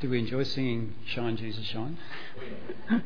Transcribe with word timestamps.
Did 0.00 0.08
we 0.08 0.18
enjoy 0.18 0.44
singing 0.44 0.94
Shine 1.04 1.36
Jesus 1.36 1.66
Shine? 1.66 1.98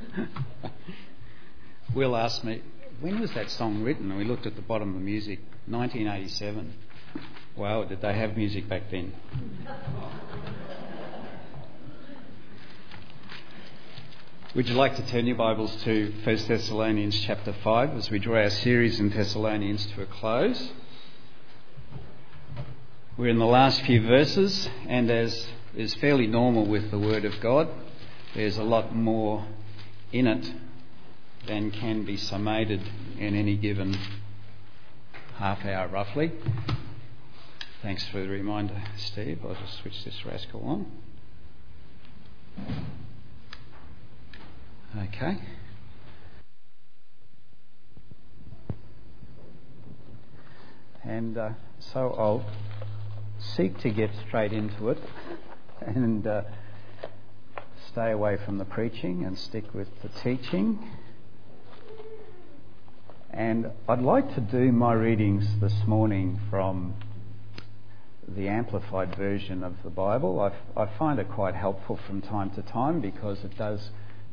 Will 1.95 2.15
asked 2.15 2.45
me, 2.45 2.63
when 3.00 3.18
was 3.18 3.33
that 3.33 3.50
song 3.50 3.83
written? 3.83 4.11
And 4.11 4.18
we 4.18 4.25
looked 4.25 4.47
at 4.47 4.55
the 4.55 4.63
bottom 4.63 4.91
of 4.91 4.95
the 4.95 5.00
music, 5.00 5.41
1987. 5.67 6.72
Wow, 7.57 7.83
did 7.83 8.00
they 8.00 8.14
have 8.14 8.36
music 8.36 8.68
back 8.68 8.93
then? 8.93 9.12
Would 14.54 14.68
you 14.68 14.76
like 14.76 14.95
to 14.95 15.06
turn 15.08 15.26
your 15.26 15.34
Bibles 15.34 15.74
to 15.82 16.12
1 16.22 16.36
Thessalonians 16.46 17.18
chapter 17.22 17.52
5 17.52 17.96
as 17.96 18.08
we 18.08 18.20
draw 18.20 18.40
our 18.40 18.50
series 18.50 19.00
in 19.00 19.11
Thessalonians 19.11 19.84
to 19.86 20.02
a 20.02 20.06
close? 20.06 20.70
We're 23.16 23.30
in 23.30 23.40
the 23.40 23.46
last 23.46 23.82
few 23.82 24.00
verses, 24.00 24.68
and 24.86 25.11
as 25.11 25.45
is 25.77 25.95
fairly 25.95 26.27
normal 26.27 26.66
with 26.66 26.91
the 26.91 26.98
Word 26.98 27.24
of 27.24 27.41
God, 27.41 27.69
there's 28.34 28.59
a 28.59 28.62
lot 28.62 28.95
more 28.95 29.45
in 30.12 30.27
it 30.27 30.52
than 31.47 31.70
can 31.70 32.05
be 32.05 32.16
summated 32.16 32.80
in 33.19 33.34
any 33.34 33.56
given 33.56 33.97
half 35.37 35.64
hour, 35.64 35.88
roughly. 35.88 36.33
Thanks 37.83 38.06
for 38.09 38.20
the 38.20 38.28
reminder, 38.28 38.83
Steve. 38.97 39.41
I'll 39.45 39.55
just 39.55 39.78
switch 39.80 40.05
this 40.05 40.24
rascal 40.24 40.62
on. 40.64 40.87
Okay. 44.97 45.38
And 51.02 51.36
uh, 51.36 51.50
so 51.78 52.14
I'll 52.16 52.45
seek 53.38 53.78
to 53.80 53.91
get 53.91 54.11
straight 54.27 54.52
into 54.52 54.88
it 54.88 54.98
and 55.80 56.27
uh, 56.27 56.42
stay 57.92 58.11
away 58.11 58.36
from 58.44 58.58
the 58.58 58.64
preaching 58.64 59.25
and 59.25 59.39
stick 59.39 59.75
with 59.75 59.89
the 60.03 60.08
teaching. 60.20 60.78
And 63.30 63.70
I'd 63.89 64.02
like 64.02 64.34
to 64.36 64.41
do 64.41 64.70
my 64.72 64.92
readings 64.92 65.47
this 65.61 65.75
morning 65.86 66.41
from 66.50 66.95
the 68.28 68.48
Amplified 68.48 69.17
version 69.17 69.62
of 69.62 69.75
the 69.83 69.91
Bible. 69.91 70.41
I, 70.41 70.80
I 70.80 70.89
find 70.98 71.19
it 71.19 71.28
quite 71.30 71.55
helpful 71.55 71.98
from 72.06 72.22
time 72.22 72.50
to 72.50 72.62
time 72.62 73.00
because 73.00 73.42
it 73.45 73.56
does 73.58 73.91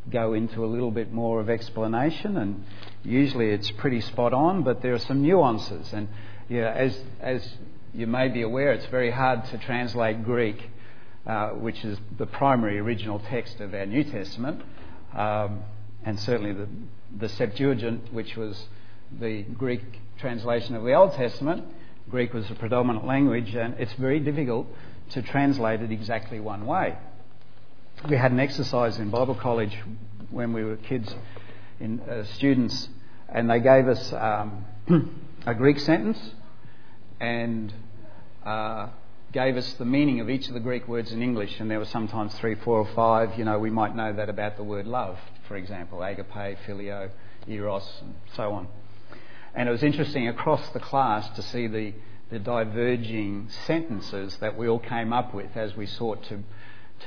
go 0.09 0.33
into 0.33 0.63
a 0.63 0.67
little 0.67 0.91
bit 0.91 1.11
more 1.11 1.39
of 1.39 1.49
explanation, 1.49 2.37
and 2.37 2.63
usually 3.03 3.49
it's 3.49 3.69
pretty 3.71 4.01
spot 4.01 4.33
on, 4.33 4.63
but 4.63 4.81
there 4.81 4.93
are 4.93 4.99
some 4.99 5.21
nuances. 5.21 5.93
And 5.93 6.07
yeah, 6.49 6.71
as, 6.71 6.97
as 7.19 7.47
you 7.93 8.07
may 8.07 8.27
be 8.27 8.41
aware, 8.41 8.71
it's 8.71 8.87
very 8.87 9.11
hard 9.11 9.45
to 9.45 9.57
translate 9.57 10.23
Greek, 10.23 10.69
which 11.59 11.83
is 11.83 11.99
the 12.17 12.25
primary 12.25 12.79
original 12.79 13.19
text 13.19 13.59
of 13.59 13.73
our 13.73 13.85
New 13.85 14.03
Testament, 14.03 14.61
um, 15.15 15.63
and 16.03 16.19
certainly 16.19 16.53
the, 16.53 16.67
the 17.17 17.29
Septuagint, 17.29 18.13
which 18.13 18.35
was 18.35 18.67
the 19.19 19.43
Greek 19.43 19.81
translation 20.17 20.75
of 20.75 20.83
the 20.83 20.93
Old 20.93 21.13
Testament. 21.13 21.65
Greek 22.09 22.33
was 22.33 22.47
the 22.47 22.55
predominant 22.55 23.05
language, 23.05 23.55
and 23.55 23.75
it's 23.79 23.93
very 23.93 24.19
difficult 24.19 24.67
to 25.11 25.21
translate 25.21 25.81
it 25.81 25.91
exactly 25.91 26.39
one 26.39 26.65
way. 26.65 26.97
We 28.09 28.17
had 28.17 28.31
an 28.31 28.39
exercise 28.39 28.97
in 28.97 29.11
Bible 29.11 29.35
college 29.35 29.77
when 30.31 30.53
we 30.53 30.63
were 30.63 30.77
kids, 30.77 31.13
in, 31.79 31.99
uh, 32.01 32.23
students, 32.23 32.89
and 33.29 33.49
they 33.49 33.59
gave 33.59 33.87
us 33.87 34.11
um, 34.13 34.65
a 35.45 35.53
Greek 35.53 35.79
sentence 35.79 36.17
and 37.19 37.71
uh, 38.45 38.87
gave 39.31 39.55
us 39.55 39.73
the 39.73 39.85
meaning 39.85 40.19
of 40.19 40.29
each 40.29 40.47
of 40.47 40.53
the 40.53 40.59
Greek 40.59 40.87
words 40.87 41.11
in 41.11 41.21
English, 41.21 41.59
and 41.59 41.71
there 41.71 41.79
were 41.79 41.85
sometimes 41.85 42.33
three, 42.35 42.55
four, 42.55 42.79
or 42.79 42.87
five. 42.93 43.37
You 43.37 43.45
know, 43.45 43.59
we 43.59 43.69
might 43.69 43.95
know 43.95 44.11
that 44.13 44.29
about 44.29 44.57
the 44.57 44.63
word 44.63 44.85
love, 44.85 45.17
for 45.47 45.55
example, 45.55 46.03
agape, 46.03 46.57
phileo, 46.65 47.09
eros, 47.47 47.87
and 48.01 48.15
so 48.35 48.51
on. 48.51 48.67
And 49.55 49.69
it 49.69 49.71
was 49.71 49.83
interesting 49.83 50.27
across 50.27 50.67
the 50.69 50.79
class 50.79 51.29
to 51.35 51.41
see 51.41 51.67
the, 51.67 51.93
the 52.29 52.39
diverging 52.39 53.49
sentences 53.65 54.37
that 54.37 54.57
we 54.57 54.67
all 54.67 54.79
came 54.79 55.13
up 55.13 55.33
with 55.33 55.55
as 55.55 55.75
we 55.75 55.85
sought 55.85 56.23
to, 56.25 56.43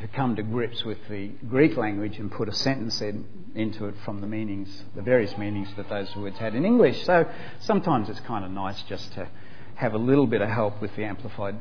to 0.01 0.09
come 0.09 0.37
to 0.37 0.43
grips 0.43 0.85
with 0.85 0.99
the 1.09 1.29
Greek 1.49 1.77
language 1.77 2.19
and 2.19 2.31
put 2.31 2.49
a 2.49 2.55
sentence 2.55 3.01
in, 3.03 3.27
into 3.55 3.87
it 3.87 3.95
from 4.05 4.21
the 4.23 4.27
meanings, 4.27 4.85
the 4.95 5.03
various 5.03 5.37
meanings 5.37 5.69
that 5.77 5.89
those 5.91 6.15
words 6.17 6.39
had 6.39 6.55
in 6.55 6.65
English. 6.65 7.05
So 7.05 7.27
sometimes 7.61 8.09
it's 8.09 8.21
kind 8.21 8.45
of 8.45 8.51
nice 8.51 8.81
just 8.83 9.13
to 9.15 9.29
have 9.75 9.93
a 9.93 9.99
little 9.99 10.27
bit 10.27 10.41
of 10.41 10.49
help 10.49 10.81
with 10.81 10.95
the 10.97 11.05
Amplified 11.05 11.57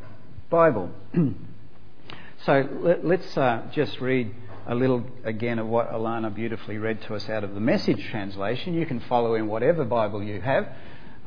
Bible. 0.54 0.92
so 2.46 2.70
let, 2.82 3.22
us 3.22 3.38
uh, 3.38 3.64
just 3.74 4.00
read 4.00 4.36
a 4.68 4.76
little 4.76 5.04
again 5.24 5.58
of 5.58 5.66
what 5.66 5.92
Alana 5.92 6.32
beautifully 6.32 6.78
read 6.78 7.02
to 7.02 7.16
us 7.16 7.28
out 7.28 7.44
of 7.44 7.56
the 7.56 7.60
message 7.60 8.08
translation. 8.12 8.76
You 8.76 8.86
can 8.86 9.00
follow 9.00 9.34
in 9.34 9.48
whatever 9.48 9.84
Bible 9.84 10.22
you 10.22 10.42
have 10.42 10.68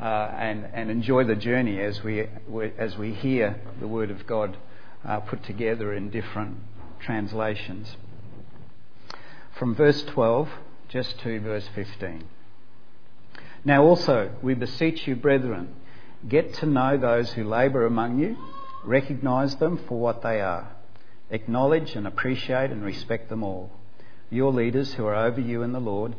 uh, 0.01 0.05
and, 0.05 0.69
and 0.73 0.93
enjoy 0.93 1.25
the 1.25 1.35
journey 1.35 1.81
as 1.81 2.05
we, 2.05 2.29
as 2.79 2.97
we 2.97 3.15
hear 3.15 3.61
the 3.81 3.89
Word 3.89 4.13
of 4.13 4.29
God 4.29 4.57
uh, 5.05 5.19
put 5.19 5.43
together 5.43 5.93
in 5.93 6.09
different 6.09 6.59
translations. 7.01 7.97
From 9.59 9.75
verse 9.75 10.05
12 10.05 10.49
just 10.89 11.19
to 11.23 11.41
verse 11.41 11.69
15. 11.75 12.29
Now 13.65 13.83
also, 13.83 14.31
we 14.41 14.55
beseech 14.55 15.09
you, 15.09 15.17
brethren, 15.17 15.75
get 16.29 16.55
to 16.55 16.67
know 16.67 16.97
those 16.97 17.33
who 17.33 17.43
labour 17.43 17.87
among 17.87 18.21
you, 18.21 18.37
recognise 18.87 19.57
them 19.57 19.79
for 19.87 19.99
what 19.99 20.23
they 20.23 20.41
are 20.41 20.77
Acknowledge 21.31 21.97
and 21.97 22.07
appreciate 22.07 22.71
and 22.71 22.85
respect 22.85 23.29
them 23.29 23.43
all. 23.43 23.71
Your 24.31 24.53
leaders 24.53 24.95
who 24.95 25.07
are 25.07 25.15
over 25.15 25.41
you 25.41 25.63
in 25.63 25.73
the 25.73 25.81
Lord, 25.81 26.15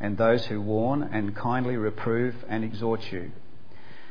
and 0.00 0.16
those 0.16 0.46
who 0.46 0.60
warn 0.60 1.02
and 1.02 1.36
kindly 1.36 1.76
reprove 1.76 2.34
and 2.48 2.64
exhort 2.64 3.12
you, 3.12 3.32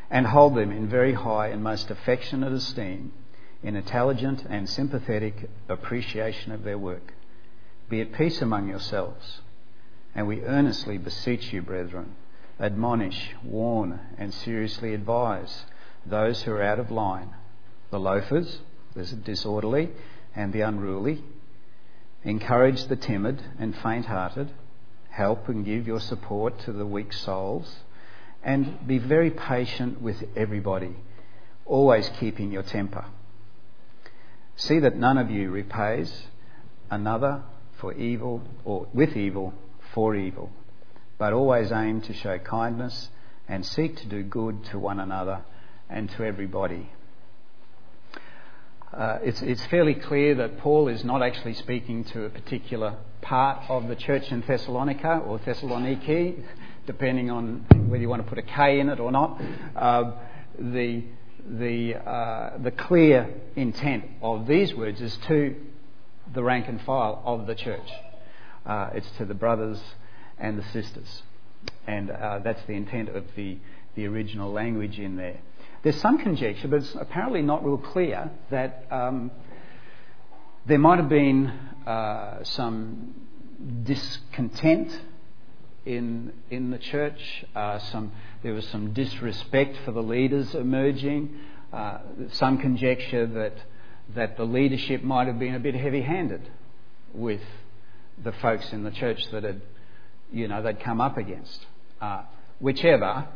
and 0.09 0.27
hold 0.27 0.55
them 0.55 0.71
in 0.71 0.87
very 0.87 1.13
high 1.13 1.47
and 1.47 1.63
most 1.63 1.89
affectionate 1.89 2.53
esteem, 2.53 3.11
in 3.63 3.75
intelligent 3.75 4.45
and 4.47 4.69
sympathetic 4.69 5.49
appreciation 5.67 6.51
of 6.51 6.63
their 6.63 6.77
work. 6.77 7.13
Be 7.89 8.01
at 8.01 8.13
peace 8.13 8.41
among 8.41 8.67
yourselves. 8.67 9.41
And 10.13 10.27
we 10.27 10.43
earnestly 10.43 10.97
beseech 10.97 11.51
you, 11.51 11.61
brethren, 11.63 12.15
admonish, 12.59 13.31
warn, 13.43 13.99
and 14.17 14.33
seriously 14.33 14.93
advise 14.93 15.65
those 16.05 16.43
who 16.43 16.51
are 16.51 16.63
out 16.63 16.79
of 16.79 16.91
line, 16.91 17.33
the 17.91 17.99
loafers, 17.99 18.59
the 18.95 19.03
disorderly, 19.03 19.89
and 20.35 20.51
the 20.53 20.61
unruly, 20.61 21.23
encourage 22.23 22.85
the 22.85 22.95
timid 22.95 23.41
and 23.59 23.75
faint 23.77 24.05
hearted, 24.05 24.51
help 25.09 25.47
and 25.47 25.65
give 25.65 25.87
your 25.87 25.99
support 25.99 26.59
to 26.59 26.71
the 26.71 26.85
weak 26.85 27.13
souls, 27.13 27.77
and 28.43 28.87
be 28.87 28.97
very 28.97 29.31
patient 29.31 30.01
with 30.01 30.23
everybody, 30.35 30.95
always 31.65 32.09
keeping 32.19 32.51
your 32.51 32.63
temper. 32.63 33.05
See 34.55 34.79
that 34.79 34.95
none 34.95 35.17
of 35.17 35.29
you 35.29 35.51
repays 35.51 36.27
another 36.89 37.43
for 37.79 37.93
evil 37.93 38.41
or 38.63 38.87
with 38.93 39.15
evil 39.15 39.53
for 39.93 40.15
evil, 40.15 40.51
but 41.17 41.33
always 41.33 41.71
aim 41.71 42.01
to 42.01 42.13
show 42.13 42.37
kindness 42.39 43.09
and 43.47 43.65
seek 43.65 43.97
to 43.97 44.07
do 44.07 44.23
good 44.23 44.65
to 44.65 44.79
one 44.79 44.99
another 44.99 45.41
and 45.89 46.09
to 46.11 46.23
everybody 46.23 46.89
uh, 48.95 49.19
it's, 49.21 49.41
it's 49.41 49.65
fairly 49.65 49.93
clear 49.93 50.35
that 50.35 50.57
Paul 50.59 50.87
is 50.87 51.03
not 51.03 51.21
actually 51.21 51.53
speaking 51.53 52.05
to 52.05 52.25
a 52.25 52.29
particular 52.29 52.95
part 53.21 53.69
of 53.69 53.89
the 53.89 53.95
church 53.95 54.31
in 54.31 54.41
Thessalonica 54.41 55.17
or 55.17 55.39
Thessaloniki, 55.39 56.41
depending 56.87 57.29
on 57.29 57.65
whether 57.89 58.01
you 58.01 58.07
want 58.07 58.23
to 58.23 58.29
put 58.29 58.37
a 58.37 58.43
K 58.43 58.79
in 58.79 58.87
it 58.89 58.99
or 59.01 59.11
not. 59.11 59.41
Uh, 59.75 60.11
the, 60.57 61.03
the, 61.45 61.95
uh, 61.95 62.57
the 62.59 62.71
clear 62.71 63.29
intent 63.57 64.05
of 64.21 64.47
these 64.47 64.73
words 64.73 65.01
is 65.01 65.17
to 65.27 65.55
the 66.33 66.43
rank 66.43 66.67
and 66.69 66.81
file 66.81 67.21
of 67.25 67.47
the 67.47 67.55
church. 67.55 67.89
Uh, 68.65 68.91
it's 68.93 69.09
to 69.17 69.25
the 69.25 69.33
brothers 69.33 69.81
and 70.37 70.57
the 70.57 70.63
sisters. 70.71 71.23
And 71.85 72.11
uh, 72.11 72.39
that's 72.39 72.63
the 72.65 72.73
intent 72.73 73.09
of 73.09 73.25
the, 73.35 73.57
the 73.95 74.05
original 74.07 74.51
language 74.51 74.99
in 74.99 75.17
there. 75.17 75.39
There's 75.85 76.01
some 76.01 76.17
conjecture, 76.17 76.67
but 76.67 76.77
it's 76.77 76.95
apparently 76.95 77.43
not 77.43 77.63
real 77.63 77.77
clear, 77.77 78.31
that 78.49 78.87
um, 78.89 79.29
there 80.65 80.79
might 80.79 80.97
have 80.97 81.09
been 81.09 81.45
uh, 81.85 82.43
some 82.43 83.13
discontent 83.83 84.99
in 85.85 86.33
in 86.49 86.71
the 86.71 86.79
church. 86.79 87.45
Uh, 87.55 87.77
some 87.77 88.13
there 88.41 88.53
was 88.53 88.67
some 88.69 88.93
disrespect 88.93 89.77
for 89.85 89.91
the 89.91 90.01
leaders 90.01 90.55
emerging. 90.55 91.37
Uh, 91.71 91.99
some 92.31 92.57
conjecture 92.57 93.27
that 93.27 93.53
that 94.15 94.37
the 94.37 94.43
leadership 94.43 95.03
might 95.03 95.27
have 95.27 95.37
been 95.37 95.53
a 95.53 95.59
bit 95.59 95.75
heavy-handed 95.75 96.49
with 97.13 97.41
the 98.23 98.31
folks 98.31 98.73
in 98.73 98.81
the 98.81 98.89
church 98.89 99.23
that 99.31 99.43
had, 99.43 99.61
you 100.33 100.47
know, 100.47 100.63
they'd 100.63 100.79
come 100.79 100.99
up 100.99 101.19
against. 101.19 101.63
Uh, 102.01 102.23
whichever, 102.59 103.27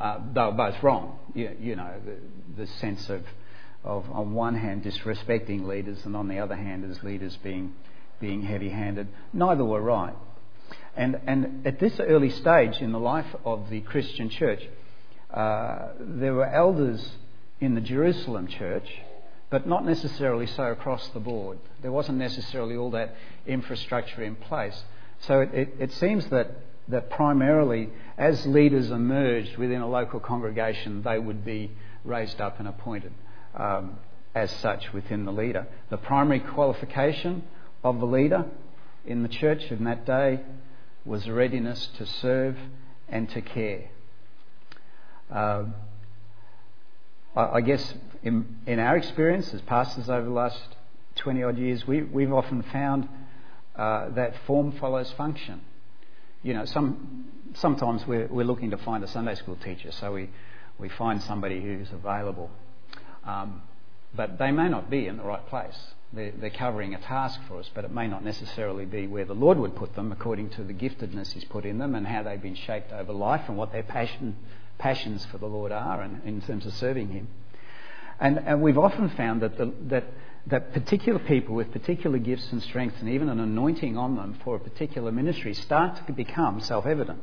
uh, 0.00 0.18
they 0.32 0.40
were 0.40 0.52
both 0.52 0.82
wrong. 0.82 1.18
You, 1.34 1.56
you 1.60 1.76
know, 1.76 1.92
the, 2.04 2.64
the, 2.64 2.66
sense 2.66 3.08
of, 3.08 3.22
of, 3.84 4.10
on 4.10 4.34
one 4.34 4.54
hand, 4.54 4.84
disrespecting 4.84 5.66
leaders, 5.66 6.04
and 6.04 6.16
on 6.16 6.28
the 6.28 6.38
other 6.38 6.56
hand, 6.56 6.90
as 6.90 7.02
leaders 7.02 7.36
being, 7.42 7.74
being 8.20 8.42
heavy 8.42 8.68
handed. 8.68 9.08
Neither 9.32 9.64
were 9.64 9.80
right. 9.80 10.14
And, 10.96 11.20
and 11.26 11.66
at 11.66 11.78
this 11.78 11.98
early 12.00 12.30
stage 12.30 12.78
in 12.78 12.92
the 12.92 13.00
life 13.00 13.34
of 13.44 13.68
the 13.70 13.80
Christian 13.82 14.30
church, 14.30 14.62
uh, 15.32 15.88
there 16.00 16.34
were 16.34 16.46
elders 16.46 17.12
in 17.60 17.74
the 17.74 17.80
Jerusalem 17.80 18.46
church, 18.46 18.88
but 19.50 19.66
not 19.66 19.84
necessarily 19.84 20.46
so 20.46 20.64
across 20.64 21.08
the 21.08 21.20
board. 21.20 21.58
There 21.82 21.92
wasn't 21.92 22.18
necessarily 22.18 22.76
all 22.76 22.90
that 22.92 23.14
infrastructure 23.46 24.22
in 24.22 24.36
place. 24.36 24.84
So 25.20 25.40
it, 25.40 25.54
it, 25.54 25.74
it 25.78 25.92
seems 25.92 26.26
that, 26.28 26.50
that 26.88 27.10
primarily, 27.10 27.90
as 28.16 28.46
leaders 28.46 28.90
emerged 28.90 29.56
within 29.56 29.80
a 29.80 29.88
local 29.88 30.20
congregation, 30.20 31.02
they 31.02 31.18
would 31.18 31.44
be 31.44 31.70
raised 32.04 32.40
up 32.40 32.58
and 32.58 32.68
appointed 32.68 33.12
um, 33.54 33.98
as 34.34 34.50
such 34.50 34.92
within 34.92 35.24
the 35.24 35.32
leader. 35.32 35.66
The 35.90 35.96
primary 35.96 36.40
qualification 36.40 37.44
of 37.82 37.98
the 38.00 38.06
leader 38.06 38.44
in 39.04 39.22
the 39.22 39.28
church 39.28 39.64
in 39.70 39.84
that 39.84 40.04
day 40.06 40.40
was 41.04 41.28
readiness 41.28 41.88
to 41.98 42.06
serve 42.06 42.56
and 43.08 43.28
to 43.30 43.40
care. 43.40 43.90
Uh, 45.30 45.64
I, 47.34 47.44
I, 47.54 47.60
guess 47.60 47.94
in, 48.22 48.56
in, 48.66 48.78
our 48.78 48.96
experience 48.96 49.52
as 49.54 49.60
pastors 49.62 50.08
over 50.08 50.24
the 50.24 50.32
last 50.32 50.60
20 51.16 51.42
odd 51.42 51.58
years, 51.58 51.86
we, 51.86 52.02
we've 52.02 52.32
often 52.32 52.62
found 52.62 53.08
uh, 53.76 54.10
that 54.10 54.34
form 54.46 54.72
follows 54.72 55.12
function. 55.12 55.60
You 56.46 56.54
know, 56.54 56.64
some, 56.64 57.24
sometimes 57.54 58.06
we're, 58.06 58.28
we're 58.28 58.44
looking 58.44 58.70
to 58.70 58.76
find 58.76 59.02
a 59.02 59.08
Sunday 59.08 59.34
school 59.34 59.56
teacher, 59.56 59.90
so 59.90 60.12
we, 60.12 60.30
we 60.78 60.88
find 60.88 61.20
somebody 61.20 61.60
who's 61.60 61.90
available. 61.90 62.52
Um, 63.24 63.62
but 64.14 64.38
they 64.38 64.52
may 64.52 64.68
not 64.68 64.88
be 64.88 65.08
in 65.08 65.16
the 65.16 65.24
right 65.24 65.44
place. 65.48 65.76
They're, 66.12 66.30
they're, 66.30 66.50
covering 66.50 66.94
a 66.94 67.00
task 67.00 67.40
for 67.48 67.58
us, 67.58 67.68
but 67.74 67.84
it 67.84 67.90
may 67.90 68.06
not 68.06 68.24
necessarily 68.24 68.84
be 68.84 69.08
where 69.08 69.24
the 69.24 69.34
Lord 69.34 69.58
would 69.58 69.74
put 69.74 69.96
them 69.96 70.12
according 70.12 70.50
to 70.50 70.62
the 70.62 70.72
giftedness 70.72 71.32
He's 71.32 71.42
put 71.42 71.64
in 71.64 71.78
them 71.78 71.96
and 71.96 72.06
how 72.06 72.22
they've 72.22 72.40
been 72.40 72.54
shaped 72.54 72.92
over 72.92 73.12
life 73.12 73.48
and 73.48 73.56
what 73.56 73.72
their 73.72 73.82
passion, 73.82 74.36
passions 74.78 75.26
for 75.26 75.38
the 75.38 75.46
Lord 75.46 75.72
are 75.72 76.00
and, 76.00 76.22
in 76.24 76.40
terms 76.42 76.64
of 76.64 76.74
serving 76.74 77.08
Him. 77.08 77.26
And, 78.20 78.38
and 78.38 78.62
we've 78.62 78.78
often 78.78 79.08
found 79.08 79.42
that, 79.42 79.58
the, 79.58 79.72
that, 79.88 80.04
that 80.46 80.72
particular 80.72 81.18
people 81.18 81.54
with 81.54 81.72
particular 81.72 82.18
gifts 82.18 82.52
and 82.52 82.62
strengths 82.62 83.00
and 83.00 83.08
even 83.08 83.28
an 83.28 83.40
anointing 83.40 83.96
on 83.96 84.16
them 84.16 84.38
for 84.44 84.56
a 84.56 84.60
particular 84.60 85.10
ministry 85.10 85.54
start 85.54 86.06
to 86.06 86.12
become 86.12 86.60
self 86.60 86.86
evident. 86.86 87.20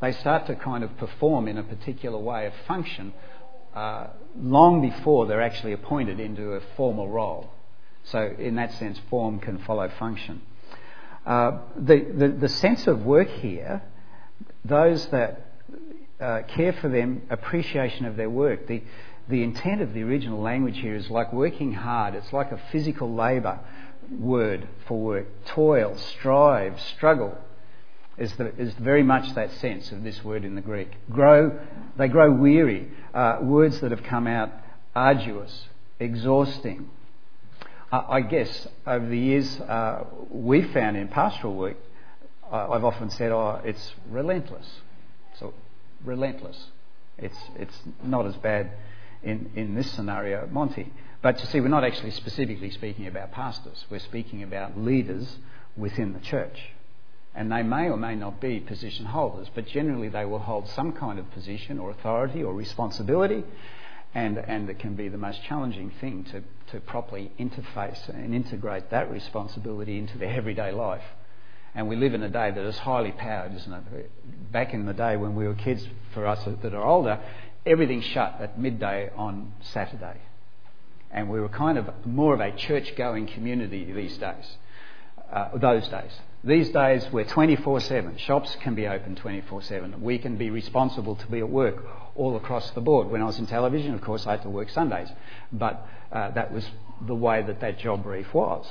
They 0.00 0.12
start 0.12 0.46
to 0.48 0.56
kind 0.56 0.84
of 0.84 0.96
perform 0.98 1.48
in 1.48 1.58
a 1.58 1.62
particular 1.62 2.18
way 2.18 2.46
of 2.46 2.52
function 2.66 3.12
uh, 3.74 4.08
long 4.36 4.82
before 4.82 5.26
they're 5.26 5.40
actually 5.40 5.72
appointed 5.72 6.20
into 6.20 6.52
a 6.52 6.60
formal 6.76 7.08
role. 7.08 7.50
So, 8.04 8.34
in 8.38 8.56
that 8.56 8.72
sense, 8.74 9.00
form 9.08 9.38
can 9.38 9.58
follow 9.58 9.88
function. 9.98 10.42
Uh, 11.24 11.58
the, 11.76 12.00
the, 12.00 12.28
the, 12.28 12.48
sense 12.48 12.88
of 12.88 13.04
work 13.04 13.28
here, 13.28 13.80
those 14.64 15.06
that 15.06 15.52
uh, 16.20 16.42
care 16.48 16.72
for 16.72 16.88
them, 16.88 17.22
appreciation 17.30 18.06
of 18.06 18.16
their 18.16 18.28
work, 18.28 18.66
the, 18.66 18.82
the 19.28 19.42
intent 19.42 19.80
of 19.80 19.94
the 19.94 20.02
original 20.02 20.40
language 20.40 20.78
here 20.78 20.94
is 20.94 21.10
like 21.10 21.32
working 21.32 21.72
hard. 21.72 22.14
It's 22.14 22.32
like 22.32 22.52
a 22.52 22.60
physical 22.70 23.14
labour 23.14 23.60
word 24.10 24.68
for 24.86 24.98
work. 24.98 25.26
Toil, 25.46 25.96
strive, 25.96 26.80
struggle 26.80 27.36
is, 28.18 28.34
the, 28.36 28.54
is 28.60 28.74
very 28.74 29.02
much 29.02 29.34
that 29.34 29.50
sense 29.52 29.92
of 29.92 30.02
this 30.02 30.22
word 30.24 30.44
in 30.44 30.54
the 30.54 30.60
Greek. 30.60 30.90
Grow, 31.10 31.58
they 31.96 32.08
grow 32.08 32.32
weary. 32.32 32.90
Uh, 33.14 33.38
words 33.42 33.80
that 33.80 33.90
have 33.90 34.02
come 34.02 34.26
out 34.26 34.50
arduous, 34.94 35.68
exhausting, 36.00 36.90
I 37.90 38.22
guess 38.22 38.66
over 38.86 39.06
the 39.06 39.18
years 39.18 39.60
uh, 39.60 40.04
we've 40.30 40.70
found 40.72 40.96
in 40.96 41.08
pastoral 41.08 41.54
work, 41.54 41.76
I've 42.50 42.84
often 42.84 43.10
said, 43.10 43.32
oh, 43.32 43.60
it's 43.64 43.92
relentless. 44.08 44.66
So 45.38 45.52
relentless. 46.02 46.66
It's, 47.18 47.36
it's 47.56 47.76
not 48.02 48.26
as 48.26 48.34
bad 48.36 48.72
in, 49.22 49.50
in 49.54 49.74
this 49.74 49.90
scenario 49.92 50.48
Monty. 50.50 50.92
But 51.20 51.40
you 51.40 51.46
see, 51.46 51.60
we're 51.60 51.68
not 51.68 51.84
actually 51.84 52.10
specifically 52.10 52.70
speaking 52.70 53.06
about 53.06 53.32
pastors. 53.32 53.84
We're 53.90 54.00
speaking 54.00 54.42
about 54.42 54.76
leaders 54.76 55.36
within 55.76 56.12
the 56.12 56.20
church. 56.20 56.58
And 57.34 57.50
they 57.50 57.62
may 57.62 57.88
or 57.88 57.96
may 57.96 58.14
not 58.14 58.40
be 58.40 58.60
position 58.60 59.06
holders, 59.06 59.48
but 59.54 59.66
generally 59.66 60.08
they 60.08 60.24
will 60.24 60.40
hold 60.40 60.68
some 60.68 60.92
kind 60.92 61.18
of 61.18 61.30
position 61.30 61.78
or 61.78 61.90
authority 61.90 62.42
or 62.42 62.52
responsibility 62.52 63.44
and, 64.14 64.38
and 64.38 64.68
it 64.68 64.78
can 64.78 64.94
be 64.94 65.08
the 65.08 65.18
most 65.18 65.42
challenging 65.44 65.90
thing 66.00 66.24
to, 66.24 66.42
to 66.72 66.80
properly 66.80 67.32
interface 67.38 68.08
and 68.08 68.34
integrate 68.34 68.90
that 68.90 69.10
responsibility 69.10 69.98
into 69.98 70.18
their 70.18 70.34
everyday 70.34 70.70
life. 70.70 71.04
And 71.74 71.88
we 71.88 71.96
live 71.96 72.12
in 72.12 72.22
a 72.22 72.28
day 72.28 72.50
that 72.50 72.64
is 72.66 72.76
highly 72.76 73.12
powered, 73.12 73.54
isn't 73.54 73.72
it? 73.72 74.52
Back 74.52 74.74
in 74.74 74.84
the 74.84 74.92
day 74.92 75.16
when 75.16 75.34
we 75.34 75.46
were 75.46 75.54
kids, 75.54 75.86
for 76.12 76.26
us 76.26 76.44
that 76.44 76.74
are 76.74 76.84
older, 76.84 77.18
everything 77.64 78.00
shut 78.00 78.36
at 78.40 78.58
midday 78.58 79.10
on 79.16 79.52
Saturday. 79.60 80.20
And 81.10 81.28
we 81.28 81.40
were 81.40 81.48
kind 81.48 81.78
of 81.78 81.88
more 82.06 82.34
of 82.34 82.40
a 82.40 82.52
church 82.52 82.96
going 82.96 83.26
community 83.26 83.92
these 83.92 84.16
days, 84.16 84.56
uh, 85.32 85.56
those 85.56 85.86
days. 85.88 86.12
These 86.44 86.70
days, 86.70 87.06
we're 87.12 87.24
24 87.24 87.80
7. 87.80 88.16
Shops 88.16 88.56
can 88.62 88.74
be 88.74 88.88
open 88.88 89.14
24 89.14 89.62
7. 89.62 90.02
We 90.02 90.18
can 90.18 90.36
be 90.36 90.50
responsible 90.50 91.14
to 91.16 91.26
be 91.28 91.38
at 91.38 91.48
work 91.48 91.84
all 92.16 92.36
across 92.36 92.70
the 92.70 92.80
board. 92.80 93.08
When 93.08 93.22
I 93.22 93.26
was 93.26 93.38
in 93.38 93.46
television, 93.46 93.94
of 93.94 94.00
course, 94.00 94.26
I 94.26 94.32
had 94.32 94.42
to 94.42 94.50
work 94.50 94.68
Sundays, 94.70 95.08
but 95.52 95.86
uh, 96.10 96.32
that 96.32 96.52
was 96.52 96.68
the 97.06 97.14
way 97.14 97.42
that 97.42 97.60
that 97.60 97.78
job 97.78 98.02
brief 98.02 98.34
was. 98.34 98.66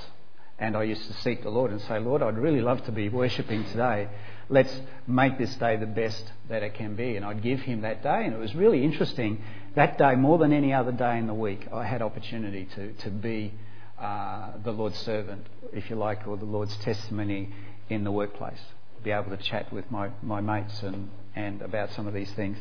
And 0.62 0.78
I 0.78 0.84
used 0.84 1.08
to 1.08 1.14
seek 1.22 1.42
the 1.42 1.50
Lord 1.50 1.72
and 1.72 1.82
say, 1.82 1.98
Lord, 1.98 2.22
I'd 2.22 2.38
really 2.38 2.62
love 2.62 2.86
to 2.86 2.92
be 2.92 3.10
worshipping 3.10 3.66
today. 3.66 4.08
Let's 4.48 4.80
make 5.08 5.40
this 5.40 5.56
day 5.56 5.76
the 5.76 5.88
best 5.88 6.24
that 6.50 6.62
it 6.62 6.76
can 6.76 6.96
be. 6.96 7.16
And 7.16 7.26
I'd 7.26 7.42
give 7.42 7.62
him 7.62 7.82
that 7.82 8.04
day. 8.04 8.26
And 8.26 8.34
it 8.36 8.38
was 8.38 8.54
really 8.54 8.84
interesting. 8.84 9.44
That 9.74 9.98
day, 9.98 10.14
more 10.14 10.38
than 10.38 10.54
any 10.54 10.72
other 10.72 10.92
day 10.92 11.18
in 11.18 11.26
the 11.26 11.34
week, 11.34 11.68
I 11.74 11.84
had 11.84 12.04
opportunity 12.04 12.68
to, 12.76 12.94
to 12.94 13.10
be 13.10 13.56
uh, 14.00 14.52
the 14.64 14.72
Lord's 14.72 15.00
servant, 15.00 15.48
if 15.74 15.90
you 15.90 15.96
like, 15.96 16.28
or 16.28 16.38
the 16.38 16.46
Lord's 16.46 16.78
testimony 16.78 17.50
in 17.90 18.04
the 18.04 18.12
workplace. 18.12 18.62
Be 19.04 19.10
able 19.10 19.36
to 19.36 19.38
chat 19.38 19.74
with 19.74 19.90
my, 19.90 20.12
my 20.22 20.42
mates 20.42 20.84
and, 20.84 21.10
and 21.36 21.64
about 21.64 21.92
some 21.94 22.06
of 22.06 22.14
these 22.14 22.32
things. 22.34 22.60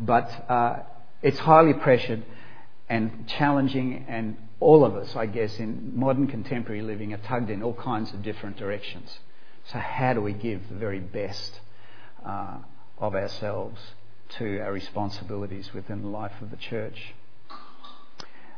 But 0.00 0.28
uh, 0.48 0.80
it's 1.22 1.38
highly 1.38 1.74
pressured 1.74 2.24
and 2.88 3.28
challenging, 3.28 4.04
and 4.08 4.36
all 4.60 4.84
of 4.84 4.94
us, 4.94 5.16
I 5.16 5.26
guess, 5.26 5.58
in 5.58 5.92
modern 5.94 6.26
contemporary 6.26 6.82
living 6.82 7.12
are 7.12 7.18
tugged 7.18 7.50
in 7.50 7.62
all 7.62 7.74
kinds 7.74 8.12
of 8.12 8.22
different 8.22 8.56
directions. 8.56 9.18
So, 9.64 9.78
how 9.78 10.14
do 10.14 10.20
we 10.20 10.32
give 10.32 10.68
the 10.68 10.74
very 10.74 11.00
best 11.00 11.60
uh, 12.24 12.58
of 12.98 13.14
ourselves 13.14 13.80
to 14.38 14.60
our 14.60 14.72
responsibilities 14.72 15.72
within 15.74 16.02
the 16.02 16.08
life 16.08 16.40
of 16.40 16.50
the 16.50 16.56
church? 16.56 17.14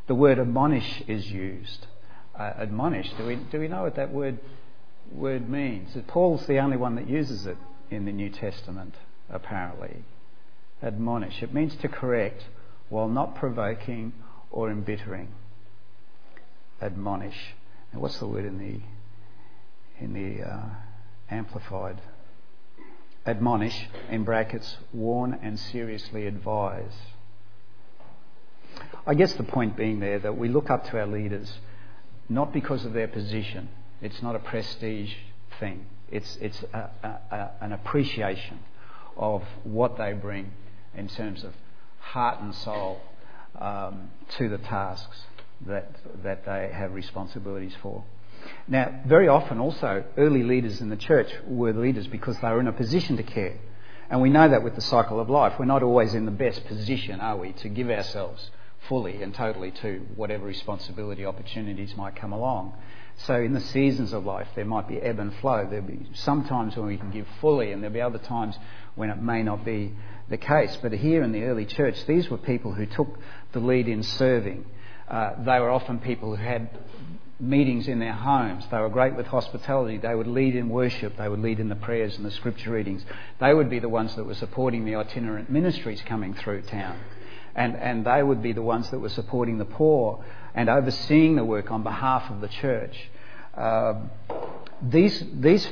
The 0.08 0.14
word 0.14 0.38
admonish 0.38 1.02
is 1.06 1.30
used 1.30 1.86
uh, 2.34 2.52
admonish. 2.58 3.10
Do 3.16 3.26
we, 3.26 3.36
do 3.36 3.60
we 3.60 3.68
know 3.68 3.82
what 3.82 3.96
that 3.96 4.12
word, 4.12 4.38
word 5.10 5.48
means? 5.48 5.96
Paul's 6.06 6.46
the 6.46 6.58
only 6.58 6.76
one 6.76 6.94
that 6.96 7.08
uses 7.08 7.46
it 7.46 7.56
in 7.90 8.04
the 8.04 8.12
New 8.12 8.30
Testament, 8.30 8.94
apparently. 9.30 10.04
Admonish. 10.82 11.42
It 11.42 11.54
means 11.54 11.76
to 11.76 11.88
correct 11.88 12.46
while 12.88 13.08
not 13.08 13.34
provoking 13.34 14.12
or 14.50 14.70
embittering. 14.70 15.28
Admonish. 16.82 17.54
Now, 17.92 18.00
what's 18.00 18.18
the 18.18 18.26
word 18.26 18.44
in 18.44 18.58
the 18.58 18.80
in 20.04 20.12
the 20.12 20.44
uh, 20.44 20.64
amplified? 21.30 22.00
Admonish 23.24 23.88
in 24.10 24.24
brackets, 24.24 24.76
warn 24.92 25.38
and 25.42 25.58
seriously 25.58 26.26
advise. 26.26 26.92
I 29.06 29.14
guess 29.14 29.32
the 29.34 29.44
point 29.44 29.76
being 29.76 30.00
there 30.00 30.18
that 30.18 30.36
we 30.36 30.48
look 30.48 30.70
up 30.70 30.90
to 30.90 30.98
our 30.98 31.06
leaders 31.06 31.58
not 32.28 32.52
because 32.52 32.84
of 32.84 32.92
their 32.92 33.08
position. 33.08 33.68
It's 34.00 34.22
not 34.22 34.34
a 34.34 34.38
prestige 34.38 35.12
thing. 35.60 35.86
It's, 36.10 36.36
it's 36.40 36.62
a, 36.72 36.90
a, 37.02 37.08
a, 37.34 37.50
an 37.60 37.72
appreciation 37.72 38.60
of 39.16 39.42
what 39.64 39.98
they 39.98 40.12
bring 40.12 40.52
in 40.96 41.08
terms 41.08 41.44
of 41.44 41.52
heart 41.98 42.40
and 42.40 42.54
soul 42.54 43.00
um, 43.60 44.10
to 44.38 44.48
the 44.48 44.58
tasks 44.58 45.22
that, 45.66 45.94
that 46.22 46.44
they 46.44 46.70
have 46.72 46.92
responsibilities 46.94 47.74
for. 47.82 48.04
Now, 48.66 49.02
very 49.06 49.28
often 49.28 49.58
also, 49.58 50.04
early 50.16 50.42
leaders 50.42 50.80
in 50.80 50.88
the 50.88 50.96
church 50.96 51.32
were 51.46 51.72
leaders 51.72 52.06
because 52.06 52.38
they 52.40 52.48
were 52.48 52.60
in 52.60 52.68
a 52.68 52.72
position 52.72 53.16
to 53.16 53.22
care. 53.22 53.58
And 54.10 54.20
we 54.20 54.30
know 54.30 54.48
that 54.48 54.62
with 54.62 54.74
the 54.74 54.80
cycle 54.80 55.20
of 55.20 55.30
life. 55.30 55.54
We're 55.58 55.64
not 55.64 55.82
always 55.82 56.14
in 56.14 56.26
the 56.26 56.32
best 56.32 56.64
position, 56.66 57.20
are 57.20 57.36
we, 57.36 57.52
to 57.54 57.68
give 57.68 57.88
ourselves 57.88 58.50
fully 58.88 59.22
and 59.22 59.34
totally 59.34 59.70
to 59.70 60.04
whatever 60.16 60.44
responsibility 60.44 61.24
opportunities 61.24 61.96
might 61.96 62.16
come 62.16 62.32
along. 62.32 62.74
So 63.18 63.36
in 63.36 63.52
the 63.52 63.60
seasons 63.60 64.12
of 64.12 64.24
life, 64.24 64.48
there 64.54 64.64
might 64.64 64.88
be 64.88 64.98
ebb 64.98 65.18
and 65.18 65.34
flow. 65.36 65.66
There'll 65.68 65.86
be 65.86 66.06
some 66.14 66.44
times 66.44 66.76
when 66.76 66.86
we 66.86 66.96
can 66.96 67.10
give 67.10 67.26
fully, 67.40 67.72
and 67.72 67.82
there'll 67.82 67.94
be 67.94 68.00
other 68.00 68.18
times 68.18 68.56
when 68.94 69.10
it 69.10 69.22
may 69.22 69.42
not 69.42 69.64
be 69.64 69.94
the 70.28 70.38
case. 70.38 70.76
But 70.82 70.92
here 70.92 71.22
in 71.22 71.32
the 71.32 71.44
early 71.44 71.66
church, 71.66 72.04
these 72.06 72.28
were 72.28 72.38
people 72.38 72.72
who 72.72 72.86
took 72.86 73.18
the 73.52 73.60
lead 73.60 73.86
in 73.86 74.02
serving. 74.02 74.64
Uh, 75.08 75.42
they 75.44 75.58
were 75.60 75.70
often 75.70 75.98
people 75.98 76.34
who 76.36 76.42
had 76.42 76.70
meetings 77.42 77.88
in 77.88 77.98
their 77.98 78.12
homes. 78.12 78.64
They 78.70 78.78
were 78.78 78.88
great 78.88 79.16
with 79.16 79.26
hospitality. 79.26 79.98
They 79.98 80.14
would 80.14 80.28
lead 80.28 80.54
in 80.54 80.68
worship. 80.68 81.16
They 81.16 81.28
would 81.28 81.40
lead 81.40 81.58
in 81.58 81.68
the 81.68 81.76
prayers 81.76 82.16
and 82.16 82.24
the 82.24 82.30
scripture 82.30 82.70
readings. 82.70 83.04
They 83.40 83.52
would 83.52 83.68
be 83.68 83.80
the 83.80 83.88
ones 83.88 84.14
that 84.14 84.24
were 84.24 84.34
supporting 84.34 84.84
the 84.84 84.94
itinerant 84.94 85.50
ministries 85.50 86.00
coming 86.02 86.34
through 86.34 86.62
town. 86.62 86.96
And, 87.54 87.76
and 87.76 88.06
they 88.06 88.22
would 88.22 88.42
be 88.42 88.52
the 88.52 88.62
ones 88.62 88.90
that 88.90 89.00
were 89.00 89.08
supporting 89.08 89.58
the 89.58 89.64
poor 89.64 90.24
and 90.54 90.68
overseeing 90.68 91.36
the 91.36 91.44
work 91.44 91.70
on 91.70 91.82
behalf 91.82 92.30
of 92.30 92.40
the 92.40 92.48
church. 92.48 93.10
Uh, 93.54 93.94
these, 94.80 95.24
these 95.34 95.68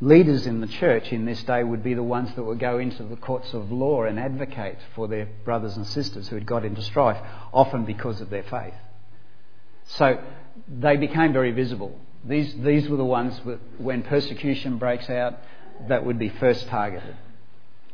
leaders 0.00 0.46
in 0.46 0.60
the 0.60 0.66
church 0.66 1.10
in 1.12 1.24
this 1.24 1.42
day 1.44 1.64
would 1.64 1.82
be 1.82 1.94
the 1.94 2.02
ones 2.02 2.34
that 2.34 2.42
would 2.42 2.58
go 2.58 2.78
into 2.78 3.02
the 3.02 3.16
courts 3.16 3.54
of 3.54 3.72
law 3.72 4.04
and 4.04 4.18
advocate 4.18 4.78
for 4.94 5.08
their 5.08 5.26
brothers 5.44 5.76
and 5.76 5.86
sisters 5.86 6.28
who 6.28 6.36
had 6.36 6.46
got 6.46 6.64
into 6.64 6.82
strife, 6.82 7.18
often 7.52 7.84
because 7.84 8.20
of 8.20 8.28
their 8.28 8.42
faith. 8.42 8.74
So 9.86 10.22
they 10.68 10.96
became 10.96 11.32
very 11.32 11.52
visible. 11.52 11.98
These, 12.24 12.54
these 12.56 12.88
were 12.88 12.96
the 12.96 13.04
ones 13.04 13.40
when 13.78 14.02
persecution 14.02 14.78
breaks 14.78 15.08
out 15.08 15.38
that 15.88 16.04
would 16.04 16.18
be 16.18 16.28
first 16.28 16.66
targeted. 16.66 17.16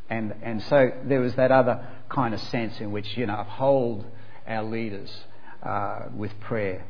And, 0.08 0.34
and 0.42 0.62
so 0.64 0.90
there 1.04 1.20
was 1.20 1.34
that 1.36 1.52
other 1.52 1.86
kind 2.08 2.34
of 2.34 2.40
sense 2.40 2.80
in 2.80 2.92
which, 2.92 3.16
you 3.16 3.26
know, 3.26 3.38
uphold 3.38 4.04
our 4.46 4.64
leaders 4.64 5.10
uh, 5.62 6.06
with 6.14 6.38
prayer. 6.40 6.84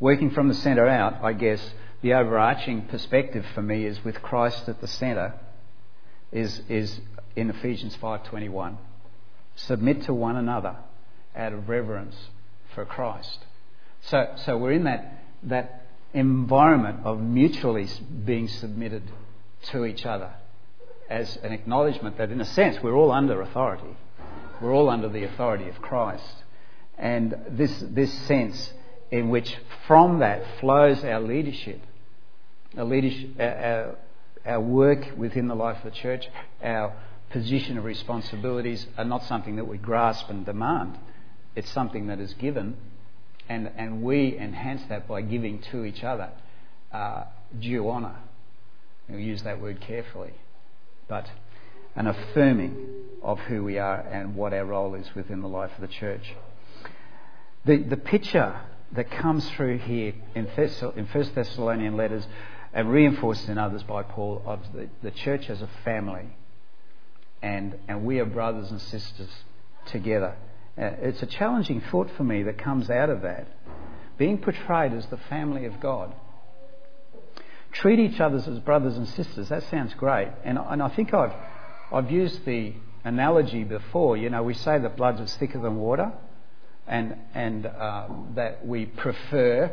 Working 0.00 0.30
from 0.30 0.48
the 0.48 0.54
centre 0.54 0.86
out, 0.86 1.22
I 1.22 1.32
guess, 1.32 1.60
the 2.04 2.12
overarching 2.12 2.82
perspective 2.82 3.46
for 3.54 3.62
me 3.62 3.86
is 3.86 4.04
with 4.04 4.20
Christ 4.20 4.68
at 4.68 4.78
the 4.82 4.86
centre 4.86 5.32
is, 6.30 6.60
is 6.68 7.00
in 7.34 7.48
Ephesians 7.48 7.96
5.21. 7.96 8.76
Submit 9.56 10.02
to 10.02 10.12
one 10.12 10.36
another 10.36 10.76
out 11.34 11.54
of 11.54 11.66
reverence 11.66 12.14
for 12.74 12.84
Christ. 12.84 13.46
So, 14.02 14.34
so 14.44 14.58
we're 14.58 14.72
in 14.72 14.84
that, 14.84 15.24
that 15.44 15.86
environment 16.12 17.00
of 17.04 17.22
mutually 17.22 17.88
being 18.26 18.48
submitted 18.48 19.04
to 19.70 19.86
each 19.86 20.04
other 20.04 20.34
as 21.08 21.38
an 21.38 21.52
acknowledgement 21.52 22.18
that, 22.18 22.30
in 22.30 22.38
a 22.38 22.44
sense, 22.44 22.82
we're 22.82 22.94
all 22.94 23.12
under 23.12 23.40
authority. 23.40 23.96
We're 24.60 24.74
all 24.74 24.90
under 24.90 25.08
the 25.08 25.24
authority 25.24 25.70
of 25.70 25.80
Christ. 25.80 26.34
And 26.98 27.34
this, 27.48 27.82
this 27.88 28.12
sense 28.12 28.74
in 29.10 29.30
which 29.30 29.56
from 29.86 30.18
that 30.18 30.44
flows 30.60 31.02
our 31.02 31.20
leadership 31.20 31.80
our, 32.76 32.84
leadership, 32.84 33.30
our, 33.38 33.96
our 34.46 34.60
work 34.60 35.16
within 35.16 35.48
the 35.48 35.54
life 35.54 35.78
of 35.78 35.92
the 35.92 35.98
church, 35.98 36.28
our 36.62 36.94
position 37.30 37.78
of 37.78 37.84
responsibilities 37.84 38.86
are 38.96 39.04
not 39.04 39.24
something 39.24 39.56
that 39.56 39.66
we 39.66 39.78
grasp 39.78 40.28
and 40.28 40.46
demand. 40.46 40.98
It's 41.56 41.70
something 41.70 42.06
that 42.08 42.20
is 42.20 42.34
given, 42.34 42.76
and, 43.48 43.70
and 43.76 44.02
we 44.02 44.36
enhance 44.38 44.82
that 44.88 45.08
by 45.08 45.22
giving 45.22 45.60
to 45.72 45.84
each 45.84 46.02
other 46.02 46.30
uh, 46.92 47.24
due 47.58 47.88
honour. 47.90 48.16
We 49.08 49.22
use 49.22 49.42
that 49.42 49.60
word 49.60 49.80
carefully, 49.80 50.32
but 51.08 51.28
an 51.94 52.06
affirming 52.06 52.88
of 53.22 53.38
who 53.40 53.62
we 53.62 53.78
are 53.78 54.00
and 54.00 54.34
what 54.34 54.52
our 54.52 54.64
role 54.64 54.94
is 54.94 55.14
within 55.14 55.40
the 55.40 55.48
life 55.48 55.70
of 55.74 55.80
the 55.80 55.88
church. 55.88 56.34
The, 57.64 57.78
the 57.78 57.96
picture 57.96 58.60
that 58.92 59.10
comes 59.10 59.48
through 59.50 59.78
here 59.78 60.14
in, 60.34 60.46
Thess- 60.54 60.82
in 60.96 61.06
1 61.06 61.30
Thessalonian 61.34 61.96
letters 61.96 62.26
and 62.74 62.90
reinforced 62.90 63.48
in 63.48 63.56
others 63.56 63.84
by 63.84 64.02
Paul 64.02 64.42
of 64.44 64.60
the, 64.74 64.88
the 65.02 65.12
church 65.12 65.48
as 65.48 65.62
a 65.62 65.70
family. 65.84 66.36
And, 67.40 67.78
and 67.86 68.04
we 68.04 68.18
are 68.18 68.24
brothers 68.24 68.70
and 68.70 68.80
sisters 68.80 69.30
together. 69.86 70.36
Uh, 70.76 70.90
it's 71.00 71.22
a 71.22 71.26
challenging 71.26 71.80
thought 71.80 72.10
for 72.16 72.24
me 72.24 72.42
that 72.42 72.58
comes 72.58 72.90
out 72.90 73.10
of 73.10 73.22
that. 73.22 73.46
Being 74.18 74.38
portrayed 74.38 74.92
as 74.92 75.06
the 75.06 75.16
family 75.16 75.66
of 75.66 75.78
God. 75.78 76.14
Treat 77.70 78.00
each 78.00 78.20
other 78.20 78.36
as 78.36 78.58
brothers 78.60 78.96
and 78.96 79.08
sisters. 79.08 79.50
That 79.50 79.62
sounds 79.70 79.94
great. 79.94 80.28
And, 80.44 80.58
and 80.58 80.82
I 80.82 80.88
think 80.88 81.14
I've, 81.14 81.32
I've 81.92 82.10
used 82.10 82.44
the 82.44 82.72
analogy 83.04 83.62
before. 83.62 84.16
You 84.16 84.30
know, 84.30 84.42
we 84.42 84.54
say 84.54 84.78
that 84.78 84.96
blood 84.96 85.20
is 85.20 85.32
thicker 85.36 85.60
than 85.60 85.76
water, 85.76 86.12
and, 86.86 87.16
and 87.34 87.66
uh, 87.66 88.08
that 88.34 88.66
we 88.66 88.86
prefer 88.86 89.70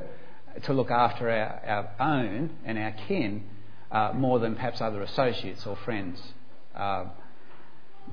to 0.64 0.74
look 0.74 0.92
after 0.92 1.30
our, 1.30 1.62
our 1.66 2.08
own 2.08 2.52
and 2.66 2.78
our 2.78 2.92
kin 3.08 3.44
uh, 3.92 4.12
more 4.14 4.40
than 4.40 4.56
perhaps 4.56 4.82
other 4.82 5.02
associates 5.02 5.66
or 5.66 5.76
friends. 5.78 6.22
Uh, 6.76 7.06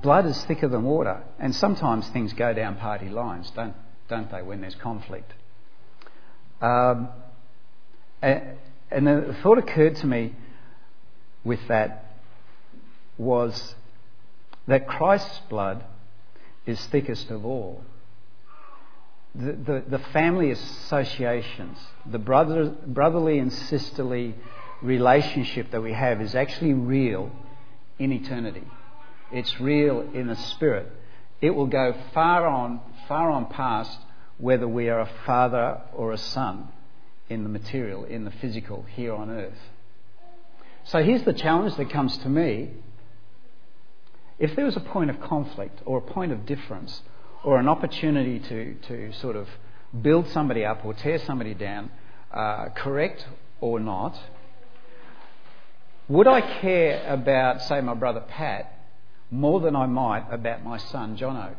blood 0.03 0.27
is 0.27 0.45
thicker 0.45 0.69
than 0.69 0.83
water, 0.83 1.23
and 1.39 1.55
sometimes 1.55 2.09
things 2.09 2.33
go 2.33 2.53
down 2.53 2.77
party 2.77 3.09
lines, 3.09 3.51
don't, 3.51 3.75
don't 4.09 4.31
they, 4.31 4.43
when 4.43 4.61
there's 4.61 4.75
conflict? 4.75 5.33
Um, 6.61 7.09
and, 8.21 8.57
and 8.91 9.07
the 9.07 9.37
thought 9.43 9.59
occurred 9.59 9.97
to 9.97 10.07
me 10.07 10.35
with 11.45 11.61
that 11.69 12.17
was 13.17 13.75
that 14.67 14.87
Christ's 14.87 15.41
blood 15.49 15.85
is 16.67 16.85
thickest 16.87 17.31
of 17.31 17.45
all 17.45 17.85
the, 19.35 19.85
the, 19.89 19.99
family 20.13 20.51
associations, 20.51 21.79
the 22.07 22.19
brother, 22.19 22.75
brotherly 22.87 23.39
and 23.39 23.53
sisterly 23.53 24.35
relationship 24.83 25.71
that 25.71 25.81
we 25.81 25.93
have 25.93 26.21
is 26.21 26.35
actually 26.35 26.73
real 26.73 27.31
in 27.99 28.13
eternity. 28.13 28.65
It's 29.33 29.61
real 29.61 30.01
in 30.15 30.29
the 30.29 30.37
spirit. 30.37 30.91
It 31.41 31.51
will 31.51 31.67
go 31.67 31.95
far 32.15 32.47
on, 32.47 32.81
far 33.07 33.31
on 33.31 33.47
past 33.47 33.99
whether 34.39 34.67
we 34.67 34.89
are 34.89 35.01
a 35.01 35.11
father 35.27 35.81
or 35.93 36.13
a 36.13 36.19
son 36.19 36.69
in 37.29 37.43
the 37.43 37.49
material, 37.49 38.05
in 38.05 38.25
the 38.25 38.31
physical, 38.31 38.87
here 38.95 39.15
on 39.15 39.31
earth. 39.31 39.59
So 40.85 41.03
here's 41.03 41.23
the 41.25 41.35
challenge 41.35 41.77
that 41.77 41.91
comes 41.91 42.17
to 42.19 42.29
me. 42.29 42.71
If 44.39 44.57
there 44.57 44.65
was 44.65 44.77
a 44.77 44.81
point 44.81 45.11
of 45.11 45.21
conflict 45.21 45.81
or 45.85 45.99
a 45.99 46.01
point 46.01 46.33
of 46.33 46.47
difference 46.47 47.03
or 47.45 47.59
an 47.59 47.69
opportunity 47.69 48.39
to, 48.41 48.75
to 48.89 49.13
sort 49.15 49.37
of 49.37 49.49
build 50.03 50.29
somebody 50.29 50.65
up 50.65 50.85
or 50.85 50.95
tear 50.95 51.19
somebody 51.19 51.55
down, 51.55 51.91
uh, 52.33 52.69
correct 52.75 53.27
or 53.61 53.81
not, 53.81 54.19
would 56.09 56.27
I 56.27 56.41
care 56.61 57.05
about, 57.07 57.63
say, 57.63 57.81
my 57.81 57.95
brother 57.95 58.21
Pat 58.21 58.73
more 59.31 59.61
than 59.61 59.77
I 59.77 59.87
might 59.87 60.27
about 60.31 60.65
my 60.65 60.79
son 60.79 61.17
Jono? 61.17 61.55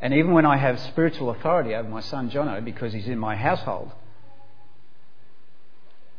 And 0.00 0.12
even 0.14 0.32
when 0.32 0.44
I 0.44 0.56
have 0.56 0.80
spiritual 0.80 1.30
authority 1.30 1.74
over 1.74 1.88
my 1.88 2.00
son 2.00 2.30
Jono 2.30 2.64
because 2.64 2.92
he's 2.92 3.06
in 3.06 3.18
my 3.18 3.36
household, 3.36 3.92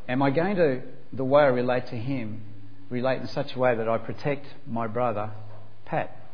am 0.08 0.22
I 0.22 0.30
going 0.30 0.56
to, 0.56 0.82
the 1.14 1.24
way 1.24 1.44
I 1.44 1.48
relate 1.48 1.88
to 1.88 1.96
him, 1.96 2.42
relate 2.90 3.22
in 3.22 3.28
such 3.28 3.56
a 3.56 3.60
way 3.60 3.76
that 3.76 3.90
I 3.90 3.98
protect 3.98 4.46
my 4.68 4.88
brother 4.88 5.32
Pat? 5.86 6.25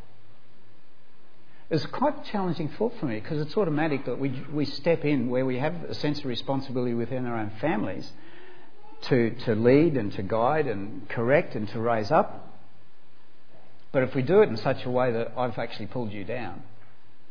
It's 1.72 1.86
quite 1.86 2.28
a 2.28 2.30
challenging 2.30 2.68
thought 2.68 2.94
for 3.00 3.06
me 3.06 3.22
because 3.22 3.40
it's 3.40 3.56
automatic 3.56 4.04
that 4.04 4.20
we, 4.20 4.44
we 4.52 4.66
step 4.66 5.06
in 5.06 5.30
where 5.30 5.46
we 5.46 5.58
have 5.60 5.86
a 5.86 5.94
sense 5.94 6.20
of 6.20 6.26
responsibility 6.26 6.94
within 6.94 7.26
our 7.26 7.38
own 7.38 7.50
families 7.62 8.12
to, 9.04 9.30
to 9.46 9.56
lead 9.56 9.96
and 9.96 10.12
to 10.12 10.22
guide 10.22 10.68
and 10.68 11.08
correct 11.08 11.56
and 11.56 11.70
to 11.70 11.80
raise 11.80 12.12
up. 12.12 12.60
But 13.94 14.04
if 14.04 14.14
we 14.14 14.22
do 14.22 14.42
it 14.42 14.50
in 14.50 14.58
such 14.58 14.84
a 14.84 14.90
way 14.90 15.14
that 15.14 15.32
I've 15.38 15.58
actually 15.58 15.86
pulled 15.86 16.12
you 16.12 16.26
down, 16.26 16.64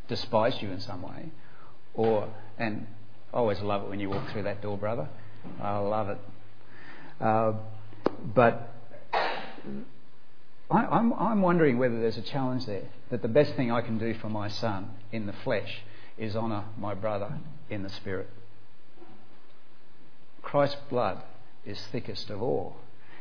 despised 0.08 0.62
you 0.62 0.70
in 0.70 0.80
some 0.80 1.02
way, 1.02 1.32
or, 1.92 2.32
and 2.58 2.86
I 3.34 3.36
always 3.36 3.60
love 3.60 3.82
it 3.82 3.90
when 3.90 4.00
you 4.00 4.08
walk 4.08 4.30
through 4.30 4.44
that 4.44 4.62
door, 4.62 4.78
brother. 4.78 5.10
I 5.60 5.76
love 5.76 6.08
it. 6.08 6.18
Uh, 7.20 7.52
but 8.34 8.74
I, 10.70 10.86
I'm, 10.86 11.12
I'm 11.14 11.42
wondering 11.42 11.78
whether 11.78 12.00
there's 12.00 12.16
a 12.16 12.22
challenge 12.22 12.66
there 12.66 12.88
that 13.10 13.22
the 13.22 13.28
best 13.28 13.54
thing 13.54 13.72
I 13.72 13.80
can 13.80 13.98
do 13.98 14.14
for 14.14 14.28
my 14.28 14.48
son 14.48 14.90
in 15.10 15.26
the 15.26 15.32
flesh 15.32 15.80
is 16.16 16.36
honour 16.36 16.64
my 16.78 16.94
brother 16.94 17.38
in 17.68 17.82
the 17.82 17.88
spirit. 17.88 18.28
Christ's 20.42 20.76
blood 20.88 21.22
is 21.64 21.80
thickest 21.90 22.30
of 22.30 22.40
all. 22.40 22.76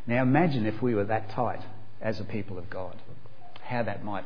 Now 0.05 0.21
imagine 0.21 0.65
if 0.65 0.81
we 0.81 0.93
were 0.93 1.05
that 1.05 1.31
tight 1.31 1.61
as 2.01 2.19
a 2.19 2.23
people 2.23 2.57
of 2.57 2.69
God, 2.69 2.97
how 3.61 3.83
that 3.83 4.03
might 4.03 4.25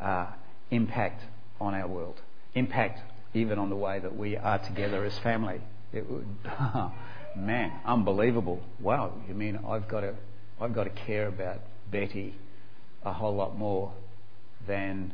uh, 0.00 0.26
impact 0.70 1.22
on 1.60 1.74
our 1.74 1.88
world, 1.88 2.20
impact 2.54 3.00
even 3.34 3.58
on 3.58 3.70
the 3.70 3.76
way 3.76 3.98
that 3.98 4.16
we 4.16 4.36
are 4.36 4.58
together 4.58 5.04
as 5.04 5.18
family. 5.18 5.60
It 5.92 6.08
would, 6.10 6.26
man, 7.36 7.72
unbelievable. 7.84 8.62
Wow, 8.80 9.14
you 9.26 9.34
mean 9.34 9.58
I've 9.66 9.88
got 9.88 10.00
to, 10.00 10.14
I've 10.60 10.74
got 10.74 10.84
to 10.84 10.90
care 10.90 11.28
about 11.28 11.60
Betty 11.90 12.34
a 13.04 13.12
whole 13.12 13.34
lot 13.34 13.56
more 13.56 13.92
than 14.66 15.12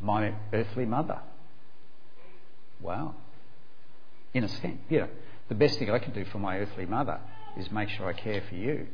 my 0.00 0.34
earthly 0.52 0.84
mother. 0.84 1.20
Wow. 2.80 3.14
In 4.34 4.44
a 4.44 4.48
sense, 4.48 4.80
you 4.88 5.00
know, 5.00 5.08
the 5.48 5.54
best 5.54 5.78
thing 5.78 5.90
I 5.90 5.98
can 5.98 6.12
do 6.12 6.24
for 6.24 6.38
my 6.38 6.58
earthly 6.58 6.86
mother 6.86 7.20
is 7.56 7.70
make 7.70 7.88
sure 7.90 8.08
I 8.08 8.12
care 8.14 8.42
for 8.48 8.54
you. 8.54 8.86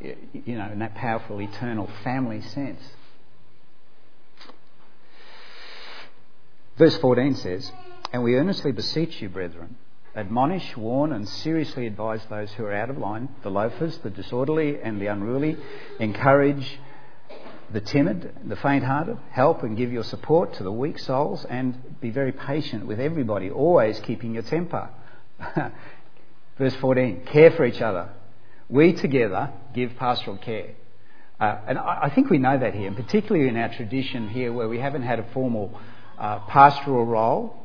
You 0.00 0.56
know, 0.56 0.70
in 0.70 0.78
that 0.78 0.94
powerful 0.94 1.40
eternal 1.40 1.90
family 2.04 2.40
sense. 2.40 2.80
Verse 6.76 6.96
14 6.98 7.34
says, 7.34 7.72
And 8.12 8.22
we 8.22 8.36
earnestly 8.36 8.70
beseech 8.70 9.20
you, 9.20 9.28
brethren, 9.28 9.76
admonish, 10.14 10.76
warn, 10.76 11.12
and 11.12 11.28
seriously 11.28 11.86
advise 11.86 12.20
those 12.28 12.50
who 12.52 12.64
are 12.64 12.72
out 12.72 12.90
of 12.90 12.98
line, 12.98 13.28
the 13.42 13.50
loafers, 13.50 13.98
the 13.98 14.10
disorderly, 14.10 14.80
and 14.82 15.00
the 15.00 15.06
unruly. 15.06 15.56
Encourage 16.00 16.78
the 17.72 17.80
timid, 17.80 18.32
the 18.44 18.56
faint 18.56 18.84
hearted. 18.84 19.18
Help 19.30 19.62
and 19.62 19.76
give 19.76 19.92
your 19.92 20.04
support 20.04 20.54
to 20.54 20.62
the 20.62 20.72
weak 20.72 20.98
souls, 20.98 21.44
and 21.48 22.00
be 22.00 22.10
very 22.10 22.32
patient 22.32 22.86
with 22.86 23.00
everybody, 23.00 23.50
always 23.50 24.00
keeping 24.00 24.34
your 24.34 24.42
temper. 24.42 24.88
Verse 26.58 26.74
14 26.76 27.26
Care 27.26 27.52
for 27.52 27.64
each 27.64 27.80
other. 27.80 28.10
We 28.68 28.92
together 28.92 29.52
give 29.74 29.96
pastoral 29.96 30.36
care. 30.36 30.74
Uh, 31.40 31.60
and 31.68 31.78
I, 31.78 32.00
I, 32.04 32.10
think 32.14 32.30
we 32.30 32.38
know 32.38 32.58
that 32.58 32.74
here, 32.74 32.88
and 32.88 32.96
particularly 32.96 33.48
in 33.48 33.56
our 33.56 33.72
tradition 33.72 34.28
here 34.28 34.52
where 34.52 34.68
we 34.68 34.80
haven't 34.80 35.02
had 35.02 35.20
a 35.20 35.32
formal 35.32 35.78
uh, 36.18 36.40
pastoral 36.48 37.06
role. 37.06 37.56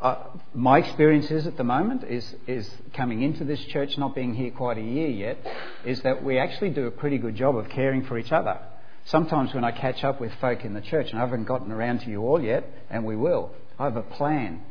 Uh, 0.00 0.16
my 0.52 0.78
experience 0.78 1.30
is 1.30 1.46
at 1.46 1.56
the 1.56 1.64
moment 1.64 2.04
is, 2.04 2.34
is 2.46 2.70
coming 2.92 3.22
into 3.22 3.44
this 3.44 3.60
church, 3.66 3.96
not 3.96 4.14
being 4.14 4.34
here 4.34 4.50
quite 4.50 4.76
a 4.76 4.82
year 4.82 5.08
yet, 5.08 5.38
is 5.86 6.02
that 6.02 6.22
we 6.22 6.38
actually 6.38 6.70
do 6.70 6.86
a 6.86 6.90
pretty 6.90 7.16
good 7.16 7.34
job 7.34 7.56
of 7.56 7.68
caring 7.70 8.04
for 8.04 8.18
each 8.18 8.30
other. 8.30 8.58
Sometimes 9.06 9.54
when 9.54 9.64
I 9.64 9.72
catch 9.72 10.04
up 10.04 10.20
with 10.20 10.32
folk 10.34 10.64
in 10.64 10.74
the 10.74 10.82
church, 10.82 11.10
and 11.10 11.18
I 11.18 11.22
haven't 11.22 11.44
gotten 11.44 11.72
around 11.72 12.00
to 12.00 12.10
you 12.10 12.22
all 12.22 12.42
yet, 12.42 12.68
and 12.90 13.04
we 13.04 13.16
will, 13.16 13.52
I 13.78 13.84
have 13.84 13.96
a 13.96 14.02
plan. 14.02 14.62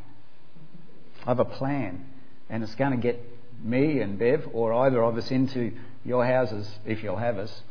I 1.26 1.30
have 1.30 1.40
a 1.40 1.46
plan, 1.46 2.06
and 2.50 2.62
it's 2.62 2.76
going 2.76 2.92
to 2.92 2.98
get 2.98 3.20
me 3.64 4.02
and 4.02 4.20
Bev, 4.20 4.48
or 4.54 4.74
either 4.74 5.04
of 5.04 5.18
us, 5.18 5.32
into 5.32 5.72
your 6.04 6.24
houses, 6.24 6.70
if 6.86 7.02
you'll 7.02 7.18
have 7.18 7.40
us, 7.40 7.64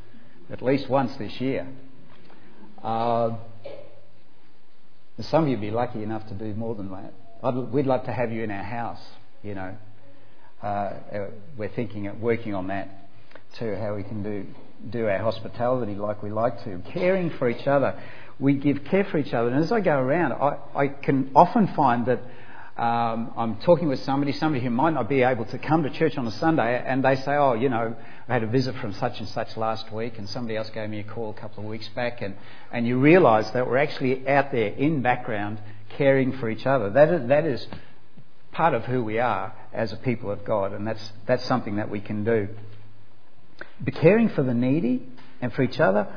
at 0.50 0.60
least 0.60 0.88
once 0.88 1.14
this 1.16 1.40
year. 1.40 1.68
Uh, 2.82 3.36
some 5.20 5.44
of 5.44 5.48
you 5.48 5.56
will 5.56 5.60
be 5.60 5.70
lucky 5.70 6.02
enough 6.02 6.26
to 6.28 6.34
do 6.34 6.52
more 6.54 6.74
than 6.74 6.90
that. 6.90 7.12
I'd, 7.44 7.54
we'd 7.72 7.86
love 7.86 8.04
to 8.06 8.12
have 8.12 8.32
you 8.32 8.42
in 8.42 8.50
our 8.50 8.62
house, 8.62 9.02
you 9.42 9.54
know. 9.54 9.76
Uh, 10.62 10.66
uh, 10.66 11.26
we're 11.58 11.68
thinking 11.68 12.06
of 12.06 12.18
working 12.20 12.54
on 12.54 12.68
that 12.68 13.10
too, 13.58 13.76
how 13.76 13.94
we 13.94 14.02
can 14.02 14.22
do, 14.22 14.46
do 14.88 15.06
our 15.06 15.18
hospitality 15.18 15.94
like 15.94 16.22
we 16.22 16.30
like 16.30 16.64
to. 16.64 16.80
Caring 16.92 17.28
for 17.30 17.50
each 17.50 17.66
other. 17.66 18.00
We 18.40 18.54
give 18.54 18.84
care 18.84 19.04
for 19.04 19.18
each 19.18 19.34
other. 19.34 19.50
And 19.50 19.62
as 19.62 19.70
I 19.70 19.80
go 19.80 19.92
around, 19.92 20.32
I, 20.32 20.56
I 20.74 20.88
can 20.88 21.32
often 21.36 21.68
find 21.68 22.06
that 22.06 22.20
um, 22.82 23.32
I'm 23.36 23.56
talking 23.56 23.88
with 23.88 24.00
somebody, 24.00 24.32
somebody 24.32 24.64
who 24.64 24.70
might 24.70 24.94
not 24.94 25.08
be 25.08 25.22
able 25.22 25.44
to 25.44 25.58
come 25.58 25.82
to 25.82 25.90
church 25.90 26.16
on 26.16 26.26
a 26.26 26.32
Sunday, 26.32 26.82
and 26.84 27.04
they 27.04 27.14
say, 27.14 27.36
Oh, 27.36 27.52
you 27.52 27.68
know, 27.68 27.94
I 28.26 28.32
had 28.32 28.42
a 28.42 28.48
visit 28.48 28.74
from 28.76 28.94
such 28.94 29.20
and 29.20 29.28
such 29.28 29.56
last 29.56 29.92
week, 29.92 30.18
and 30.18 30.28
somebody 30.28 30.56
else 30.56 30.70
gave 30.70 30.88
me 30.88 31.00
a 31.00 31.04
call 31.04 31.30
a 31.30 31.34
couple 31.34 31.62
of 31.62 31.68
weeks 31.68 31.88
back, 31.90 32.22
and, 32.22 32.36
and 32.72 32.86
you 32.86 32.98
realise 32.98 33.48
that 33.50 33.68
we're 33.68 33.76
actually 33.76 34.26
out 34.26 34.50
there 34.50 34.68
in 34.68 35.02
background 35.02 35.60
caring 35.96 36.32
for 36.38 36.48
each 36.48 36.66
other. 36.66 36.90
That 36.90 37.08
is, 37.10 37.28
that 37.28 37.44
is 37.44 37.66
part 38.52 38.74
of 38.74 38.84
who 38.84 39.02
we 39.02 39.18
are 39.18 39.52
as 39.72 39.92
a 39.92 39.96
people 39.96 40.30
of 40.30 40.44
God, 40.44 40.72
and 40.72 40.86
that's, 40.86 41.12
that's 41.26 41.44
something 41.44 41.76
that 41.76 41.90
we 41.90 42.00
can 42.00 42.24
do. 42.24 42.48
Caring 43.94 44.28
for 44.28 44.42
the 44.42 44.54
needy 44.54 45.06
and 45.40 45.52
for 45.52 45.62
each 45.62 45.80
other, 45.80 46.08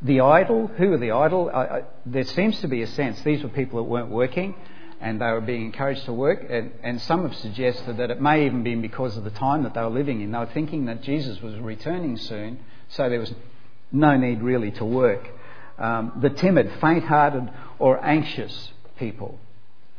the 0.00 0.20
idle, 0.20 0.68
who 0.68 0.92
are 0.92 0.98
the 0.98 1.10
idle? 1.10 1.50
I, 1.52 1.62
I, 1.62 1.82
there 2.06 2.24
seems 2.24 2.60
to 2.60 2.68
be 2.68 2.82
a 2.82 2.86
sense 2.86 3.20
these 3.22 3.42
were 3.42 3.48
people 3.48 3.82
that 3.82 3.90
weren't 3.90 4.10
working 4.10 4.54
and 5.00 5.20
they 5.20 5.26
were 5.26 5.40
being 5.40 5.66
encouraged 5.66 6.04
to 6.06 6.12
work. 6.12 6.44
And, 6.48 6.72
and, 6.82 7.00
some 7.02 7.22
have 7.22 7.36
suggested 7.36 7.98
that 7.98 8.10
it 8.10 8.20
may 8.20 8.46
even 8.46 8.62
be 8.62 8.74
because 8.74 9.16
of 9.16 9.24
the 9.24 9.30
time 9.30 9.62
that 9.62 9.74
they 9.74 9.80
were 9.80 9.90
living 9.90 10.20
in. 10.20 10.32
They 10.32 10.38
were 10.38 10.46
thinking 10.46 10.86
that 10.86 11.02
Jesus 11.02 11.40
was 11.40 11.54
returning 11.56 12.16
soon, 12.16 12.60
so 12.88 13.08
there 13.08 13.20
was 13.20 13.32
no 13.92 14.16
need 14.16 14.42
really 14.42 14.72
to 14.72 14.84
work. 14.84 15.28
Um, 15.78 16.12
the 16.20 16.30
timid, 16.30 16.72
faint 16.80 17.04
hearted, 17.04 17.48
or 17.78 18.04
anxious 18.04 18.72
people. 18.98 19.38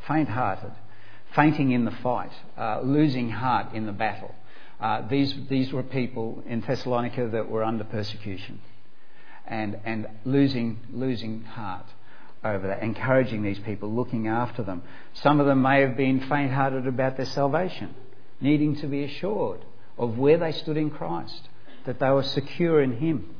Faint 0.06 0.28
hearted, 0.28 0.72
fainting 1.34 1.72
in 1.72 1.84
the 1.84 1.90
fight, 1.90 2.32
uh, 2.56 2.80
losing 2.82 3.30
heart 3.30 3.74
in 3.74 3.86
the 3.86 3.92
battle. 3.92 4.34
Uh, 4.80 5.06
these, 5.08 5.34
these 5.48 5.72
were 5.72 5.82
people 5.82 6.42
in 6.46 6.60
Thessalonica 6.62 7.28
that 7.28 7.50
were 7.50 7.62
under 7.62 7.84
persecution 7.84 8.60
and, 9.46 9.78
and 9.84 10.06
losing, 10.24 10.78
losing 10.90 11.42
heart 11.42 11.86
over 12.42 12.68
that, 12.68 12.82
encouraging 12.82 13.42
these 13.42 13.58
people, 13.58 13.92
looking 13.92 14.26
after 14.26 14.62
them. 14.62 14.82
Some 15.12 15.40
of 15.40 15.46
them 15.46 15.60
may 15.60 15.82
have 15.82 15.96
been 15.96 16.20
faint 16.20 16.52
hearted 16.52 16.86
about 16.86 17.16
their 17.16 17.26
salvation, 17.26 17.94
needing 18.40 18.76
to 18.76 18.86
be 18.86 19.04
assured 19.04 19.60
of 19.98 20.16
where 20.16 20.38
they 20.38 20.52
stood 20.52 20.78
in 20.78 20.90
Christ, 20.90 21.48
that 21.84 21.98
they 21.98 22.08
were 22.08 22.22
secure 22.22 22.82
in 22.82 22.96
Him. 22.96 23.34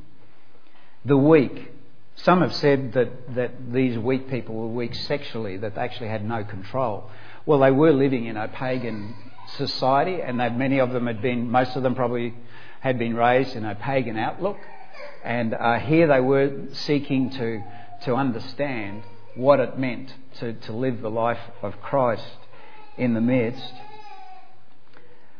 The 1.05 1.17
weak. 1.17 1.71
Some 2.15 2.41
have 2.41 2.53
said 2.53 2.93
that, 2.93 3.35
that 3.35 3.73
these 3.73 3.97
weak 3.97 4.29
people 4.29 4.55
were 4.55 4.67
weak 4.67 4.93
sexually, 4.93 5.57
that 5.57 5.75
they 5.75 5.81
actually 5.81 6.09
had 6.09 6.23
no 6.23 6.43
control. 6.43 7.09
Well, 7.45 7.59
they 7.59 7.71
were 7.71 7.93
living 7.93 8.25
in 8.25 8.37
a 8.37 8.47
pagan 8.47 9.15
society, 9.55 10.21
and 10.21 10.39
that 10.39 10.57
many 10.57 10.79
of 10.79 10.91
them 10.91 11.07
had 11.07 11.21
been, 11.21 11.49
most 11.49 11.75
of 11.75 11.83
them 11.83 11.95
probably 11.95 12.33
had 12.81 12.99
been 12.99 13.15
raised 13.15 13.55
in 13.55 13.65
a 13.65 13.75
pagan 13.75 14.17
outlook. 14.17 14.57
And 15.23 15.53
uh, 15.53 15.79
here 15.79 16.07
they 16.07 16.19
were 16.19 16.67
seeking 16.73 17.31
to 17.31 17.63
to 18.03 18.15
understand 18.15 19.03
what 19.35 19.59
it 19.59 19.77
meant 19.77 20.13
to, 20.39 20.53
to 20.53 20.73
live 20.73 21.01
the 21.01 21.09
life 21.09 21.39
of 21.61 21.79
Christ 21.81 22.37
in 22.97 23.13
the 23.13 23.21
midst. 23.21 23.73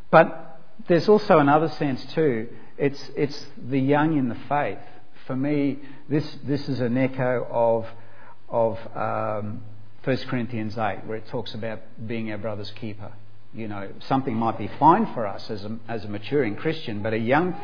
But 0.10 0.60
there's 0.88 1.10
also 1.10 1.39
another 1.39 1.69
sense 1.69 2.05
too. 2.13 2.49
It's, 2.77 3.12
it's 3.15 3.47
the 3.57 3.79
young 3.79 4.17
in 4.17 4.29
the 4.29 4.38
faith. 4.47 4.79
For 5.31 5.37
me, 5.37 5.79
this, 6.09 6.29
this 6.43 6.67
is 6.67 6.81
an 6.81 6.97
echo 6.97 7.47
of, 7.49 7.87
of 8.49 8.77
um, 8.93 9.61
1 10.03 10.17
Corinthians 10.27 10.77
8, 10.77 11.05
where 11.05 11.15
it 11.15 11.25
talks 11.29 11.53
about 11.53 11.79
being 12.05 12.33
our 12.33 12.37
brother's 12.37 12.71
keeper. 12.71 13.13
You 13.53 13.69
know, 13.69 13.91
something 14.09 14.35
might 14.35 14.57
be 14.57 14.69
fine 14.77 15.13
for 15.13 15.25
us 15.25 15.49
as 15.49 15.63
a, 15.63 15.77
as 15.87 16.03
a 16.03 16.09
maturing 16.09 16.57
Christian, 16.57 17.01
but 17.01 17.13
a 17.13 17.17
young, 17.17 17.55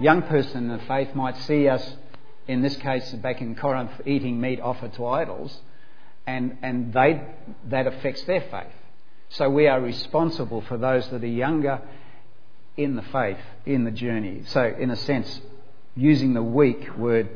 young 0.00 0.22
person 0.22 0.68
in 0.68 0.76
the 0.76 0.84
faith 0.84 1.14
might 1.14 1.36
see 1.42 1.68
us 1.68 1.94
in 2.48 2.60
this 2.60 2.74
case 2.78 3.12
back 3.12 3.40
in 3.40 3.54
Corinth, 3.54 3.92
eating 4.04 4.40
meat 4.40 4.58
offered 4.58 4.92
to 4.94 5.06
idols, 5.06 5.56
and, 6.26 6.58
and 6.60 6.92
they, 6.92 7.22
that 7.68 7.86
affects 7.86 8.22
their 8.22 8.40
faith. 8.40 8.74
So 9.28 9.48
we 9.48 9.68
are 9.68 9.80
responsible 9.80 10.62
for 10.62 10.76
those 10.76 11.08
that 11.10 11.22
are 11.22 11.26
younger 11.28 11.82
in 12.76 12.96
the 12.96 13.02
faith, 13.02 13.38
in 13.64 13.84
the 13.84 13.92
journey. 13.92 14.42
So, 14.46 14.74
in 14.76 14.90
a 14.90 14.96
sense, 14.96 15.40
using 15.96 16.34
the 16.34 16.42
weak 16.42 16.96
word 16.96 17.28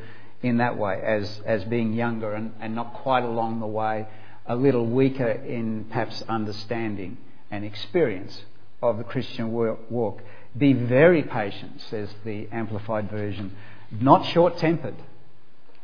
in 0.42 0.58
that 0.58 0.76
way 0.76 1.00
as, 1.02 1.40
as 1.44 1.64
being 1.64 1.92
younger 1.92 2.32
and, 2.34 2.52
and 2.60 2.74
not 2.74 2.94
quite 2.94 3.24
along 3.24 3.60
the 3.60 3.66
way, 3.66 4.06
a 4.46 4.56
little 4.56 4.86
weaker 4.86 5.30
in 5.30 5.84
perhaps 5.84 6.22
understanding 6.28 7.16
and 7.50 7.64
experience 7.64 8.42
of 8.82 8.98
the 8.98 9.04
Christian 9.04 9.52
walk. 9.52 10.20
Be 10.56 10.72
very 10.72 11.22
patient, 11.22 11.80
says 11.90 12.08
the 12.24 12.48
Amplified 12.52 13.10
Version 13.10 13.56
not 13.90 14.26
short 14.26 14.58
tempered. 14.58 14.96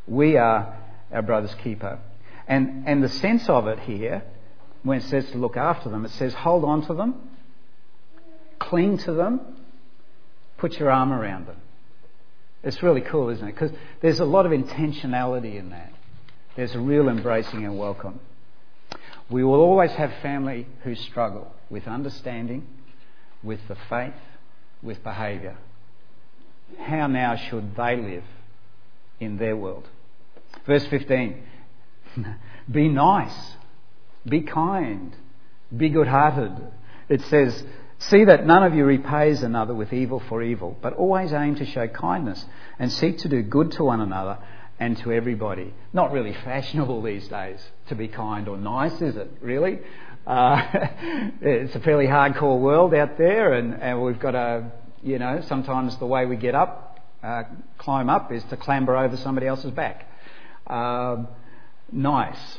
We 0.07 0.37
are 0.37 0.77
our 1.13 1.23
brother's 1.23 1.55
keeper. 1.57 1.99
And, 2.49 2.85
and 2.87 3.03
the 3.03 3.09
sense 3.09 3.49
of 3.49 3.67
it 3.69 3.79
here, 3.81 4.23
when 4.83 4.99
it 4.99 5.05
says 5.05 5.31
to 5.31 5.39
look 5.39 5.57
after 5.57 5.89
them, 5.89 6.05
it 6.05 6.11
says 6.13 6.35
hold 6.35 6.65
on 6.65 6.85
to 6.87 6.95
them, 6.95 7.15
cling 8.59 8.99
to 8.99 9.13
them, 9.13 9.41
put 10.59 10.79
your 10.79 10.91
arm 10.91 11.13
around 11.13 11.47
them. 11.47 11.62
It's 12.63 12.83
really 12.83 13.01
cool, 13.01 13.29
isn't 13.31 13.47
it? 13.47 13.53
Because 13.53 13.73
there's 14.01 14.21
a 14.21 14.25
lot 14.25 14.47
of 14.47 14.53
intentionality 14.53 15.59
in 15.59 15.71
that. 15.71 15.93
There's 16.57 16.75
a 16.75 16.81
real 16.81 17.09
embracing 17.09 17.65
and 17.65 17.79
welcome. 17.79 18.21
We 19.31 19.43
will 19.43 19.61
always 19.61 19.91
have 19.93 20.13
family 20.23 20.67
who 20.85 20.95
struggle 20.95 21.53
with 21.71 21.87
understanding, 21.89 22.67
with 23.43 23.61
the 23.69 23.77
faith, 23.89 24.15
with 24.83 25.03
behaviour 25.03 25.57
how 26.79 27.07
now 27.07 27.37
should 27.37 27.77
they 27.77 27.97
live 27.97 28.25
in 29.21 29.37
their 29.39 29.57
world? 29.57 29.89
Verse 30.67 30.87
15 30.87 31.43
Be 32.71 32.89
nice, 32.89 33.57
be 34.29 34.43
kind, 34.43 35.15
be 35.77 35.89
good 35.89 36.07
hearted. 36.07 36.53
It 37.09 37.23
says, 37.23 37.65
See 38.09 38.25
that 38.25 38.45
none 38.45 38.65
of 38.65 38.75
you 38.75 38.85
repays 38.85 39.45
another 39.45 39.75
with 39.75 39.93
evil 39.93 40.21
for 40.29 40.43
evil, 40.43 40.77
but 40.83 40.95
always 40.95 41.33
aim 41.33 41.55
to 41.57 41.65
show 41.65 41.87
kindness 41.87 42.45
and 42.81 42.91
seek 42.91 43.19
to 43.19 43.29
do 43.29 43.43
good 43.43 43.71
to 43.73 43.85
one 43.85 44.01
another 44.01 44.39
and 44.81 44.97
to 44.99 45.13
everybody. 45.13 45.73
Not 45.93 46.11
really 46.11 46.33
fashionable 46.45 47.03
these 47.03 47.29
days 47.29 47.65
to 47.89 47.95
be 47.95 48.09
kind 48.09 48.49
or 48.49 48.57
nice, 48.57 49.01
is 49.01 49.15
it? 49.15 49.31
Really? 49.41 49.79
Uh, 50.27 50.63
it's 51.41 51.77
a 51.77 51.81
fairly 51.81 52.07
hardcore 52.07 52.61
world 52.61 52.93
out 52.93 53.19
there, 53.19 53.53
and, 53.53 53.81
and 53.81 54.03
we've 54.03 54.19
got 54.19 54.33
to, 54.33 54.73
you 55.05 55.21
know, 55.21 55.41
sometimes 55.47 55.97
the 55.99 56.07
way 56.07 56.27
we 56.27 56.35
get 56.35 56.57
up, 56.57 56.99
uh, 57.23 57.45
climb 57.79 58.11
up, 58.11 58.33
is 58.33 58.43
to 58.45 58.57
clamber 58.57 58.97
over 58.97 59.17
somebody 59.17 59.47
else's 59.47 59.71
back. 59.71 60.09
Um, 60.67 61.29
nice. 61.93 62.59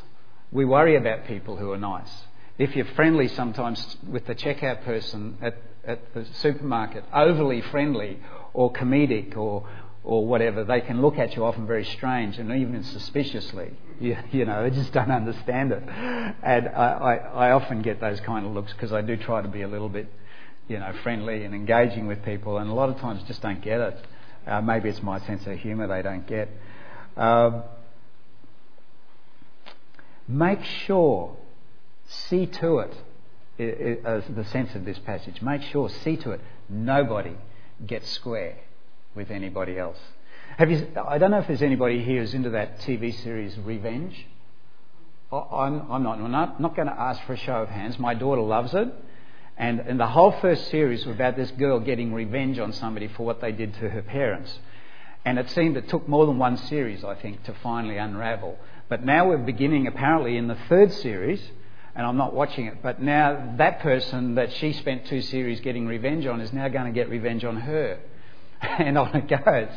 We 0.53 0.63
worry 0.63 0.95
about 0.95 1.25
people 1.25 1.57
who 1.57 1.71
are 1.71 1.77
nice. 1.77 2.11
If 2.57 2.75
you're 2.75 2.85
friendly 2.95 3.27
sometimes 3.27 3.97
with 4.07 4.27
the 4.27 4.35
checkout 4.35 4.83
person 4.83 5.37
at, 5.41 5.57
at 5.85 6.13
the 6.13 6.25
supermarket, 6.25 7.03
overly 7.13 7.61
friendly 7.61 8.19
or 8.53 8.71
comedic 8.71 9.35
or, 9.35 9.67
or 10.03 10.27
whatever, 10.27 10.63
they 10.63 10.81
can 10.81 11.01
look 11.01 11.17
at 11.17 11.35
you 11.35 11.43
often 11.43 11.65
very 11.65 11.83
strange 11.83 12.37
and 12.37 12.51
even 12.51 12.83
suspiciously. 12.83 13.71
You, 13.99 14.17
you 14.31 14.45
know, 14.45 14.63
they 14.63 14.75
just 14.75 14.93
don't 14.93 15.11
understand 15.11 15.71
it. 15.71 15.83
And 15.87 16.69
I, 16.69 17.15
I, 17.33 17.47
I 17.47 17.51
often 17.51 17.81
get 17.81 17.99
those 17.99 18.19
kind 18.19 18.45
of 18.45 18.51
looks 18.51 18.71
because 18.73 18.93
I 18.93 19.01
do 19.01 19.17
try 19.17 19.41
to 19.41 19.47
be 19.47 19.63
a 19.63 19.67
little 19.67 19.89
bit, 19.89 20.07
you 20.67 20.77
know, 20.77 20.93
friendly 21.01 21.45
and 21.45 21.55
engaging 21.55 22.05
with 22.05 22.23
people, 22.23 22.59
and 22.59 22.69
a 22.69 22.73
lot 22.73 22.89
of 22.89 22.99
times 22.99 23.23
just 23.23 23.41
don't 23.41 23.61
get 23.61 23.79
it. 23.79 24.05
Uh, 24.45 24.61
maybe 24.61 24.89
it's 24.89 25.01
my 25.01 25.19
sense 25.25 25.47
of 25.47 25.57
humour 25.57 25.87
they 25.87 26.01
don't 26.01 26.27
get. 26.27 26.49
Um, 27.17 27.63
make 30.27 30.63
sure, 30.63 31.37
see 32.29 32.45
to 32.45 32.79
it, 32.79 34.03
as 34.05 34.23
the 34.29 34.45
sense 34.45 34.73
of 34.75 34.85
this 34.85 34.99
passage. 34.99 35.41
Make 35.41 35.61
sure, 35.63 35.89
see 35.89 36.17
to 36.17 36.31
it, 36.31 36.41
nobody 36.69 37.35
gets 37.85 38.09
square 38.09 38.55
with 39.15 39.31
anybody 39.31 39.77
else. 39.77 39.97
Have 40.57 40.69
you, 40.69 40.87
I 41.07 41.17
don't 41.17 41.31
know 41.31 41.39
if 41.39 41.47
there's 41.47 41.61
anybody 41.61 42.03
here 42.03 42.21
who's 42.21 42.33
into 42.33 42.51
that 42.51 42.79
TV 42.81 43.13
series 43.23 43.57
Revenge. 43.57 44.27
I'm, 45.31 45.91
I'm 45.91 46.03
not, 46.03 46.19
I'm 46.19 46.31
not, 46.31 46.61
not 46.61 46.75
going 46.75 46.87
to 46.87 46.99
ask 46.99 47.23
for 47.25 47.33
a 47.33 47.37
show 47.37 47.63
of 47.63 47.69
hands. 47.69 47.97
My 47.97 48.13
daughter 48.13 48.41
loves 48.41 48.73
it. 48.75 48.87
And, 49.57 49.79
and 49.79 49.99
the 49.99 50.07
whole 50.07 50.31
first 50.31 50.69
series 50.69 51.05
was 51.05 51.15
about 51.15 51.35
this 51.35 51.49
girl 51.51 51.79
getting 51.79 52.13
revenge 52.13 52.59
on 52.59 52.73
somebody 52.73 53.07
for 53.07 53.25
what 53.25 53.41
they 53.41 53.51
did 53.51 53.73
to 53.75 53.89
her 53.89 54.01
parents. 54.01 54.59
And 55.25 55.39
it 55.39 55.49
seemed 55.51 55.77
it 55.77 55.89
took 55.89 56.07
more 56.07 56.25
than 56.25 56.37
one 56.37 56.57
series, 56.57 57.03
I 57.03 57.15
think, 57.15 57.43
to 57.43 57.53
finally 57.63 57.97
unravel. 57.97 58.59
But 58.89 59.05
now 59.05 59.29
we're 59.29 59.37
beginning, 59.37 59.87
apparently, 59.87 60.37
in 60.37 60.47
the 60.47 60.57
third 60.69 60.91
series, 60.91 61.41
and 61.95 62.05
I'm 62.05 62.17
not 62.17 62.33
watching 62.33 62.65
it, 62.65 62.81
but 62.81 63.01
now 63.01 63.53
that 63.57 63.79
person 63.79 64.35
that 64.35 64.53
she 64.53 64.73
spent 64.73 65.05
two 65.07 65.21
series 65.21 65.61
getting 65.61 65.87
revenge 65.87 66.25
on 66.25 66.41
is 66.41 66.51
now 66.51 66.67
going 66.67 66.85
to 66.85 66.91
get 66.91 67.09
revenge 67.09 67.43
on 67.43 67.57
her. 67.57 67.99
and 68.79 68.97
on 68.97 69.15
it 69.15 69.27
goes. 69.27 69.69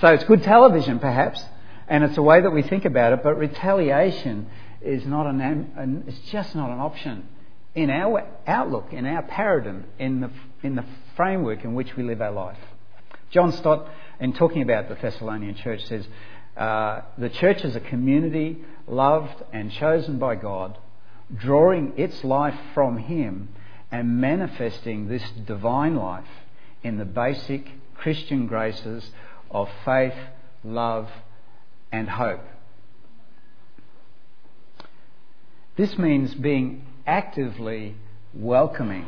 So 0.00 0.08
it's 0.08 0.24
good 0.24 0.42
television, 0.42 0.98
perhaps, 0.98 1.42
and 1.88 2.04
it's 2.04 2.16
a 2.16 2.22
way 2.22 2.40
that 2.40 2.50
we 2.50 2.62
think 2.62 2.84
about 2.84 3.12
it, 3.12 3.22
but 3.22 3.36
retaliation 3.36 4.48
is 4.80 5.04
not 5.06 5.26
an, 5.26 5.40
an 5.40 6.04
it's 6.06 6.30
just 6.30 6.54
not 6.54 6.70
an 6.70 6.78
option 6.78 7.28
in 7.74 7.90
our 7.90 8.26
outlook, 8.46 8.92
in 8.92 9.06
our 9.06 9.22
paradigm, 9.22 9.84
in 9.98 10.20
the, 10.20 10.30
in 10.62 10.76
the 10.76 10.84
framework 11.16 11.64
in 11.64 11.74
which 11.74 11.96
we 11.96 12.02
live 12.02 12.20
our 12.20 12.32
life. 12.32 12.58
John 13.30 13.52
Stott, 13.52 13.88
in 14.20 14.32
talking 14.32 14.62
about 14.62 14.88
the 14.88 14.94
Thessalonian 14.94 15.54
church, 15.56 15.84
says 15.86 16.06
uh, 16.56 17.02
the 17.18 17.28
church 17.28 17.64
is 17.64 17.76
a 17.76 17.80
community 17.80 18.58
loved 18.86 19.42
and 19.52 19.70
chosen 19.72 20.18
by 20.18 20.34
God, 20.34 20.78
drawing 21.34 21.92
its 21.96 22.24
life 22.24 22.58
from 22.74 22.98
Him 22.98 23.48
and 23.90 24.20
manifesting 24.20 25.08
this 25.08 25.22
divine 25.46 25.96
life 25.96 26.28
in 26.82 26.98
the 26.98 27.04
basic 27.04 27.66
Christian 27.94 28.46
graces 28.46 29.10
of 29.50 29.68
faith, 29.84 30.14
love, 30.62 31.08
and 31.90 32.08
hope. 32.08 32.44
This 35.76 35.96
means 35.96 36.34
being 36.34 36.84
actively 37.06 37.94
welcoming, 38.34 39.06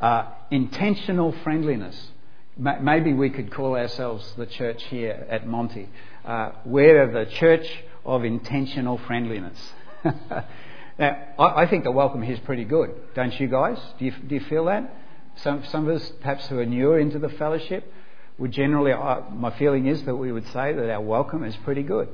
uh, 0.00 0.26
intentional 0.50 1.32
friendliness. 1.42 2.10
Maybe 2.56 3.12
we 3.12 3.30
could 3.30 3.50
call 3.50 3.76
ourselves 3.76 4.34
the 4.36 4.46
church 4.46 4.84
here 4.84 5.26
at 5.30 5.46
Monty. 5.46 5.88
Uh, 6.24 6.50
we're 6.64 7.10
the 7.10 7.30
church 7.30 7.66
of 8.04 8.24
intentional 8.24 8.98
friendliness. 8.98 9.58
now, 11.00 11.18
I, 11.38 11.62
I, 11.62 11.66
think 11.66 11.84
the 11.84 11.90
welcome 11.90 12.20
here 12.20 12.34
is 12.34 12.40
pretty 12.40 12.64
good, 12.64 12.90
don't 13.14 13.38
you 13.40 13.48
guys? 13.48 13.78
Do 13.98 14.04
you, 14.04 14.12
do 14.12 14.34
you 14.34 14.42
feel 14.42 14.66
that? 14.66 14.94
Some, 15.36 15.64
some 15.64 15.88
of 15.88 15.96
us, 15.96 16.12
perhaps 16.20 16.46
who 16.48 16.58
are 16.58 16.66
newer 16.66 16.98
into 16.98 17.18
the 17.18 17.30
fellowship, 17.30 17.90
would 18.36 18.52
generally, 18.52 18.92
uh, 18.92 19.22
my 19.32 19.50
feeling 19.58 19.86
is 19.86 20.02
that 20.04 20.14
we 20.14 20.30
would 20.30 20.46
say 20.48 20.74
that 20.74 20.90
our 20.90 21.00
welcome 21.00 21.42
is 21.42 21.56
pretty 21.64 21.82
good. 21.82 22.08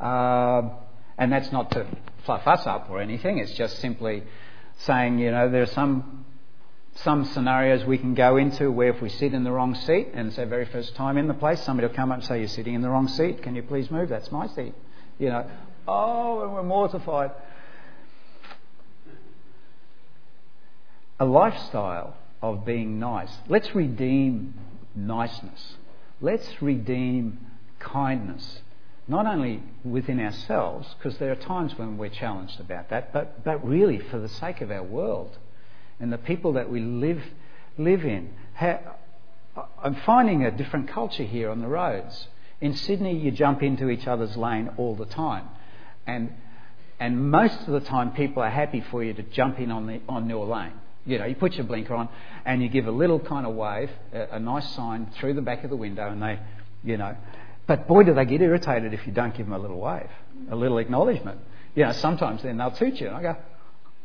Uh, 0.00 0.62
and 1.16 1.32
that's 1.32 1.52
not 1.52 1.70
to 1.70 1.86
fluff 2.24 2.44
us 2.48 2.66
up 2.66 2.90
or 2.90 3.00
anything, 3.00 3.38
it's 3.38 3.54
just 3.54 3.78
simply 3.78 4.24
saying, 4.78 5.20
you 5.20 5.30
know, 5.30 5.48
there 5.48 5.62
are 5.62 5.66
some, 5.66 6.24
some 6.96 7.24
scenarios 7.24 7.84
we 7.84 7.98
can 7.98 8.14
go 8.14 8.36
into 8.36 8.68
where 8.70 8.88
if 8.88 9.00
we 9.00 9.08
sit 9.08 9.32
in 9.32 9.44
the 9.44 9.52
wrong 9.52 9.76
seat, 9.76 10.08
and 10.12 10.28
it's 10.28 10.38
our 10.38 10.46
very 10.46 10.66
first 10.66 10.96
time 10.96 11.18
in 11.18 11.28
the 11.28 11.34
place, 11.34 11.62
somebody 11.62 11.86
will 11.86 11.94
come 11.94 12.10
up 12.10 12.18
and 12.18 12.26
say, 12.26 12.40
You're 12.40 12.48
sitting 12.48 12.74
in 12.74 12.82
the 12.82 12.90
wrong 12.90 13.06
seat, 13.06 13.44
can 13.44 13.54
you 13.54 13.62
please 13.62 13.92
move? 13.92 14.08
That's 14.08 14.32
my 14.32 14.48
seat. 14.48 14.74
You 15.20 15.28
know, 15.28 15.50
oh, 15.86 16.42
and 16.42 16.52
we're 16.52 16.64
mortified. 16.64 17.30
A 21.20 21.24
lifestyle 21.24 22.16
of 22.40 22.64
being 22.64 22.98
nice. 22.98 23.32
Let's 23.48 23.74
redeem 23.74 24.54
niceness. 24.94 25.76
Let's 26.20 26.62
redeem 26.62 27.38
kindness, 27.80 28.60
not 29.06 29.26
only 29.26 29.62
within 29.84 30.20
ourselves, 30.20 30.94
because 30.96 31.18
there 31.18 31.32
are 31.32 31.36
times 31.36 31.76
when 31.76 31.98
we're 31.98 32.08
challenged 32.08 32.60
about 32.60 32.90
that, 32.90 33.12
but, 33.12 33.44
but 33.44 33.66
really 33.66 33.98
for 33.98 34.18
the 34.18 34.28
sake 34.28 34.60
of 34.60 34.70
our 34.70 34.82
world 34.82 35.36
and 36.00 36.12
the 36.12 36.18
people 36.18 36.52
that 36.54 36.70
we 36.70 36.80
live, 36.80 37.22
live 37.76 38.04
in. 38.04 38.30
I'm 39.82 39.96
finding 40.06 40.44
a 40.44 40.50
different 40.50 40.88
culture 40.88 41.24
here 41.24 41.50
on 41.50 41.60
the 41.60 41.68
roads. 41.68 42.28
In 42.60 42.74
Sydney, 42.74 43.16
you 43.16 43.30
jump 43.30 43.62
into 43.62 43.88
each 43.88 44.06
other's 44.06 44.36
lane 44.36 44.70
all 44.76 44.94
the 44.94 45.06
time. 45.06 45.48
And, 46.06 46.32
and 47.00 47.30
most 47.30 47.60
of 47.60 47.68
the 47.68 47.80
time, 47.80 48.12
people 48.12 48.42
are 48.42 48.50
happy 48.50 48.84
for 48.90 49.02
you 49.02 49.14
to 49.14 49.22
jump 49.22 49.58
in 49.58 49.70
on, 49.70 49.86
the, 49.86 50.00
on 50.08 50.28
your 50.28 50.46
lane. 50.46 50.72
You 51.08 51.18
know, 51.18 51.24
you 51.24 51.34
put 51.34 51.54
your 51.54 51.64
blinker 51.64 51.94
on 51.94 52.10
and 52.44 52.62
you 52.62 52.68
give 52.68 52.86
a 52.86 52.90
little 52.90 53.18
kind 53.18 53.46
of 53.46 53.54
wave, 53.54 53.90
a, 54.12 54.36
a 54.36 54.38
nice 54.38 54.68
sign 54.74 55.10
through 55.18 55.34
the 55.34 55.42
back 55.42 55.64
of 55.64 55.70
the 55.70 55.76
window, 55.76 56.08
and 56.10 56.22
they, 56.22 56.38
you 56.84 56.98
know. 56.98 57.16
But 57.66 57.88
boy, 57.88 58.02
do 58.04 58.14
they 58.14 58.26
get 58.26 58.42
irritated 58.42 58.92
if 58.92 59.06
you 59.06 59.12
don't 59.12 59.34
give 59.34 59.46
them 59.46 59.54
a 59.54 59.58
little 59.58 59.80
wave, 59.80 60.10
a 60.50 60.54
little 60.54 60.76
acknowledgement. 60.78 61.40
You 61.74 61.84
know, 61.84 61.92
sometimes 61.92 62.42
then 62.42 62.58
they'll 62.58 62.72
toot 62.72 63.00
you. 63.00 63.08
And 63.08 63.16
I 63.16 63.22
go, 63.22 63.36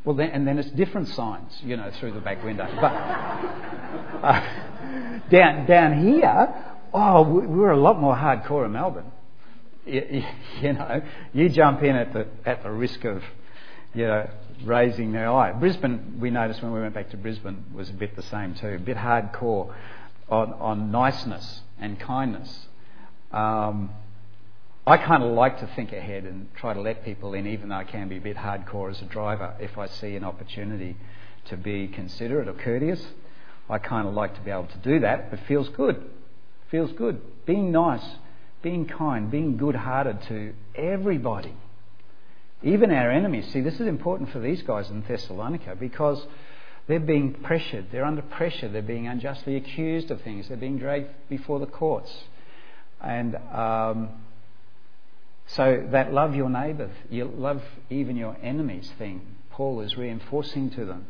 well, 0.06 0.16
then, 0.16 0.30
and 0.32 0.48
then 0.48 0.60
it's 0.60 0.70
different 0.72 1.10
signs, 1.10 1.60
you 1.64 1.76
know, 1.76 1.92
through 2.00 2.14
the 2.14 2.22
back 2.22 2.44
window. 2.44 2.68
But 2.74 2.94
uh, 4.24 4.50
down 5.30 5.66
down 5.66 6.06
here, 6.06 6.56
oh, 6.94 7.24
we're 7.24 7.72
a 7.72 7.80
lot 7.80 8.00
more 8.00 8.16
hardcore 8.16 8.66
in 8.66 8.72
Melbourne. 8.72 9.12
You, 9.86 10.24
you, 10.62 10.74
know, 10.74 11.02
you 11.34 11.50
jump 11.50 11.84
in 11.84 11.96
at 11.96 12.14
the 12.14 12.28
at 12.46 12.64
the 12.64 12.72
risk 12.72 13.04
of, 13.04 13.24
you 13.94 14.08
know, 14.08 14.30
raising 14.64 15.12
their 15.12 15.32
eye. 15.32 15.52
Brisbane, 15.52 16.18
we 16.20 16.30
noticed 16.30 16.62
when 16.62 16.72
we 16.72 16.82
went 16.82 16.94
back 16.94 17.10
to 17.12 17.18
Brisbane, 17.18 17.66
was 17.74 17.90
a 17.90 17.94
bit 17.94 18.16
the 18.16 18.24
same 18.24 18.56
too, 18.56 18.70
a 18.70 18.80
bit 18.80 18.98
hardcore 18.98 19.74
on, 20.30 20.54
on 20.54 20.92
niceness 20.92 21.62
and 21.80 22.00
kindness. 22.00 22.68
Um, 23.32 23.90
I 24.86 24.98
kind 24.98 25.24
of 25.24 25.32
like 25.32 25.60
to 25.60 25.68
think 25.76 25.94
ahead 25.94 26.26
and 26.26 26.54
try 26.56 26.74
to 26.74 26.82
let 26.82 27.06
people 27.06 27.34
in, 27.34 27.48
even 27.48 27.70
though 27.70 27.76
I 27.76 27.84
can 27.86 28.10
be 28.10 28.18
a 28.18 28.22
bit 28.22 28.38
hardcore 28.38 28.92
as 28.92 29.02
a 29.02 29.06
driver. 29.06 29.56
If 29.60 29.78
I 29.78 29.88
see 29.88 30.16
an 30.16 30.24
opportunity 30.24 30.98
to 31.46 31.58
be 31.58 31.88
considerate 31.88 32.48
or 32.48 32.54
courteous, 32.54 33.06
I 33.70 33.78
kind 33.78 34.08
of 34.08 34.14
like 34.14 34.36
to 34.36 34.42
be 34.42 34.52
able 34.52 34.68
to 34.68 34.78
do 34.80 35.00
that. 35.00 35.30
It 35.32 35.40
feels 35.48 35.70
good. 35.70 36.10
Feels 36.70 36.92
good. 36.92 37.22
Being 37.46 37.72
nice, 37.72 38.04
being 38.62 38.86
kind, 38.86 39.32
being 39.32 39.58
good 39.58 39.76
hearted 39.76 40.22
to 40.24 40.54
everybody 40.76 41.54
even 42.64 42.92
our 42.92 43.12
enemies. 43.12 43.52
See, 43.52 43.62
this 43.62 43.76
is 43.76 43.88
important 43.88 44.32
for 44.32 44.40
these 44.40 44.62
guys 44.64 44.90
in 44.90 45.04
Thessalonica 45.04 45.76
because 45.80 46.26
they're 46.88 47.00
being 47.00 47.34
pressured. 47.34 47.88
They're 47.92 48.06
under 48.06 48.22
pressure. 48.22 48.70
They're 48.70 48.82
being 48.82 49.08
unjustly 49.08 49.56
accused 49.56 50.12
of 50.12 50.22
things. 50.22 50.48
They're 50.48 50.58
being 50.58 50.78
dragged 50.78 51.10
before 51.30 51.60
the 51.60 51.66
courts. 51.66 52.12
And 53.02 53.36
um, 53.52 54.10
so 55.48 55.88
that 55.92 56.14
love 56.14 56.36
your 56.36 56.50
neighbour, 56.50 56.90
you 57.10 57.26
love 57.26 57.62
even 57.90 58.16
your 58.16 58.38
enemies 58.42 58.92
thing, 58.98 59.22
Paul 59.52 59.82
is 59.82 59.98
reinforcing 59.98 60.70
to 60.72 60.86
them. 60.86 61.06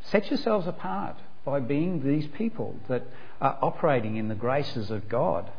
Set 0.00 0.30
yourselves 0.30 0.66
apart 0.66 1.16
by 1.44 1.60
being 1.60 2.04
these 2.04 2.26
people 2.28 2.76
that 2.88 3.04
are 3.40 3.58
operating 3.60 4.16
in 4.16 4.28
the 4.28 4.34
graces 4.34 4.90
of 4.90 5.08
God. 5.08 5.50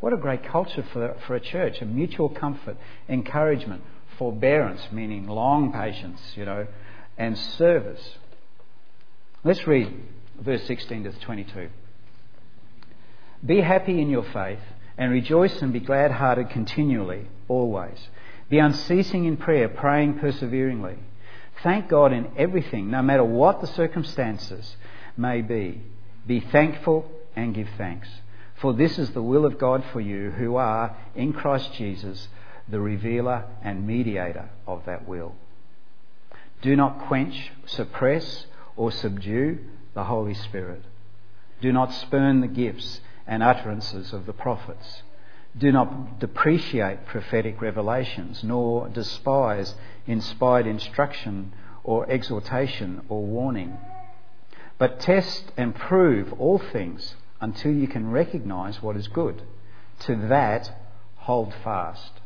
What 0.00 0.12
a 0.12 0.16
great 0.16 0.44
culture 0.44 0.84
for, 0.92 1.14
for 1.26 1.34
a 1.34 1.40
church, 1.40 1.80
a 1.82 1.84
mutual 1.84 2.30
comfort, 2.30 2.76
encouragement, 3.08 3.82
forbearance, 4.20 4.82
meaning 4.92 5.26
long 5.26 5.72
patience, 5.72 6.20
you 6.36 6.44
know, 6.44 6.66
and 7.16 7.38
service. 7.38 8.18
Let's 9.44 9.66
read 9.66 9.90
verse 10.38 10.62
16 10.66 11.04
to 11.04 11.12
22. 11.12 11.70
Be 13.46 13.62
happy 13.62 13.98
in 13.98 14.10
your 14.10 14.26
faith 14.30 14.60
and 14.98 15.10
rejoice 15.10 15.62
and 15.62 15.72
be 15.72 15.80
glad 15.80 16.10
hearted 16.10 16.50
continually, 16.50 17.28
always. 17.48 17.98
Be 18.50 18.58
unceasing 18.58 19.24
in 19.24 19.38
prayer, 19.38 19.70
praying 19.70 20.18
perseveringly. 20.18 20.98
Thank 21.62 21.88
God 21.88 22.12
in 22.12 22.28
everything, 22.36 22.90
no 22.90 23.00
matter 23.00 23.24
what 23.24 23.62
the 23.62 23.66
circumstances 23.68 24.76
may 25.16 25.40
be. 25.40 25.80
Be 26.26 26.40
thankful 26.40 27.10
and 27.34 27.54
give 27.54 27.68
thanks. 27.78 28.08
For 28.60 28.74
this 28.74 28.98
is 28.98 29.12
the 29.12 29.22
will 29.22 29.46
of 29.46 29.58
God 29.58 29.82
for 29.94 30.00
you 30.02 30.32
who 30.32 30.56
are 30.56 30.94
in 31.14 31.32
Christ 31.32 31.72
Jesus 31.72 32.28
the 32.70 32.80
revealer 32.80 33.44
and 33.62 33.86
mediator 33.86 34.50
of 34.66 34.84
that 34.86 35.06
will. 35.08 35.34
Do 36.62 36.76
not 36.76 37.06
quench, 37.06 37.52
suppress, 37.66 38.46
or 38.76 38.92
subdue 38.92 39.58
the 39.94 40.04
Holy 40.04 40.34
Spirit. 40.34 40.82
Do 41.60 41.72
not 41.72 41.92
spurn 41.92 42.40
the 42.40 42.48
gifts 42.48 43.00
and 43.26 43.42
utterances 43.42 44.12
of 44.12 44.26
the 44.26 44.32
prophets. 44.32 45.02
Do 45.56 45.72
not 45.72 46.20
depreciate 46.20 47.06
prophetic 47.06 47.60
revelations, 47.60 48.44
nor 48.44 48.88
despise 48.88 49.74
inspired 50.06 50.66
instruction 50.66 51.52
or 51.82 52.08
exhortation 52.10 53.02
or 53.08 53.24
warning. 53.24 53.76
But 54.78 55.00
test 55.00 55.52
and 55.56 55.74
prove 55.74 56.32
all 56.34 56.58
things 56.58 57.14
until 57.40 57.72
you 57.72 57.88
can 57.88 58.10
recognize 58.10 58.82
what 58.82 58.96
is 58.96 59.08
good. 59.08 59.42
To 60.00 60.16
that, 60.28 60.70
hold 61.16 61.52
fast. 61.64 62.19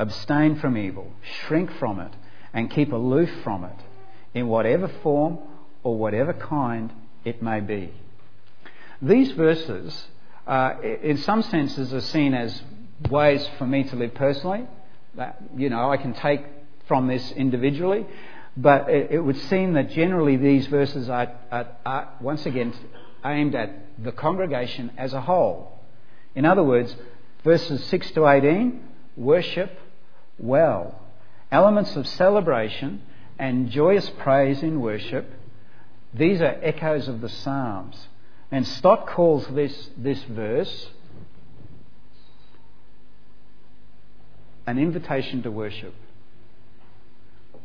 Abstain 0.00 0.56
from 0.56 0.78
evil, 0.78 1.12
shrink 1.42 1.70
from 1.72 2.00
it, 2.00 2.12
and 2.54 2.70
keep 2.70 2.90
aloof 2.90 3.28
from 3.44 3.64
it, 3.64 3.76
in 4.32 4.48
whatever 4.48 4.88
form 5.02 5.38
or 5.82 5.98
whatever 5.98 6.32
kind 6.32 6.90
it 7.22 7.42
may 7.42 7.60
be. 7.60 7.92
These 9.02 9.32
verses, 9.32 10.06
uh, 10.46 10.76
in 11.02 11.18
some 11.18 11.42
senses, 11.42 11.92
are 11.92 12.00
seen 12.00 12.32
as 12.32 12.62
ways 13.10 13.46
for 13.58 13.66
me 13.66 13.84
to 13.84 13.96
live 13.96 14.14
personally. 14.14 14.66
That, 15.16 15.42
you 15.54 15.68
know, 15.68 15.90
I 15.90 15.98
can 15.98 16.14
take 16.14 16.46
from 16.88 17.06
this 17.06 17.32
individually, 17.32 18.06
but 18.56 18.88
it, 18.88 19.10
it 19.10 19.20
would 19.20 19.36
seem 19.36 19.74
that 19.74 19.90
generally 19.90 20.36
these 20.36 20.66
verses 20.66 21.10
are, 21.10 21.30
are, 21.52 21.66
are, 21.84 22.08
once 22.22 22.46
again, 22.46 22.72
aimed 23.22 23.54
at 23.54 24.02
the 24.02 24.12
congregation 24.12 24.92
as 24.96 25.12
a 25.12 25.20
whole. 25.20 25.78
In 26.34 26.46
other 26.46 26.62
words, 26.62 26.96
verses 27.44 27.84
6 27.84 28.12
to 28.12 28.26
18 28.26 28.82
worship 29.18 29.78
well. 30.40 31.00
Elements 31.52 31.96
of 31.96 32.06
celebration 32.06 33.02
and 33.38 33.70
joyous 33.70 34.10
praise 34.18 34.62
in 34.62 34.80
worship. 34.80 35.30
These 36.14 36.40
are 36.40 36.58
echoes 36.62 37.08
of 37.08 37.20
the 37.20 37.28
Psalms. 37.28 38.08
And 38.50 38.66
Stott 38.66 39.06
calls 39.06 39.46
this, 39.48 39.90
this 39.96 40.22
verse 40.24 40.88
an 44.66 44.78
invitation 44.78 45.42
to 45.42 45.50
worship. 45.50 45.94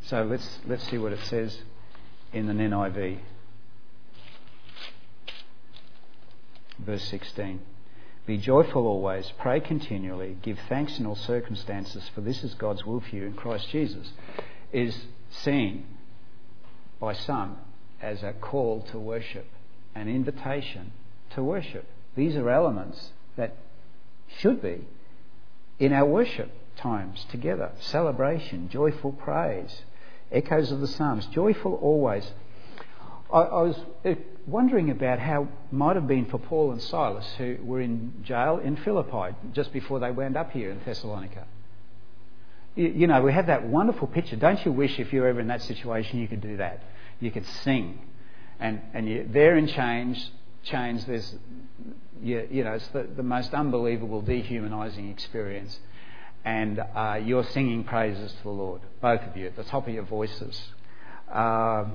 So 0.04 0.24
let's, 0.24 0.60
let's 0.68 0.88
see 0.90 0.98
what 0.98 1.12
it 1.12 1.24
says 1.24 1.58
in 2.34 2.48
the 2.48 2.54
NIV. 2.54 3.20
Verse 6.80 7.04
16. 7.06 7.62
Be 8.26 8.38
joyful 8.38 8.88
always, 8.88 9.32
pray 9.38 9.60
continually, 9.60 10.38
give 10.42 10.58
thanks 10.68 10.98
in 10.98 11.06
all 11.06 11.16
circumstances, 11.16 12.10
for 12.16 12.22
this 12.22 12.44
is 12.44 12.56
God's 12.56 12.84
will 12.84 13.00
for 13.02 13.16
you 13.16 13.24
in 13.26 13.34
Christ 13.34 13.70
Jesus, 13.70 14.12
is 14.74 14.98
seen 15.30 15.86
by 17.00 17.14
some 17.14 17.58
as 18.02 18.24
a 18.24 18.34
call 18.34 18.82
to 18.92 18.98
worship, 18.98 19.46
an 19.94 20.08
invitation 20.08 20.92
to 21.36 21.44
worship. 21.44 21.86
These 22.16 22.36
are 22.36 22.50
elements 22.50 23.12
that 23.36 23.58
should 24.38 24.60
be 24.60 24.88
in 25.78 25.94
our 25.94 26.06
worship 26.06 26.50
times 26.78 27.26
together. 27.30 27.72
Celebration, 27.80 28.70
joyful 28.70 29.12
praise, 29.12 29.84
echoes 30.32 30.72
of 30.72 30.82
the 30.82 30.88
Psalms, 30.88 31.28
joyful 31.28 31.76
always. 31.76 32.32
I, 33.32 33.40
I 33.40 33.62
was 33.64 33.80
uh, 34.06 34.16
wondering 34.48 34.90
about 34.92 35.20
how 35.20 35.44
it 35.44 35.50
might 35.72 35.96
have 35.96 36.08
been 36.08 36.26
for 36.26 36.38
Paul 36.38 36.72
and 36.72 36.82
Silas, 36.82 37.26
who 37.38 37.58
were 37.62 37.82
in 37.82 38.14
jail 38.24 38.60
in 38.64 38.78
Philippi 38.78 39.36
just 39.54 39.74
before 39.74 40.00
they 40.00 40.12
wound 40.12 40.38
up 40.38 40.52
here 40.52 40.72
in 40.72 40.80
Thessalonica. 40.86 41.46
You, 42.76 42.88
you 42.88 43.08
know, 43.08 43.22
we 43.22 43.34
have 43.34 43.48
that 43.48 43.66
wonderful 43.66 44.08
picture. 44.08 44.36
Don't 44.36 44.64
you 44.66 44.72
wish 44.72 45.00
if 45.00 45.14
you 45.14 45.22
were 45.22 45.28
ever 45.28 45.40
in 45.40 45.48
that 45.48 45.62
situation 45.62 46.20
you 46.20 46.28
could 46.28 46.42
do 46.42 46.58
that? 46.58 46.84
You 47.20 47.32
could 47.32 47.46
sing. 47.46 48.00
And, 48.60 48.82
and 48.94 49.08
you're 49.08 49.26
there 49.26 49.58
in 49.58 49.68
chains, 49.68 50.32
chains 50.64 51.06
there's, 51.06 51.36
you, 52.22 52.48
you 52.50 52.64
know, 52.64 52.74
it's 52.74 52.88
the, 52.90 53.04
the 53.04 53.24
most 53.24 53.54
unbelievable, 53.54 54.22
dehumanising 54.22 55.12
experience 55.12 55.80
and 56.46 56.80
uh, 56.96 57.20
you're 57.22 57.44
singing 57.44 57.84
praises 57.84 58.32
to 58.32 58.44
the 58.44 58.50
Lord, 58.50 58.82
both 59.02 59.22
of 59.22 59.36
you, 59.36 59.48
at 59.48 59.56
the 59.56 59.64
top 59.64 59.88
of 59.88 59.94
your 59.94 60.04
voices. 60.04 60.62
Uh, 61.30 61.86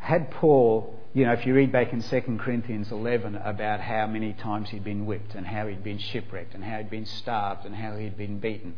had 0.00 0.30
Paul, 0.30 0.98
you 1.12 1.24
know, 1.24 1.32
if 1.32 1.46
you 1.46 1.54
read 1.54 1.70
back 1.70 1.92
in 1.92 2.02
2 2.02 2.38
Corinthians 2.40 2.90
11 2.90 3.36
about 3.36 3.80
how 3.80 4.06
many 4.06 4.32
times 4.32 4.70
he'd 4.70 4.82
been 4.82 5.06
whipped 5.06 5.34
and 5.34 5.46
how 5.46 5.66
he'd 5.66 5.84
been 5.84 5.98
shipwrecked 5.98 6.54
and 6.54 6.64
how 6.64 6.78
he'd 6.78 6.90
been 6.90 7.06
starved 7.06 7.64
and 7.64 7.74
how 7.74 7.96
he'd 7.96 8.16
been 8.16 8.40
beaten, 8.40 8.74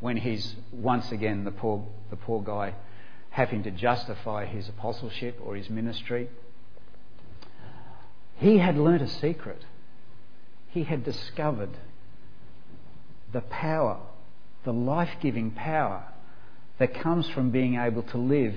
when 0.00 0.16
he's 0.16 0.56
once 0.72 1.12
again 1.12 1.44
the 1.44 1.50
poor, 1.50 1.86
the 2.10 2.16
poor 2.16 2.42
guy 2.42 2.74
having 3.30 3.62
to 3.62 3.70
justify 3.70 4.46
his 4.46 4.68
apostleship 4.68 5.38
or 5.44 5.54
his 5.56 5.68
ministry, 5.68 6.30
he 8.36 8.56
had 8.58 8.78
learnt 8.78 9.02
a 9.02 9.08
secret. 9.08 9.62
He 10.68 10.84
had 10.84 11.04
discovered 11.04 11.76
the 13.32 13.42
power, 13.42 13.98
the 14.64 14.72
life 14.72 15.10
giving 15.20 15.50
power 15.50 16.04
that 16.78 16.94
comes 16.94 17.28
from 17.28 17.50
being 17.50 17.76
able 17.76 18.02
to 18.02 18.16
live 18.18 18.54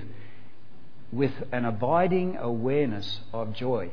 with 1.12 1.32
an 1.52 1.64
abiding 1.64 2.36
awareness 2.36 3.20
of 3.32 3.52
joy, 3.52 3.90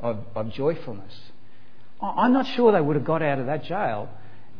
of, 0.00 0.24
of 0.34 0.52
joyfulness. 0.52 1.14
I'm 2.00 2.32
not 2.32 2.46
sure 2.46 2.72
they 2.72 2.80
would 2.80 2.96
have 2.96 3.04
got 3.04 3.22
out 3.22 3.38
of 3.38 3.46
that 3.46 3.64
jail 3.64 4.08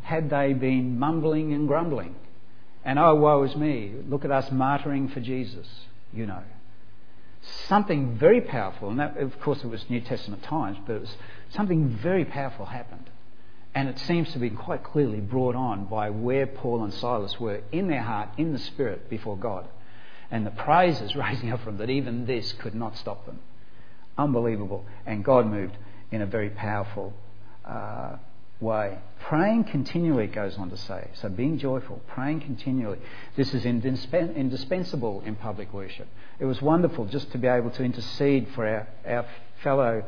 had 0.02 0.30
they 0.30 0.52
been 0.52 0.98
mumbling 0.98 1.52
and 1.52 1.66
grumbling. 1.66 2.14
And 2.84 2.98
oh, 2.98 3.16
woe 3.16 3.42
is 3.42 3.56
me, 3.56 3.92
look 4.08 4.24
at 4.24 4.30
us 4.30 4.48
martyring 4.50 5.12
for 5.12 5.20
Jesus, 5.20 5.66
you 6.12 6.26
know. 6.26 6.42
Something 7.66 8.16
very 8.16 8.40
powerful, 8.40 8.90
and 8.90 9.00
that, 9.00 9.16
of 9.16 9.38
course, 9.40 9.62
it 9.64 9.66
was 9.68 9.84
New 9.90 10.00
Testament 10.00 10.42
times, 10.44 10.78
but 10.86 10.94
it 10.94 11.00
was 11.00 11.16
something 11.50 11.88
very 11.88 12.24
powerful 12.24 12.66
happened. 12.66 13.10
And 13.74 13.88
it 13.88 13.98
seems 13.98 14.32
to 14.32 14.38
be 14.38 14.50
quite 14.50 14.82
clearly 14.82 15.20
brought 15.20 15.54
on 15.54 15.84
by 15.84 16.10
where 16.10 16.46
Paul 16.46 16.84
and 16.84 16.94
Silas 16.94 17.38
were 17.38 17.60
in 17.72 17.88
their 17.88 18.02
heart, 18.02 18.30
in 18.38 18.52
the 18.52 18.58
spirit, 18.58 19.10
before 19.10 19.36
God. 19.36 19.68
And 20.30 20.46
the 20.46 20.50
praises 20.50 21.14
rising 21.16 21.50
up 21.52 21.60
from 21.60 21.78
that 21.78 21.90
even 21.90 22.26
this 22.26 22.52
could 22.52 22.74
not 22.74 22.96
stop 22.96 23.26
them. 23.26 23.40
Unbelievable. 24.18 24.84
And 25.04 25.24
God 25.24 25.46
moved 25.46 25.76
in 26.10 26.22
a 26.22 26.26
very 26.26 26.50
powerful 26.50 27.12
uh, 27.64 28.16
way. 28.60 28.98
Praying 29.20 29.64
continually, 29.64 30.26
goes 30.26 30.56
on 30.56 30.70
to 30.70 30.76
say. 30.76 31.10
So 31.14 31.28
being 31.28 31.58
joyful, 31.58 32.00
praying 32.06 32.40
continually. 32.40 32.98
This 33.36 33.52
is 33.52 33.64
indispensable 33.64 35.22
in 35.26 35.36
public 35.36 35.72
worship. 35.72 36.08
It 36.38 36.44
was 36.44 36.62
wonderful 36.62 37.06
just 37.06 37.32
to 37.32 37.38
be 37.38 37.48
able 37.48 37.70
to 37.70 37.82
intercede 37.82 38.48
for 38.54 38.66
our, 38.66 38.88
our 39.06 39.26
fellow 39.62 40.04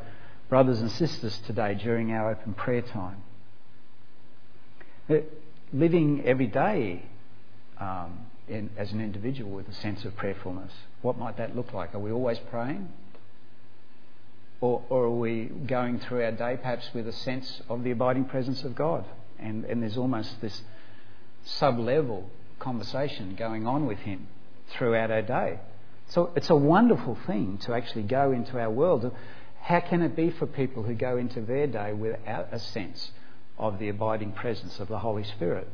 brothers 0.48 0.80
and 0.80 0.90
sisters 0.90 1.38
today 1.46 1.74
during 1.74 2.12
our 2.12 2.30
open 2.30 2.54
prayer 2.54 2.82
time. 2.82 3.22
Uh, 5.10 5.16
living 5.72 6.22
every 6.24 6.46
day 6.46 7.04
um, 7.78 8.26
in, 8.48 8.70
as 8.76 8.92
an 8.92 9.00
individual 9.00 9.50
with 9.50 9.68
a 9.68 9.74
sense 9.74 10.04
of 10.04 10.16
prayerfulness. 10.16 10.72
What 11.02 11.18
might 11.18 11.36
that 11.36 11.56
look 11.56 11.72
like? 11.72 11.94
Are 11.94 11.98
we 11.98 12.12
always 12.12 12.38
praying? 12.50 12.88
Or, 14.60 14.82
or 14.88 15.04
are 15.04 15.10
we 15.10 15.44
going 15.44 16.00
through 16.00 16.24
our 16.24 16.32
day 16.32 16.58
perhaps 16.60 16.90
with 16.92 17.06
a 17.06 17.12
sense 17.12 17.62
of 17.68 17.84
the 17.84 17.90
abiding 17.90 18.24
presence 18.24 18.64
of 18.64 18.74
God? 18.74 19.04
And, 19.38 19.64
and 19.64 19.82
there's 19.82 19.96
almost 19.96 20.40
this 20.40 20.62
sub 21.44 21.78
level 21.78 22.28
conversation 22.58 23.36
going 23.36 23.66
on 23.66 23.86
with 23.86 23.98
Him 23.98 24.26
throughout 24.70 25.10
our 25.10 25.22
day. 25.22 25.60
So 26.08 26.32
it's 26.34 26.50
a 26.50 26.56
wonderful 26.56 27.16
thing 27.26 27.58
to 27.58 27.74
actually 27.74 28.02
go 28.02 28.32
into 28.32 28.58
our 28.58 28.70
world. 28.70 29.14
How 29.60 29.80
can 29.80 30.02
it 30.02 30.16
be 30.16 30.30
for 30.30 30.46
people 30.46 30.82
who 30.82 30.94
go 30.94 31.16
into 31.16 31.40
their 31.40 31.66
day 31.66 31.92
without 31.92 32.48
a 32.50 32.58
sense 32.58 33.12
of 33.58 33.78
the 33.78 33.88
abiding 33.88 34.32
presence 34.32 34.78
of 34.78 34.88
the 34.88 34.98
Holy 34.98 35.24
Spirit. 35.24 35.68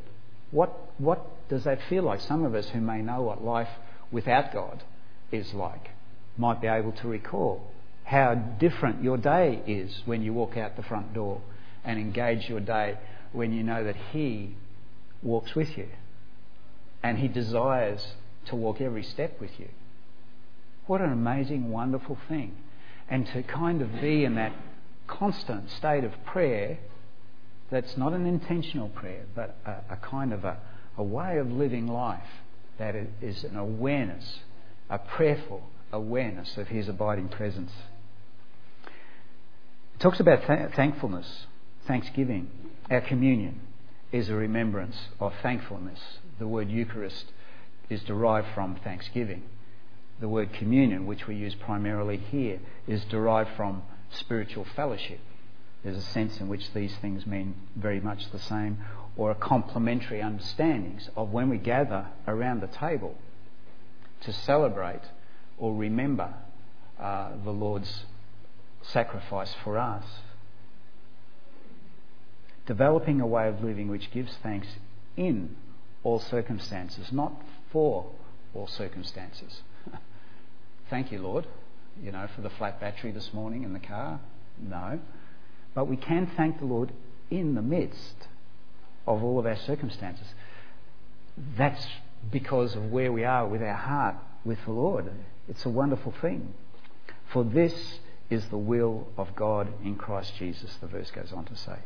What, 0.51 0.75
what 0.97 1.25
does 1.49 1.63
that 1.63 1.79
feel 1.89 2.03
like? 2.03 2.21
Some 2.21 2.43
of 2.43 2.55
us 2.55 2.67
who 2.69 2.81
may 2.81 3.01
know 3.01 3.21
what 3.21 3.43
life 3.43 3.69
without 4.11 4.53
God 4.53 4.83
is 5.31 5.53
like 5.53 5.89
might 6.37 6.61
be 6.61 6.67
able 6.67 6.91
to 6.91 7.07
recall 7.07 7.71
how 8.05 8.35
different 8.35 9.03
your 9.03 9.17
day 9.17 9.61
is 9.65 10.01
when 10.05 10.21
you 10.21 10.33
walk 10.33 10.57
out 10.57 10.75
the 10.75 10.83
front 10.83 11.13
door 11.13 11.41
and 11.83 11.99
engage 11.99 12.47
your 12.47 12.59
day 12.59 12.97
when 13.31 13.51
you 13.51 13.63
know 13.63 13.83
that 13.83 13.95
He 14.11 14.55
walks 15.23 15.55
with 15.55 15.75
you 15.77 15.87
and 17.01 17.17
He 17.17 17.27
desires 17.27 18.13
to 18.45 18.55
walk 18.55 18.79
every 18.79 19.03
step 19.03 19.39
with 19.41 19.59
you. 19.59 19.69
What 20.85 21.01
an 21.01 21.11
amazing, 21.11 21.71
wonderful 21.71 22.17
thing. 22.27 22.55
And 23.09 23.25
to 23.27 23.41
kind 23.41 23.81
of 23.81 24.01
be 24.01 24.23
in 24.23 24.35
that 24.35 24.53
constant 25.07 25.69
state 25.71 26.03
of 26.03 26.11
prayer 26.25 26.77
that's 27.71 27.97
not 27.97 28.13
an 28.13 28.27
intentional 28.27 28.89
prayer, 28.89 29.25
but 29.35 29.57
a, 29.65 29.93
a 29.93 29.97
kind 29.97 30.31
of 30.31 30.43
a, 30.45 30.57
a 30.97 31.03
way 31.03 31.37
of 31.37 31.51
living 31.51 31.87
life 31.87 32.27
that 32.77 32.95
is 33.21 33.43
an 33.43 33.55
awareness, 33.55 34.39
a 34.89 34.97
prayerful 34.97 35.63
awareness 35.91 36.57
of 36.57 36.67
His 36.67 36.87
abiding 36.87 37.29
presence. 37.29 37.71
It 39.95 39.99
talks 39.99 40.19
about 40.19 40.45
th- 40.45 40.71
thankfulness, 40.75 41.45
thanksgiving. 41.87 42.49
Our 42.89 43.01
communion 43.01 43.61
is 44.11 44.29
a 44.29 44.35
remembrance 44.35 44.97
of 45.19 45.33
thankfulness. 45.41 45.99
The 46.39 46.47
word 46.47 46.69
Eucharist 46.69 47.25
is 47.89 48.03
derived 48.03 48.47
from 48.53 48.75
thanksgiving. 48.83 49.43
The 50.19 50.29
word 50.29 50.53
communion, 50.53 51.05
which 51.05 51.27
we 51.27 51.35
use 51.35 51.55
primarily 51.55 52.17
here, 52.17 52.59
is 52.87 53.03
derived 53.05 53.49
from 53.55 53.83
spiritual 54.11 54.65
fellowship 54.75 55.19
there's 55.85 55.97
a 55.97 56.01
sense 56.01 56.39
in 56.39 56.47
which 56.47 56.73
these 56.73 56.95
things 56.95 57.27
mean 57.27 57.53
very 57.75 57.99
much 57.99 58.31
the 58.31 58.39
same, 58.39 58.79
or 59.17 59.31
a 59.31 59.35
complementary 59.35 60.21
understandings 60.21 61.09
of 61.15 61.31
when 61.31 61.49
we 61.49 61.57
gather 61.57 62.07
around 62.27 62.61
the 62.61 62.67
table 62.67 63.15
to 64.21 64.33
celebrate 64.33 65.01
or 65.57 65.73
remember 65.73 66.33
uh, 66.99 67.31
the 67.43 67.51
Lord's 67.51 68.05
sacrifice 68.81 69.53
for 69.63 69.77
us. 69.77 70.03
Developing 72.65 73.21
a 73.21 73.27
way 73.27 73.47
of 73.47 73.63
living 73.63 73.87
which 73.87 74.11
gives 74.11 74.35
thanks 74.41 74.67
in 75.15 75.55
all 76.03 76.19
circumstances, 76.19 77.11
not 77.11 77.33
for 77.71 78.05
all 78.53 78.67
circumstances. 78.67 79.61
Thank 80.89 81.11
you, 81.11 81.19
Lord, 81.19 81.47
you 82.01 82.11
know, 82.11 82.27
for 82.35 82.41
the 82.41 82.49
flat 82.49 82.79
battery 82.79 83.11
this 83.11 83.33
morning 83.33 83.63
in 83.63 83.73
the 83.73 83.79
car. 83.79 84.19
No. 84.59 84.99
But 85.73 85.85
we 85.85 85.97
can 85.97 86.27
thank 86.37 86.59
the 86.59 86.65
Lord 86.65 86.91
in 87.29 87.55
the 87.55 87.61
midst 87.61 88.27
of 89.07 89.23
all 89.23 89.39
of 89.39 89.45
our 89.45 89.57
circumstances. 89.57 90.27
That's 91.57 91.85
because 92.31 92.75
of 92.75 92.91
where 92.91 93.11
we 93.11 93.23
are 93.23 93.47
with 93.47 93.61
our 93.61 93.75
heart 93.75 94.15
with 94.43 94.63
the 94.65 94.71
Lord. 94.71 95.11
It's 95.47 95.65
a 95.65 95.69
wonderful 95.69 96.13
thing. 96.21 96.53
For 97.31 97.43
this 97.43 97.99
is 98.29 98.47
the 98.47 98.57
will 98.57 99.07
of 99.17 99.35
God 99.35 99.67
in 99.83 99.95
Christ 99.95 100.33
Jesus, 100.37 100.75
the 100.81 100.87
verse 100.87 101.11
goes 101.11 101.31
on 101.31 101.45
to 101.45 101.55
say. 101.55 101.77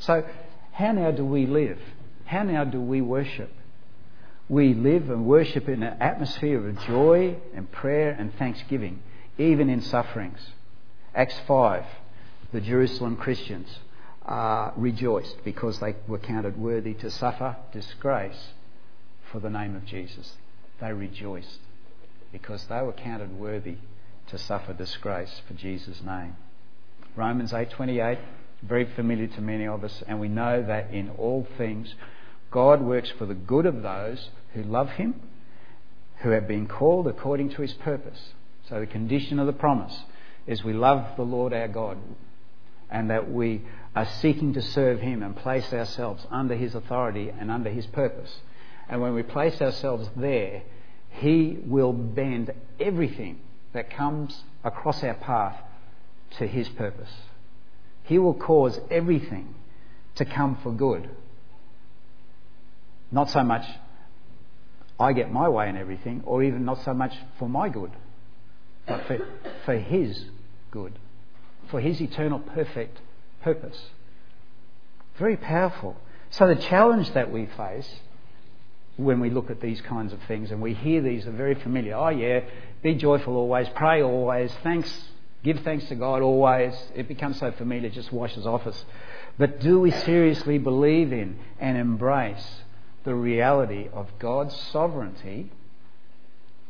So, 0.00 0.24
how 0.72 0.92
now 0.92 1.10
do 1.10 1.24
we 1.24 1.46
live? 1.46 1.78
How 2.24 2.42
now 2.42 2.64
do 2.64 2.80
we 2.80 3.00
worship? 3.00 3.52
We 4.48 4.74
live 4.74 5.10
and 5.10 5.26
worship 5.26 5.68
in 5.68 5.82
an 5.82 5.96
atmosphere 6.00 6.66
of 6.66 6.78
joy 6.80 7.36
and 7.54 7.70
prayer 7.70 8.10
and 8.10 8.34
thanksgiving, 8.34 9.02
even 9.38 9.70
in 9.70 9.80
sufferings. 9.80 10.38
Acts 11.14 11.38
5, 11.46 11.84
the 12.52 12.60
Jerusalem 12.60 13.16
Christians 13.16 13.78
uh, 14.26 14.70
rejoiced 14.76 15.44
because 15.44 15.80
they 15.80 15.94
were 16.08 16.18
counted 16.18 16.56
worthy 16.56 16.94
to 16.94 17.10
suffer 17.10 17.56
disgrace 17.72 18.52
for 19.30 19.40
the 19.40 19.50
name 19.50 19.76
of 19.76 19.84
Jesus. 19.84 20.36
They 20.80 20.92
rejoiced 20.92 21.60
because 22.32 22.64
they 22.64 22.80
were 22.80 22.92
counted 22.92 23.38
worthy 23.38 23.76
to 24.28 24.38
suffer 24.38 24.72
disgrace 24.72 25.42
for 25.46 25.54
Jesus' 25.54 26.02
name. 26.02 26.36
Romans 27.16 27.52
8:28, 27.52 28.18
very 28.62 28.86
familiar 28.86 29.26
to 29.28 29.40
many 29.40 29.66
of 29.66 29.84
us, 29.84 30.02
and 30.08 30.18
we 30.18 30.28
know 30.28 30.62
that 30.62 30.90
in 30.90 31.10
all 31.10 31.46
things 31.58 31.94
God 32.50 32.80
works 32.80 33.10
for 33.10 33.26
the 33.26 33.34
good 33.34 33.66
of 33.66 33.82
those 33.82 34.30
who 34.54 34.62
love 34.62 34.90
him, 34.90 35.20
who 36.18 36.30
have 36.30 36.46
been 36.46 36.66
called 36.66 37.08
according 37.08 37.50
to 37.50 37.62
his 37.62 37.74
purpose. 37.74 38.32
So 38.68 38.80
the 38.80 38.86
condition 38.86 39.38
of 39.38 39.46
the 39.46 39.52
promise 39.52 40.04
is 40.46 40.62
we 40.62 40.72
love 40.72 41.16
the 41.16 41.24
Lord 41.24 41.52
our 41.52 41.68
God 41.68 41.98
and 42.90 43.10
that 43.10 43.30
we 43.30 43.62
are 43.94 44.06
seeking 44.20 44.52
to 44.54 44.62
serve 44.62 45.00
him 45.00 45.22
and 45.22 45.36
place 45.36 45.72
ourselves 45.72 46.26
under 46.30 46.54
his 46.54 46.74
authority 46.74 47.30
and 47.30 47.50
under 47.50 47.70
his 47.70 47.86
purpose. 47.86 48.40
And 48.88 49.00
when 49.00 49.14
we 49.14 49.22
place 49.22 49.60
ourselves 49.60 50.08
there, 50.16 50.62
he 51.10 51.58
will 51.64 51.92
bend 51.92 52.52
everything 52.80 53.40
that 53.72 53.90
comes 53.90 54.42
across 54.64 55.02
our 55.04 55.14
path 55.14 55.56
to 56.38 56.46
His 56.46 56.68
purpose. 56.70 57.10
He 58.04 58.18
will 58.18 58.34
cause 58.34 58.78
everything 58.90 59.54
to 60.16 60.24
come 60.24 60.56
for 60.62 60.72
good. 60.72 61.10
Not 63.10 63.30
so 63.30 63.42
much 63.42 63.66
I 64.98 65.12
get 65.12 65.30
my 65.30 65.48
way 65.48 65.68
in 65.68 65.76
everything, 65.76 66.22
or 66.24 66.42
even 66.42 66.64
not 66.64 66.82
so 66.84 66.94
much 66.94 67.12
for 67.38 67.48
my 67.48 67.68
good, 67.68 67.90
but 68.86 69.06
for, 69.06 69.18
for 69.64 69.76
His 69.76 70.24
good, 70.70 70.98
for 71.68 71.80
His 71.80 72.00
eternal 72.00 72.38
perfect 72.38 73.00
purpose. 73.44 73.80
Very 75.18 75.36
powerful. 75.36 75.96
So 76.30 76.48
the 76.48 76.56
challenge 76.56 77.12
that 77.12 77.30
we 77.30 77.46
face 77.56 77.88
when 78.96 79.20
we 79.20 79.30
look 79.30 79.50
at 79.50 79.60
these 79.60 79.80
kinds 79.80 80.12
of 80.12 80.20
things 80.26 80.50
and 80.50 80.60
we 80.60 80.74
hear 80.74 81.00
these 81.00 81.26
are 81.26 81.32
very 81.32 81.54
familiar. 81.54 81.94
Oh, 81.94 82.08
yeah, 82.08 82.40
be 82.82 82.94
joyful 82.94 83.36
always, 83.36 83.68
pray 83.70 84.02
always, 84.02 84.52
thanks, 84.62 84.90
give 85.42 85.60
thanks 85.60 85.86
to 85.88 85.94
God 85.94 86.22
always. 86.22 86.74
It 86.94 87.08
becomes 87.08 87.38
so 87.38 87.52
familiar, 87.52 87.88
it 87.88 87.92
just 87.92 88.12
washes 88.12 88.46
off 88.46 88.66
us. 88.66 88.84
But 89.36 89.60
do 89.60 89.80
we 89.80 89.90
seriously 89.90 90.58
believe 90.58 91.12
in 91.12 91.38
and 91.58 91.76
embrace 91.76 92.62
the 93.04 93.14
reality 93.14 93.88
of 93.92 94.08
God's 94.18 94.56
sovereignty? 94.72 95.50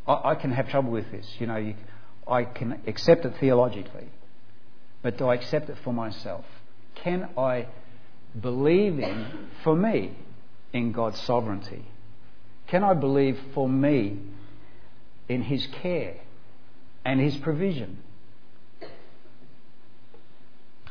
I, 0.06 0.30
I 0.30 0.34
can 0.34 0.50
have 0.52 0.68
trouble 0.70 0.90
with 0.90 1.10
this. 1.10 1.26
You 1.38 1.46
know, 1.46 1.56
you, 1.56 1.74
I 2.26 2.44
can 2.44 2.80
accept 2.87 3.26
it 3.26 3.34
theologically, 3.38 4.08
but 5.02 5.18
do 5.18 5.28
I 5.28 5.34
accept 5.34 5.68
it 5.68 5.76
for 5.84 5.92
myself? 5.92 6.46
Can 6.96 7.28
I 7.37 7.66
believe 8.40 8.98
in, 8.98 9.48
for 9.62 9.76
me, 9.76 10.16
in 10.72 10.92
God's 10.92 11.20
sovereignty? 11.20 11.85
Can 12.66 12.83
I 12.83 12.94
believe 12.94 13.38
for 13.54 13.68
me 13.68 14.18
in 15.28 15.42
His 15.42 15.66
care 15.83 16.16
and 17.04 17.20
His 17.20 17.37
provision? 17.37 17.98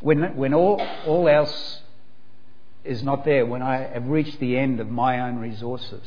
When, 0.02 0.36
when 0.36 0.54
all, 0.54 0.86
all 1.06 1.30
else 1.30 1.80
is 2.84 3.04
not 3.04 3.24
there, 3.24 3.46
when 3.46 3.62
I 3.62 3.78
have 3.78 4.08
reached 4.08 4.40
the 4.40 4.58
end 4.58 4.80
of 4.80 4.90
my 4.90 5.22
own 5.22 5.40
resources, 5.40 6.04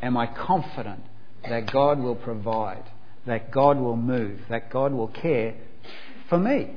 am 0.00 0.16
I 0.16 0.26
confident 0.26 1.02
that 1.46 1.70
God 1.70 1.98
will 2.00 2.14
provide, 2.14 2.84
that 3.26 3.50
God 3.50 3.78
will 3.78 3.96
move, 3.96 4.40
that 4.48 4.70
God 4.70 4.92
will 4.92 5.08
care 5.08 5.54
for 6.28 6.38
me? 6.38 6.70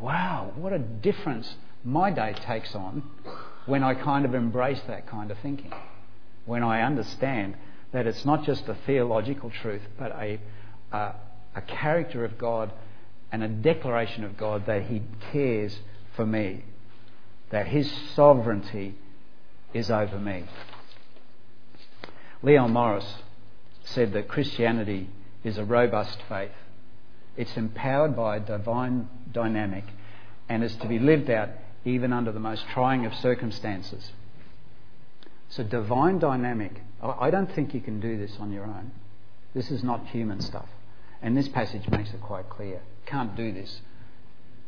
Wow, 0.00 0.52
what 0.56 0.72
a 0.72 0.78
difference 0.78 1.54
my 1.84 2.10
day 2.10 2.34
takes 2.44 2.74
on 2.74 3.02
when 3.64 3.82
I 3.82 3.94
kind 3.94 4.24
of 4.24 4.34
embrace 4.34 4.80
that 4.86 5.06
kind 5.06 5.30
of 5.30 5.38
thinking, 5.38 5.72
when 6.44 6.62
I 6.62 6.82
understand 6.82 7.56
that 7.92 8.06
it's 8.06 8.24
not 8.24 8.44
just 8.44 8.68
a 8.68 8.76
theological 8.86 9.50
truth, 9.50 9.82
but 9.98 10.12
a, 10.12 10.38
a, 10.92 11.14
a 11.54 11.62
character 11.62 12.24
of 12.24 12.36
God 12.36 12.72
and 13.32 13.42
a 13.42 13.48
declaration 13.48 14.24
of 14.24 14.36
God 14.36 14.66
that 14.66 14.84
He 14.84 15.02
cares 15.32 15.78
for 16.14 16.26
me, 16.26 16.64
that 17.50 17.66
His 17.66 17.90
sovereignty 18.14 18.96
is 19.72 19.90
over 19.90 20.18
me. 20.18 20.44
Leon 22.42 22.72
Morris 22.72 23.14
said 23.84 24.12
that 24.12 24.28
Christianity 24.28 25.08
is 25.42 25.58
a 25.58 25.64
robust 25.64 26.18
faith. 26.28 26.50
It's 27.36 27.56
empowered 27.56 28.16
by 28.16 28.36
a 28.36 28.40
divine 28.40 29.08
dynamic 29.32 29.84
and 30.48 30.64
is 30.64 30.74
to 30.76 30.88
be 30.88 30.98
lived 30.98 31.30
out 31.30 31.50
even 31.84 32.12
under 32.12 32.32
the 32.32 32.40
most 32.40 32.64
trying 32.72 33.06
of 33.06 33.14
circumstances. 33.14 34.10
So, 35.48 35.62
divine 35.62 36.18
dynamic. 36.18 36.72
I 37.02 37.30
don't 37.30 37.52
think 37.52 37.74
you 37.74 37.80
can 37.80 38.00
do 38.00 38.18
this 38.18 38.36
on 38.40 38.52
your 38.52 38.64
own. 38.64 38.90
This 39.54 39.70
is 39.70 39.84
not 39.84 40.06
human 40.08 40.40
stuff. 40.40 40.68
And 41.22 41.36
this 41.36 41.48
passage 41.48 41.88
makes 41.88 42.12
it 42.12 42.20
quite 42.20 42.48
clear. 42.48 42.80
Can't 43.06 43.36
do 43.36 43.52
this 43.52 43.80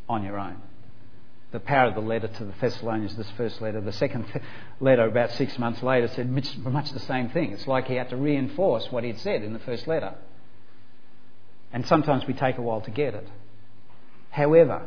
on 0.09 0.25
your 0.25 0.39
own. 0.39 0.57
The 1.51 1.61
power 1.61 1.89
of 1.89 1.95
the 1.95 2.01
letter 2.01 2.29
to 2.29 2.45
the 2.45 2.53
Thessalonians, 2.61 3.17
this 3.17 3.31
first 3.37 3.61
letter, 3.61 3.81
the 3.81 3.93
second 3.93 4.27
th- 4.33 4.45
letter 4.81 5.07
about 5.07 5.31
six 5.33 5.59
months 5.59 5.83
later 5.83 6.09
said 6.09 6.31
much, 6.31 6.57
much 6.59 6.93
the 6.93 7.01
same 7.01 7.31
thing. 7.31 7.53
It's 7.53 7.67
like 7.67 7.87
he 7.87 7.95
had 7.95 8.11
to 8.11 8.17
reinforce 8.17 8.91
what 8.91 9.05
he'd 9.05 9.19
said 9.19 9.43
in 9.43 9.55
the 9.55 9.59
first 9.59 9.87
letter. 9.87 10.15
And 11.73 11.87
sometimes 11.87 12.27
we 12.27 12.35
take 12.35 12.59
a 12.59 12.63
while 12.63 12.81
to 12.83 12.91
get 12.91 13.15
it. 13.15 13.29
However, 14.31 14.87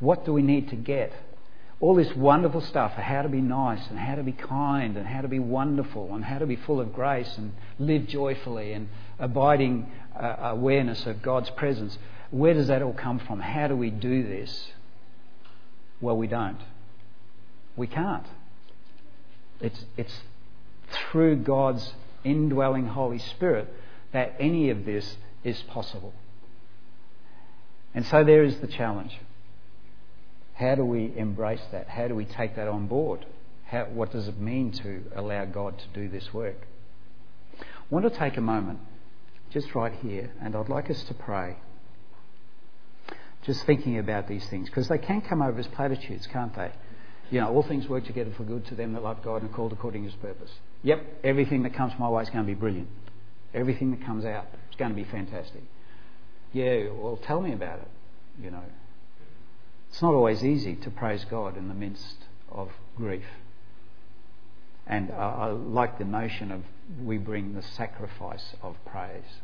what 0.00 0.24
do 0.24 0.32
we 0.32 0.42
need 0.42 0.68
to 0.70 0.76
get 0.76 1.12
all 1.80 1.94
this 1.94 2.14
wonderful 2.14 2.60
stuff 2.60 2.92
how 2.92 3.22
to 3.22 3.28
be 3.28 3.40
nice 3.40 3.86
and 3.88 3.98
how 3.98 4.14
to 4.14 4.22
be 4.22 4.32
kind 4.32 4.96
and 4.96 5.06
how 5.06 5.20
to 5.20 5.28
be 5.28 5.38
wonderful 5.38 6.14
and 6.14 6.24
how 6.24 6.38
to 6.38 6.46
be 6.46 6.56
full 6.56 6.80
of 6.80 6.92
grace 6.94 7.36
and 7.36 7.52
live 7.78 8.06
joyfully 8.06 8.72
and 8.72 8.88
abiding 9.18 9.90
uh, 10.18 10.36
awareness 10.40 11.04
of 11.06 11.20
God's 11.20 11.50
presence. 11.50 11.98
Where 12.30 12.54
does 12.54 12.68
that 12.68 12.80
all 12.80 12.92
come 12.92 13.18
from? 13.18 13.40
How 13.40 13.68
do 13.68 13.76
we 13.76 13.90
do 13.90 14.22
this? 14.22 14.70
Well, 16.00 16.16
we 16.16 16.26
don't. 16.26 16.60
We 17.76 17.86
can't. 17.86 18.26
It's, 19.60 19.84
it's 19.96 20.22
through 20.90 21.36
God's 21.36 21.92
indwelling 22.24 22.86
Holy 22.86 23.18
Spirit 23.18 23.68
that 24.12 24.36
any 24.38 24.70
of 24.70 24.84
this 24.84 25.16
is 25.44 25.62
possible. 25.62 26.12
And 27.94 28.04
so 28.06 28.24
there 28.24 28.42
is 28.42 28.58
the 28.58 28.66
challenge. 28.66 29.16
How 30.54 30.74
do 30.74 30.84
we 30.84 31.12
embrace 31.16 31.62
that? 31.72 31.88
How 31.88 32.08
do 32.08 32.14
we 32.14 32.24
take 32.24 32.56
that 32.56 32.68
on 32.68 32.86
board? 32.86 33.26
How, 33.66 33.84
what 33.84 34.12
does 34.12 34.28
it 34.28 34.38
mean 34.38 34.72
to 34.72 35.02
allow 35.14 35.44
God 35.44 35.78
to 35.78 35.86
do 36.00 36.08
this 36.08 36.32
work? 36.32 36.66
I 37.60 37.64
want 37.90 38.10
to 38.10 38.18
take 38.18 38.36
a 38.36 38.40
moment, 38.40 38.80
just 39.50 39.74
right 39.74 39.92
here, 40.02 40.32
and 40.40 40.56
I'd 40.56 40.68
like 40.68 40.90
us 40.90 41.02
to 41.04 41.14
pray. 41.14 41.56
Just 43.42 43.64
thinking 43.66 43.98
about 43.98 44.26
these 44.26 44.46
things, 44.48 44.68
because 44.68 44.88
they 44.88 44.98
can 44.98 45.20
come 45.20 45.42
over 45.42 45.58
as 45.58 45.66
platitudes, 45.68 46.26
can't 46.26 46.54
they? 46.56 46.72
You 47.30 47.40
know, 47.40 47.52
all 47.52 47.62
things 47.62 47.88
work 47.88 48.04
together 48.04 48.32
for 48.36 48.44
good 48.44 48.66
to 48.66 48.74
them 48.74 48.92
that 48.92 49.02
love 49.02 49.22
God 49.22 49.42
and 49.42 49.50
are 49.50 49.54
called 49.54 49.72
according 49.72 50.04
to 50.04 50.10
his 50.10 50.16
purpose. 50.16 50.50
Yep, 50.82 51.20
everything 51.24 51.62
that 51.62 51.74
comes 51.74 51.92
my 51.98 52.08
way 52.08 52.22
is 52.22 52.30
going 52.30 52.44
to 52.44 52.46
be 52.46 52.54
brilliant. 52.54 52.88
Everything 53.52 53.90
that 53.92 54.04
comes 54.04 54.24
out 54.24 54.46
is 54.74 54.78
going 54.78 54.90
to 54.90 54.96
be 54.96 55.04
fantastic. 55.04 55.62
Yeah, 56.52 56.88
well, 56.92 57.16
tell 57.16 57.40
me 57.40 57.52
about 57.52 57.78
it, 57.78 57.88
you 58.42 58.50
know. 58.50 58.62
It's 59.90 60.02
not 60.02 60.14
always 60.14 60.44
easy 60.44 60.74
to 60.76 60.90
praise 60.90 61.24
God 61.24 61.56
in 61.56 61.68
the 61.68 61.74
midst 61.74 62.16
of 62.50 62.70
grief. 62.96 63.24
And 64.86 65.12
I, 65.12 65.14
I 65.14 65.46
like 65.50 65.98
the 65.98 66.04
notion 66.04 66.50
of 66.50 66.62
we 67.02 67.16
bring 67.16 67.54
the 67.54 67.62
sacrifice 67.62 68.54
of 68.62 68.76
praise, 68.84 69.40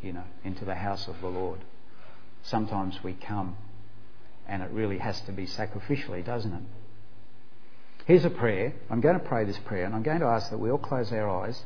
you 0.00 0.12
know, 0.12 0.24
into 0.44 0.64
the 0.64 0.76
house 0.76 1.08
of 1.08 1.20
the 1.20 1.28
Lord. 1.28 1.60
Sometimes 2.42 3.02
we 3.02 3.14
come 3.14 3.56
and 4.46 4.62
it 4.62 4.70
really 4.70 4.98
has 4.98 5.20
to 5.22 5.32
be 5.32 5.46
sacrificially, 5.46 6.24
doesn't 6.24 6.52
it? 6.52 6.62
Here's 8.06 8.24
a 8.24 8.30
prayer. 8.30 8.74
I'm 8.90 9.00
going 9.00 9.18
to 9.18 9.24
pray 9.24 9.44
this 9.44 9.58
prayer, 9.58 9.86
and 9.86 9.94
I'm 9.94 10.02
going 10.02 10.20
to 10.20 10.26
ask 10.26 10.50
that 10.50 10.58
we 10.58 10.70
all 10.70 10.78
close 10.78 11.10
our 11.10 11.28
eyes. 11.28 11.62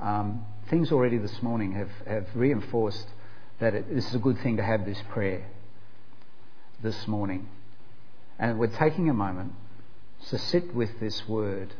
Um, 0.00 0.44
things 0.68 0.90
already 0.90 1.18
this 1.18 1.42
morning 1.42 1.72
have, 1.72 1.90
have 2.06 2.26
reinforced 2.34 3.06
that 3.60 3.74
it, 3.74 3.94
this 3.94 4.08
is 4.08 4.14
a 4.14 4.18
good 4.18 4.38
thing 4.40 4.56
to 4.56 4.62
have 4.62 4.84
this 4.84 5.00
prayer 5.08 5.46
this 6.82 7.06
morning. 7.06 7.48
And 8.38 8.58
we're 8.58 8.66
taking 8.66 9.08
a 9.08 9.14
moment 9.14 9.52
to 10.28 10.38
sit 10.38 10.74
with 10.74 11.00
this 11.00 11.26
word. 11.28 11.74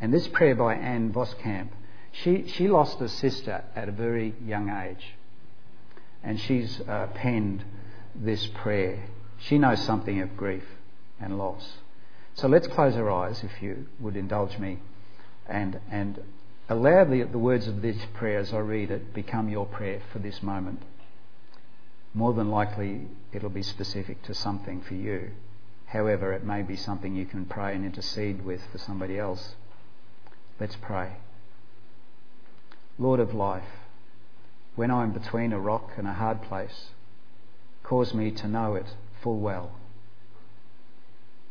And 0.00 0.12
this 0.12 0.28
prayer 0.28 0.54
by 0.54 0.74
Ann 0.74 1.12
Voskamp, 1.12 1.68
she, 2.12 2.46
she 2.46 2.68
lost 2.68 3.00
a 3.00 3.08
sister 3.08 3.64
at 3.74 3.88
a 3.88 3.92
very 3.92 4.34
young 4.44 4.70
age. 4.70 5.14
And 6.22 6.40
she's 6.40 6.80
uh, 6.88 7.08
penned 7.14 7.64
this 8.14 8.46
prayer. 8.46 9.08
She 9.38 9.58
knows 9.58 9.82
something 9.82 10.20
of 10.20 10.36
grief 10.36 10.64
and 11.20 11.36
loss. 11.36 11.78
So 12.34 12.48
let's 12.48 12.66
close 12.66 12.96
our 12.96 13.10
eyes, 13.10 13.42
if 13.42 13.62
you 13.62 13.86
would 13.98 14.16
indulge 14.16 14.58
me, 14.58 14.78
and, 15.48 15.80
and 15.90 16.22
allow 16.68 17.04
the, 17.04 17.22
the 17.24 17.38
words 17.38 17.68
of 17.68 17.82
this 17.82 17.96
prayer 18.14 18.38
as 18.38 18.52
I 18.52 18.58
read 18.58 18.90
it 18.90 19.14
become 19.14 19.48
your 19.48 19.66
prayer 19.66 20.00
for 20.12 20.18
this 20.18 20.42
moment. 20.42 20.82
More 22.14 22.32
than 22.32 22.50
likely, 22.50 23.08
it'll 23.32 23.50
be 23.50 23.62
specific 23.62 24.22
to 24.22 24.34
something 24.34 24.80
for 24.80 24.94
you. 24.94 25.32
However, 25.86 26.32
it 26.32 26.44
may 26.44 26.62
be 26.62 26.76
something 26.76 27.14
you 27.14 27.26
can 27.26 27.44
pray 27.44 27.74
and 27.74 27.84
intercede 27.84 28.44
with 28.44 28.62
for 28.72 28.78
somebody 28.78 29.18
else. 29.18 29.54
Let's 30.58 30.76
pray. 30.76 31.12
Lord 32.98 33.20
of 33.20 33.34
life, 33.34 33.68
when 34.74 34.90
I 34.90 35.02
am 35.02 35.12
between 35.12 35.52
a 35.52 35.60
rock 35.60 35.92
and 35.96 36.08
a 36.08 36.14
hard 36.14 36.42
place, 36.42 36.86
cause 37.82 38.14
me 38.14 38.30
to 38.32 38.48
know 38.48 38.74
it 38.74 38.86
full 39.22 39.38
well. 39.38 39.72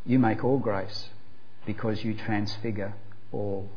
You 0.05 0.20
make 0.20 0.43
all 0.43 0.59
grace 0.59 1.09
because 1.66 2.03
you 2.03 2.13
transfigure 2.13 2.93
all. 3.32 3.70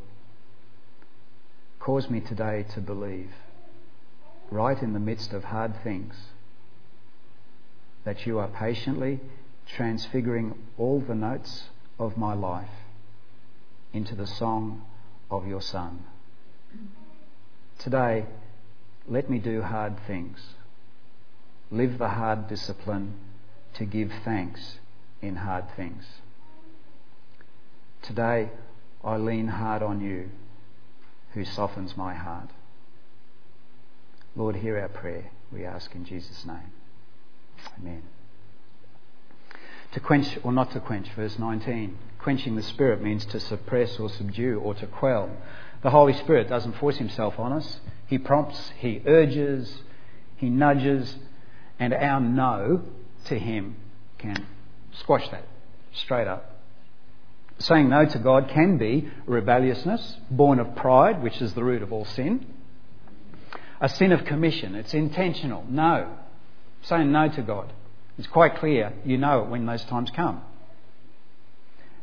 Cause 1.79 2.11
me 2.11 2.21
today 2.21 2.67
to 2.75 2.81
believe, 2.81 3.31
right 4.51 4.81
in 4.83 4.93
the 4.93 5.01
midst 5.01 5.33
of 5.33 5.45
hard 5.45 5.83
things, 5.83 6.15
that 8.05 8.27
you 8.27 8.39
are 8.39 8.49
patiently 8.49 9.21
transfiguring 9.67 10.55
all 10.77 11.01
the 11.01 11.15
notes 11.15 11.65
of 11.99 12.17
my 12.17 12.35
life 12.35 12.69
into 13.93 14.15
the 14.15 14.27
song 14.27 14.83
of 15.31 15.47
your 15.47 15.63
Son. 15.63 16.05
Today, 17.79 18.27
let 19.07 19.31
me 19.31 19.39
do 19.39 19.63
hard 19.63 19.99
things, 20.07 20.39
live 21.71 21.99
the 21.99 22.09
hard 22.09 22.49
discipline 22.49 23.15
to 23.75 23.85
give 23.85 24.11
thanks 24.25 24.79
in 25.23 25.37
hard 25.37 25.65
things. 25.77 26.05
Today, 28.03 28.51
I 29.05 29.17
lean 29.17 29.49
hard 29.49 29.83
on 29.83 30.01
you 30.01 30.31
who 31.39 31.45
softens 31.45 31.97
my 31.97 32.15
heart. 32.15 32.51
Lord, 34.35 34.57
hear 34.57 34.77
our 34.79 34.89
prayer, 34.89 35.31
we 35.53 35.65
ask 35.65 35.95
in 35.95 36.05
Jesus' 36.05 36.45
name. 36.45 36.73
Amen. 37.79 38.03
To 39.93 40.01
quench 40.01 40.37
or 40.43 40.53
not 40.53 40.73
to 40.73 40.81
quench, 40.81 41.09
verse 41.15 41.39
19. 41.39 41.97
Quenching 42.19 42.57
the 42.57 42.63
Spirit 42.63 43.01
means 43.01 43.25
to 43.27 43.39
suppress 43.39 44.01
or 44.01 44.11
subdue 44.11 44.59
or 44.59 44.75
to 44.75 44.87
quell. 44.87 45.31
The 45.83 45.91
Holy 45.91 46.13
Spirit 46.13 46.49
doesn't 46.49 46.77
force 46.77 46.97
himself 46.97 47.39
on 47.39 47.53
us. 47.53 47.79
He 48.09 48.19
prompts, 48.19 48.73
he 48.77 49.01
urges, 49.07 49.83
he 50.37 50.51
nudges, 50.51 51.17
and 51.79 51.95
our 51.95 52.21
no 52.21 52.83
to 53.27 53.39
him 53.39 53.77
can 54.19 54.45
squash 54.93 55.29
that 55.31 55.47
straight 55.93 56.27
up. 56.27 56.58
Saying 57.59 57.89
no 57.89 58.05
to 58.05 58.19
God 58.19 58.49
can 58.49 58.79
be 58.79 59.11
rebelliousness, 59.27 60.17
born 60.31 60.61
of 60.61 60.77
pride, 60.77 61.23
which 61.23 61.41
is 61.41 61.55
the 61.55 61.65
root 61.65 61.83
of 61.83 61.93
all 61.93 62.05
sin. 62.05 62.47
A 63.81 63.89
sin 63.89 64.13
of 64.13 64.25
commission, 64.25 64.75
it's 64.77 64.95
intentional. 64.95 65.65
No. 65.69 66.17
Saying 66.83 67.11
no 67.11 67.29
to 67.29 67.43
God. 67.43 67.73
It's 68.17 68.29
quite 68.29 68.57
clear 68.57 68.93
you 69.05 69.19
know 69.19 69.43
it 69.43 69.49
when 69.49 69.67
those 69.67 69.85
times 69.85 70.11
come. 70.11 70.43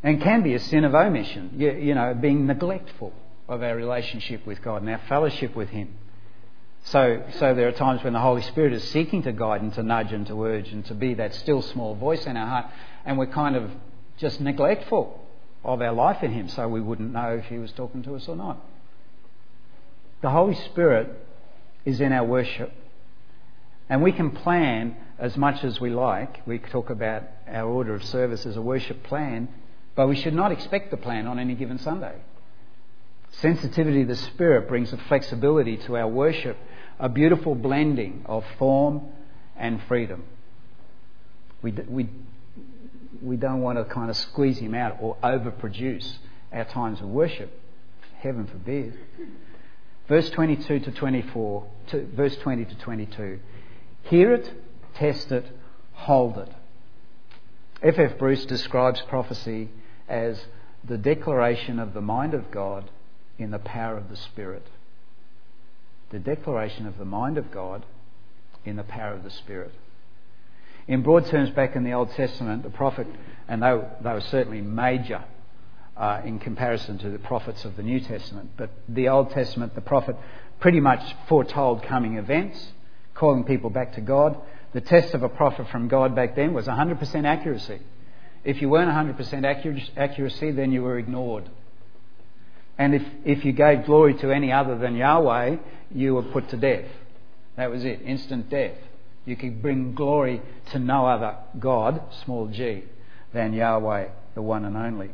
And 0.03 0.21
can 0.21 0.43
be 0.43 0.53
a 0.53 0.59
sin 0.59 0.83
of 0.83 0.93
omission, 0.93 1.51
you, 1.55 1.71
you 1.71 1.95
know, 1.95 2.13
being 2.13 2.45
neglectful 2.45 3.11
of 3.47 3.63
our 3.63 3.75
relationship 3.75 4.45
with 4.45 4.61
God 4.61 4.81
and 4.81 4.91
our 4.91 5.01
fellowship 5.09 5.55
with 5.55 5.69
Him. 5.69 5.97
So, 6.85 7.23
so 7.39 7.55
there 7.55 7.67
are 7.67 7.71
times 7.71 8.03
when 8.03 8.13
the 8.13 8.19
Holy 8.19 8.43
Spirit 8.43 8.73
is 8.73 8.83
seeking 8.89 9.23
to 9.23 9.31
guide 9.31 9.61
and 9.61 9.73
to 9.73 9.83
nudge 9.83 10.11
and 10.11 10.27
to 10.27 10.43
urge 10.43 10.69
and 10.69 10.85
to 10.85 10.93
be 10.93 11.15
that 11.15 11.33
still 11.33 11.61
small 11.61 11.95
voice 11.95 12.25
in 12.27 12.37
our 12.37 12.45
heart, 12.45 12.65
and 13.05 13.17
we're 13.17 13.25
kind 13.25 13.55
of 13.55 13.71
just 14.17 14.39
neglectful 14.39 15.24
of 15.65 15.81
our 15.81 15.93
life 15.93 16.23
in 16.23 16.31
Him, 16.31 16.47
so 16.47 16.67
we 16.67 16.79
wouldn't 16.79 17.11
know 17.11 17.37
if 17.37 17.45
He 17.45 17.57
was 17.57 17.71
talking 17.71 18.03
to 18.03 18.15
us 18.15 18.27
or 18.27 18.35
not. 18.35 18.57
The 20.21 20.29
Holy 20.29 20.55
Spirit 20.55 21.09
is 21.83 21.99
in 21.99 22.11
our 22.11 22.23
worship. 22.23 22.71
And 23.89 24.01
we 24.01 24.11
can 24.11 24.31
plan 24.31 24.95
as 25.19 25.37
much 25.37 25.63
as 25.63 25.79
we 25.79 25.89
like. 25.89 26.45
We 26.47 26.59
talk 26.59 26.89
about 26.89 27.23
our 27.47 27.67
order 27.67 27.93
of 27.93 28.03
service 28.03 28.45
as 28.45 28.55
a 28.55 28.61
worship 28.61 29.03
plan, 29.03 29.49
but 29.95 30.07
we 30.07 30.15
should 30.15 30.33
not 30.33 30.51
expect 30.51 30.91
the 30.91 30.97
plan 30.97 31.27
on 31.27 31.39
any 31.39 31.55
given 31.55 31.77
Sunday. 31.77 32.15
Sensitivity 33.31 34.01
to 34.01 34.07
the 34.07 34.15
Spirit 34.15 34.67
brings 34.67 34.93
a 34.93 34.97
flexibility 34.97 35.77
to 35.77 35.97
our 35.97 36.07
worship, 36.07 36.57
a 36.99 37.09
beautiful 37.09 37.53
blending 37.53 38.23
of 38.25 38.43
form 38.57 39.01
and 39.55 39.81
freedom. 39.87 40.23
We, 41.61 41.71
we, 41.71 42.09
we 43.21 43.37
don't 43.37 43.61
want 43.61 43.77
to 43.77 43.85
kind 43.85 44.09
of 44.09 44.17
squeeze 44.17 44.57
him 44.57 44.73
out 44.73 44.97
or 45.01 45.17
overproduce 45.23 46.17
our 46.51 46.65
times 46.65 47.01
of 47.01 47.07
worship. 47.07 47.51
Heaven 48.19 48.47
forbid. 48.47 48.97
Verse 50.07 50.29
22 50.29 50.79
to 50.79 50.91
24, 50.91 51.67
to, 51.87 52.05
verse 52.15 52.35
20 52.37 52.65
to 52.65 52.75
22. 52.75 53.39
Hear 54.03 54.33
it, 54.33 54.51
test 54.95 55.31
it, 55.31 55.45
hold 55.93 56.37
it. 56.37 56.49
F.F. 57.81 58.13
F. 58.13 58.17
Bruce 58.17 58.45
describes 58.45 59.01
prophecy 59.01 59.69
as 60.07 60.45
the 60.83 60.97
declaration 60.97 61.79
of 61.79 61.93
the 61.93 62.01
mind 62.01 62.33
of 62.33 62.51
God 62.51 62.89
in 63.37 63.51
the 63.51 63.59
power 63.59 63.97
of 63.97 64.09
the 64.09 64.15
Spirit. 64.15 64.67
The 66.11 66.19
declaration 66.19 66.85
of 66.85 66.97
the 66.97 67.05
mind 67.05 67.37
of 67.37 67.51
God 67.51 67.85
in 68.63 68.75
the 68.75 68.83
power 68.83 69.13
of 69.13 69.23
the 69.23 69.29
Spirit. 69.29 69.73
In 70.87 71.01
broad 71.01 71.25
terms, 71.27 71.49
back 71.51 71.75
in 71.75 71.83
the 71.83 71.93
Old 71.93 72.11
Testament, 72.11 72.63
the 72.63 72.69
prophet, 72.69 73.07
and 73.47 73.61
they, 73.61 73.79
they 74.01 74.11
were 74.11 74.21
certainly 74.21 74.61
major 74.61 75.23
uh, 75.97 76.21
in 76.23 76.39
comparison 76.39 76.97
to 76.99 77.09
the 77.09 77.19
prophets 77.19 77.65
of 77.65 77.75
the 77.75 77.83
New 77.83 77.99
Testament, 77.99 78.51
but 78.57 78.69
the 78.87 79.09
Old 79.09 79.31
Testament, 79.31 79.73
the 79.73 79.81
prophet 79.81 80.15
pretty 80.59 80.79
much 80.79 81.01
foretold 81.27 81.83
coming 81.83 82.17
events 82.17 82.71
calling 83.13 83.45
people 83.45 83.69
back 83.69 83.93
to 83.93 84.01
God. 84.01 84.37
The 84.73 84.81
test 84.81 85.13
of 85.13 85.23
a 85.23 85.29
prophet 85.29 85.67
from 85.69 85.87
God 85.87 86.15
back 86.15 86.35
then 86.35 86.53
was 86.53 86.67
100% 86.67 87.25
accuracy. 87.25 87.79
If 88.43 88.61
you 88.61 88.69
weren't 88.69 88.91
100% 88.91 89.89
accuracy, 89.97 90.51
then 90.51 90.71
you 90.71 90.83
were 90.83 90.99
ignored. 90.99 91.49
And 92.77 92.93
if, 92.93 93.03
if 93.23 93.45
you 93.45 93.53
gave 93.53 93.85
glory 93.85 94.15
to 94.15 94.31
any 94.31 94.51
other 94.51 94.77
than 94.77 94.95
Yahweh, 94.95 95.55
you 95.91 96.13
were 96.13 96.23
put 96.23 96.49
to 96.49 96.57
death. 96.57 96.85
That 97.55 97.71
was 97.71 97.85
it, 97.85 98.01
instant 98.03 98.49
death. 98.49 98.75
You 99.25 99.35
could 99.35 99.61
bring 99.61 99.95
glory 99.95 100.41
to 100.71 100.79
no 100.79 101.05
other 101.05 101.37
God, 101.57 102.01
small 102.23 102.47
g, 102.47 102.83
than 103.33 103.53
Yahweh, 103.53 104.07
the 104.35 104.41
one 104.41 104.65
and 104.65 104.77
only. 104.77 105.11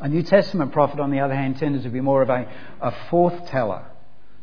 A 0.00 0.08
New 0.08 0.22
Testament 0.22 0.72
prophet, 0.72 1.00
on 1.00 1.10
the 1.10 1.20
other 1.20 1.34
hand, 1.34 1.58
tended 1.58 1.82
to 1.84 1.90
be 1.90 2.00
more 2.00 2.22
of 2.22 2.30
a, 2.30 2.48
a 2.80 2.92
forth-teller 3.10 3.84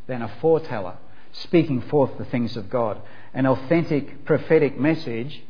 than 0.06 0.22
a 0.22 0.28
foreteller 0.40 0.96
speaking 1.32 1.82
forth 1.82 2.16
the 2.18 2.24
things 2.24 2.56
of 2.56 2.68
God. 2.70 3.00
An 3.34 3.46
authentic 3.46 4.24
prophetic 4.24 4.78
message 4.78 5.42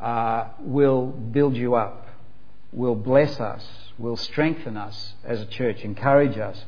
uh, 0.00 0.48
will 0.60 1.06
build 1.06 1.56
you 1.56 1.74
up, 1.74 2.08
will 2.72 2.94
bless 2.94 3.40
us, 3.40 3.64
will 3.98 4.16
strengthen 4.16 4.76
us 4.76 5.14
as 5.24 5.40
a 5.40 5.46
church, 5.46 5.80
encourage 5.80 6.36
us, 6.36 6.62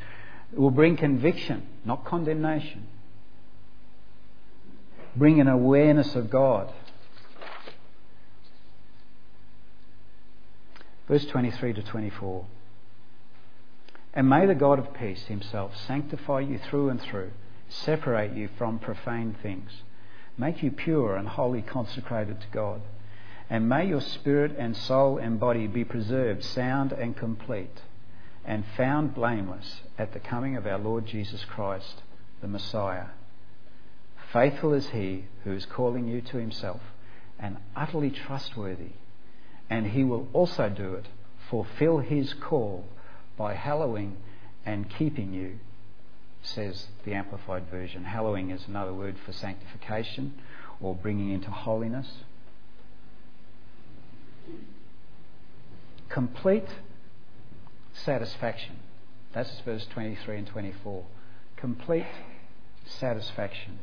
will 0.52 0.70
bring 0.70 0.96
conviction, 0.96 1.66
not 1.84 2.04
condemnation. 2.04 2.86
Bring 5.16 5.40
an 5.40 5.48
awareness 5.48 6.14
of 6.14 6.30
God. 6.30 6.72
Verse 11.08 11.24
23 11.26 11.72
to 11.74 11.82
24. 11.82 12.44
And 14.14 14.28
may 14.28 14.46
the 14.46 14.54
God 14.54 14.78
of 14.78 14.94
peace 14.94 15.24
himself 15.24 15.76
sanctify 15.86 16.40
you 16.40 16.58
through 16.58 16.90
and 16.90 17.00
through 17.00 17.30
separate 17.68 18.34
you 18.34 18.48
from 18.56 18.78
profane 18.78 19.36
things, 19.42 19.82
make 20.36 20.62
you 20.62 20.70
pure 20.70 21.16
and 21.16 21.28
wholly 21.28 21.62
consecrated 21.62 22.40
to 22.40 22.46
God, 22.50 22.80
And 23.50 23.68
may 23.68 23.86
your 23.86 24.00
spirit 24.02 24.56
and 24.58 24.76
soul 24.76 25.18
and 25.18 25.40
body 25.40 25.66
be 25.66 25.84
preserved 25.84 26.44
sound 26.44 26.92
and 26.92 27.16
complete 27.16 27.80
and 28.44 28.64
found 28.76 29.14
blameless 29.14 29.80
at 29.98 30.12
the 30.12 30.20
coming 30.20 30.56
of 30.56 30.66
our 30.66 30.78
Lord 30.78 31.06
Jesus 31.06 31.44
Christ, 31.44 32.02
the 32.40 32.48
Messiah. 32.48 33.06
Faithful 34.32 34.74
is 34.74 34.90
he 34.90 35.24
who 35.44 35.52
is 35.52 35.64
calling 35.64 36.06
you 36.06 36.20
to 36.20 36.36
himself 36.36 36.80
and 37.38 37.56
utterly 37.74 38.10
trustworthy, 38.10 38.92
and 39.70 39.86
he 39.86 40.04
will 40.04 40.28
also 40.32 40.68
do 40.68 40.94
it, 40.94 41.06
fulfill 41.48 41.98
his 41.98 42.34
call 42.34 42.84
by 43.36 43.54
hallowing 43.54 44.16
and 44.66 44.90
keeping 44.90 45.32
you, 45.32 45.58
says 46.42 46.88
the 47.04 47.14
Amplified 47.14 47.70
Version. 47.70 48.04
Hallowing 48.04 48.50
is 48.50 48.66
another 48.66 48.92
word 48.92 49.16
for 49.24 49.32
sanctification 49.32 50.34
or 50.80 50.94
bringing 50.94 51.30
into 51.30 51.50
holiness. 51.50 52.08
Complete 56.08 56.68
satisfaction. 57.92 58.76
That's 59.32 59.60
verse 59.60 59.86
23 59.86 60.38
and 60.38 60.46
24. 60.46 61.04
Complete 61.56 62.06
satisfaction. 62.86 63.78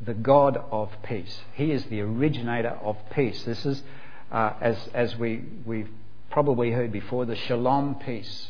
The 0.00 0.14
God 0.14 0.62
of 0.70 0.90
peace. 1.02 1.40
He 1.54 1.72
is 1.72 1.84
the 1.86 2.00
originator 2.00 2.78
of 2.82 2.96
peace. 3.10 3.42
This 3.44 3.66
is, 3.66 3.82
uh, 4.30 4.52
as, 4.60 4.88
as 4.94 5.16
we, 5.16 5.44
we've 5.64 5.88
probably 6.30 6.70
heard 6.70 6.92
before, 6.92 7.24
the 7.24 7.36
shalom 7.36 7.96
peace 7.96 8.48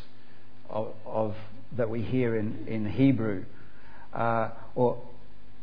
of, 0.69 0.93
of 1.07 1.35
that 1.77 1.89
we 1.89 2.03
hear 2.03 2.37
in, 2.37 2.67
in 2.67 2.91
Hebrew, 2.91 3.45
uh, 4.13 4.51
or 4.75 4.99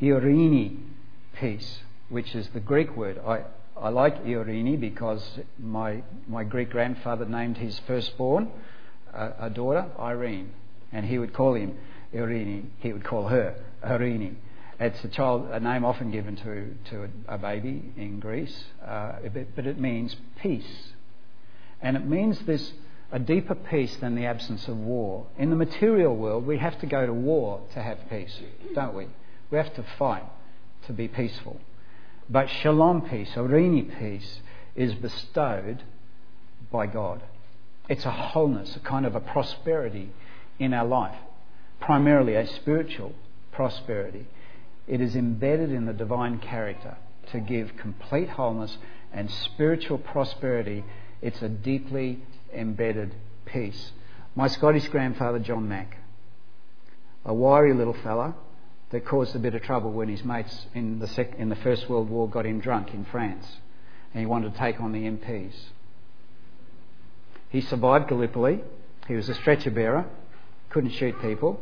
Irini 0.01 0.77
peace, 1.39 1.79
which 2.09 2.36
is 2.36 2.49
the 2.49 2.59
Greek 2.59 2.95
word. 2.95 3.19
I, 3.25 3.43
I 3.77 3.89
like 3.89 4.23
Irini 4.23 4.79
because 4.79 5.39
my, 5.59 6.03
my 6.27 6.43
Greek 6.43 6.69
grandfather 6.69 7.25
named 7.25 7.57
his 7.57 7.79
firstborn 7.79 8.51
a, 9.13 9.33
a 9.41 9.49
daughter, 9.49 9.86
Irene, 9.99 10.51
and 10.91 11.05
he 11.05 11.17
would 11.17 11.33
call 11.33 11.55
him 11.55 11.77
Irini. 12.13 12.65
He 12.79 12.93
would 12.93 13.03
call 13.03 13.27
her 13.27 13.55
Irini. 13.83 14.36
It's 14.80 15.03
a 15.03 15.07
child, 15.07 15.49
a 15.51 15.59
name 15.59 15.86
often 15.86 16.11
given 16.11 16.36
to, 16.38 16.76
to 16.91 17.09
a, 17.28 17.36
a 17.36 17.38
baby 17.38 17.93
in 17.95 18.19
Greece, 18.19 18.65
uh, 18.86 19.13
but 19.55 19.65
it 19.65 19.80
means 19.80 20.15
peace. 20.41 20.91
And 21.82 21.95
it 21.95 22.05
means 22.05 22.39
this 22.41 22.73
a 23.11 23.19
deeper 23.19 23.55
peace 23.55 23.95
than 23.97 24.15
the 24.15 24.26
absence 24.26 24.67
of 24.67 24.78
war. 24.78 25.28
In 25.38 25.49
the 25.49 25.55
material 25.55 26.15
world, 26.15 26.45
we 26.45 26.57
have 26.57 26.80
to 26.82 26.86
go 26.88 27.05
to 27.05 27.13
war 27.13 27.61
to 27.73 27.82
have 27.82 27.99
peace, 28.09 28.38
don't 28.73 28.93
we? 28.93 29.07
We 29.51 29.57
have 29.57 29.73
to 29.76 29.86
fight 29.97 30.26
to 30.88 30.93
be 30.93 31.07
peaceful. 31.07 31.59
But 32.30 32.49
shalom 32.49 33.03
peace, 33.03 33.30
Irini 33.36 33.97
peace, 33.97 34.41
is 34.76 34.93
bestowed 34.95 35.84
by 36.71 36.88
God. 36.88 37.21
It's 37.88 38.05
a 38.05 38.11
wholeness, 38.11 38.76
a 38.76 38.80
kind 38.80 39.05
of 39.05 39.15
a 39.15 39.19
prosperity 39.19 40.11
in 40.57 40.73
our 40.73 40.86
life, 40.86 41.15
primarily 41.80 42.36
a 42.36 42.47
spiritual 42.47 43.13
prosperity. 43.51 44.26
It 44.88 45.01
is 45.01 45.15
embedded 45.15 45.71
in 45.71 45.86
the 45.86 45.93
divine 45.93 46.39
character 46.39 46.97
to 47.31 47.39
give 47.39 47.75
complete 47.77 48.29
wholeness 48.29 48.77
and 49.11 49.29
spiritual 49.31 49.97
prosperity. 49.97 50.83
It's 51.21 51.41
a 51.41 51.49
deeply 51.49 52.19
embedded 52.53 53.15
peace. 53.45 53.91
My 54.36 54.47
Scottish 54.47 54.88
grandfather, 54.89 55.39
John 55.39 55.67
Mack, 55.67 55.97
a 57.25 57.33
wiry 57.33 57.73
little 57.73 57.93
fella 57.93 58.36
that 58.91 59.05
caused 59.05 59.36
a 59.36 59.39
bit 59.39 59.55
of 59.55 59.63
trouble 59.63 59.91
when 59.91 60.09
his 60.09 60.23
mates 60.23 60.67
in 60.75 60.99
the, 60.99 61.07
sec- 61.07 61.36
in 61.38 61.49
the 61.49 61.55
First 61.55 61.89
World 61.89 62.09
War 62.09 62.29
got 62.29 62.45
him 62.45 62.59
drunk 62.59 62.93
in 62.93 63.05
France 63.05 63.45
and 64.13 64.19
he 64.21 64.25
wanted 64.25 64.53
to 64.53 64.59
take 64.59 64.79
on 64.79 64.91
the 64.91 65.03
MPs. 65.03 65.53
He 67.49 67.61
survived 67.61 68.07
Gallipoli. 68.07 68.61
He 69.07 69.15
was 69.15 69.29
a 69.29 69.33
stretcher 69.33 69.71
bearer, 69.71 70.05
couldn't 70.69 70.91
shoot 70.91 71.19
people, 71.21 71.59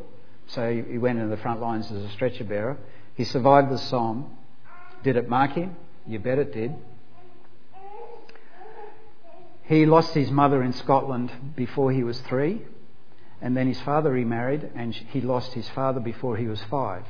so 0.48 0.84
he 0.88 0.98
went 0.98 1.20
into 1.20 1.36
the 1.36 1.42
front 1.42 1.62
lines 1.62 1.92
as 1.92 2.04
a 2.04 2.10
stretcher 2.10 2.44
bearer. 2.44 2.78
He 3.16 3.24
survived 3.24 3.70
the 3.70 3.78
Somme. 3.78 4.38
Did 5.04 5.18
it 5.18 5.30
mark 5.30 5.52
him? 5.52 5.76
You 6.08 6.20
bet 6.20 6.40
it 6.40 6.54
did. 6.54 6.74
He 9.64 9.86
lost 9.86 10.14
his 10.14 10.30
mother 10.30 10.62
in 10.62 10.74
Scotland 10.74 11.32
before 11.56 11.92
he 11.92 12.04
was 12.04 12.20
three, 12.22 12.62
and 13.42 13.56
then 13.56 13.68
his 13.68 13.80
father 13.82 14.12
remarried, 14.12 14.70
and 14.76 14.94
he 14.94 15.22
lost 15.22 15.54
his 15.54 15.70
father 15.70 16.00
before 16.00 16.38
he 16.38 16.48
was 16.48 16.62
five. 16.64 17.06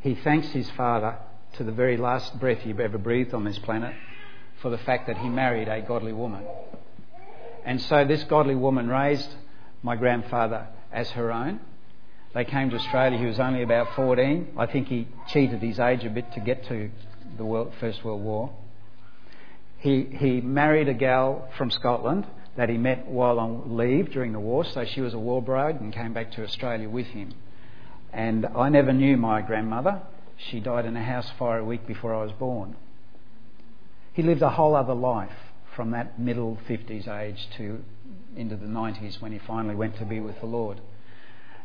He 0.00 0.14
thanks 0.14 0.48
his 0.48 0.70
father 0.70 1.16
to 1.54 1.64
the 1.64 1.72
very 1.72 1.96
last 1.96 2.38
breath 2.40 2.60
he 2.60 2.70
ever 2.70 2.98
breathed 2.98 3.34
on 3.34 3.44
this 3.44 3.58
planet 3.58 3.94
for 4.60 4.70
the 4.70 4.78
fact 4.78 5.06
that 5.06 5.18
he 5.18 5.28
married 5.28 5.68
a 5.68 5.82
godly 5.82 6.12
woman. 6.12 6.44
And 7.64 7.80
so 7.80 8.04
this 8.04 8.24
godly 8.24 8.54
woman 8.54 8.88
raised 8.88 9.34
my 9.82 9.96
grandfather 9.96 10.66
as 10.92 11.10
her 11.10 11.32
own. 11.32 11.60
They 12.34 12.44
came 12.44 12.70
to 12.70 12.76
Australia. 12.76 13.16
He 13.16 13.26
was 13.26 13.38
only 13.38 13.62
about 13.62 13.94
14. 13.94 14.54
I 14.58 14.66
think 14.66 14.88
he 14.88 15.06
cheated 15.28 15.62
his 15.62 15.78
age 15.78 16.04
a 16.04 16.10
bit 16.10 16.32
to 16.32 16.40
get 16.40 16.66
to 16.66 16.90
the 17.36 17.44
World, 17.44 17.72
First 17.78 18.04
World 18.04 18.22
War. 18.22 18.50
He, 19.78 20.08
he 20.10 20.40
married 20.40 20.88
a 20.88 20.94
gal 20.94 21.48
from 21.56 21.70
Scotland 21.70 22.26
that 22.56 22.68
he 22.68 22.76
met 22.76 23.06
while 23.06 23.38
on 23.38 23.76
leave 23.76 24.10
during 24.10 24.32
the 24.32 24.40
war, 24.40 24.64
so 24.64 24.84
she 24.84 25.00
was 25.00 25.14
a 25.14 25.18
war 25.18 25.42
bride 25.42 25.80
and 25.80 25.92
came 25.92 26.12
back 26.12 26.32
to 26.32 26.42
Australia 26.42 26.88
with 26.88 27.06
him. 27.06 27.34
And 28.12 28.46
I 28.46 28.68
never 28.68 28.92
knew 28.92 29.16
my 29.16 29.40
grandmother. 29.40 30.02
She 30.36 30.58
died 30.58 30.86
in 30.86 30.96
a 30.96 31.04
house 31.04 31.30
fire 31.38 31.58
a 31.58 31.64
week 31.64 31.86
before 31.86 32.14
I 32.14 32.22
was 32.22 32.32
born. 32.32 32.76
He 34.12 34.22
lived 34.22 34.42
a 34.42 34.50
whole 34.50 34.74
other 34.74 34.94
life 34.94 35.52
from 35.74 35.90
that 35.92 36.18
middle 36.18 36.58
50s 36.68 37.08
age 37.08 37.48
to 37.58 37.84
into 38.36 38.56
the 38.56 38.66
90s 38.66 39.20
when 39.20 39.32
he 39.32 39.38
finally 39.38 39.74
went 39.74 39.96
to 39.98 40.04
be 40.04 40.20
with 40.20 40.40
the 40.40 40.46
Lord. 40.46 40.80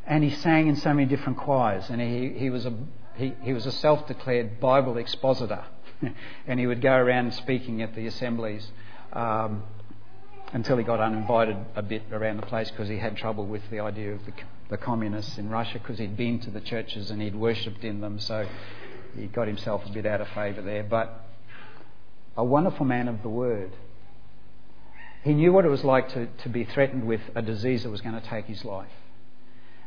And 0.09 0.23
he 0.23 0.31
sang 0.31 0.67
in 0.67 0.75
so 0.75 0.91
many 0.93 1.07
different 1.07 1.37
choirs, 1.37 1.85
and 1.89 2.01
he, 2.01 2.37
he 2.37 2.49
was 2.49 2.65
a 2.65 2.73
he, 3.15 3.33
he 3.41 3.53
was 3.53 3.65
a 3.65 3.71
self-declared 3.71 4.59
Bible 4.59 4.97
expositor, 4.97 5.63
and 6.47 6.59
he 6.59 6.65
would 6.65 6.81
go 6.81 6.93
around 6.93 7.33
speaking 7.33 7.81
at 7.81 7.93
the 7.93 8.07
assemblies 8.07 8.71
um, 9.13 9.63
until 10.53 10.77
he 10.77 10.83
got 10.83 10.99
uninvited 10.99 11.57
a 11.75 11.83
bit 11.83 12.03
around 12.11 12.37
the 12.37 12.45
place 12.45 12.71
because 12.71 12.87
he 12.87 12.97
had 12.97 13.17
trouble 13.17 13.45
with 13.45 13.61
the 13.69 13.81
idea 13.81 14.13
of 14.13 14.25
the, 14.25 14.31
the 14.69 14.77
communists 14.77 15.37
in 15.37 15.49
Russia 15.49 15.79
because 15.79 15.99
he'd 15.99 16.17
been 16.17 16.39
to 16.39 16.49
the 16.49 16.61
churches 16.61 17.11
and 17.11 17.21
he'd 17.21 17.35
worshipped 17.35 17.83
in 17.83 18.01
them, 18.01 18.19
so 18.19 18.47
he 19.15 19.27
got 19.27 19.47
himself 19.47 19.85
a 19.85 19.89
bit 19.91 20.05
out 20.05 20.21
of 20.21 20.27
favour 20.29 20.61
there. 20.61 20.83
But 20.83 21.25
a 22.35 22.43
wonderful 22.43 22.85
man 22.85 23.07
of 23.07 23.21
the 23.21 23.29
word. 23.29 23.73
He 25.23 25.33
knew 25.33 25.51
what 25.51 25.65
it 25.65 25.69
was 25.69 25.83
like 25.83 26.07
to, 26.13 26.27
to 26.43 26.49
be 26.49 26.63
threatened 26.63 27.05
with 27.05 27.21
a 27.35 27.41
disease 27.41 27.83
that 27.83 27.89
was 27.89 28.01
going 28.01 28.19
to 28.19 28.25
take 28.25 28.45
his 28.45 28.63
life. 28.63 28.87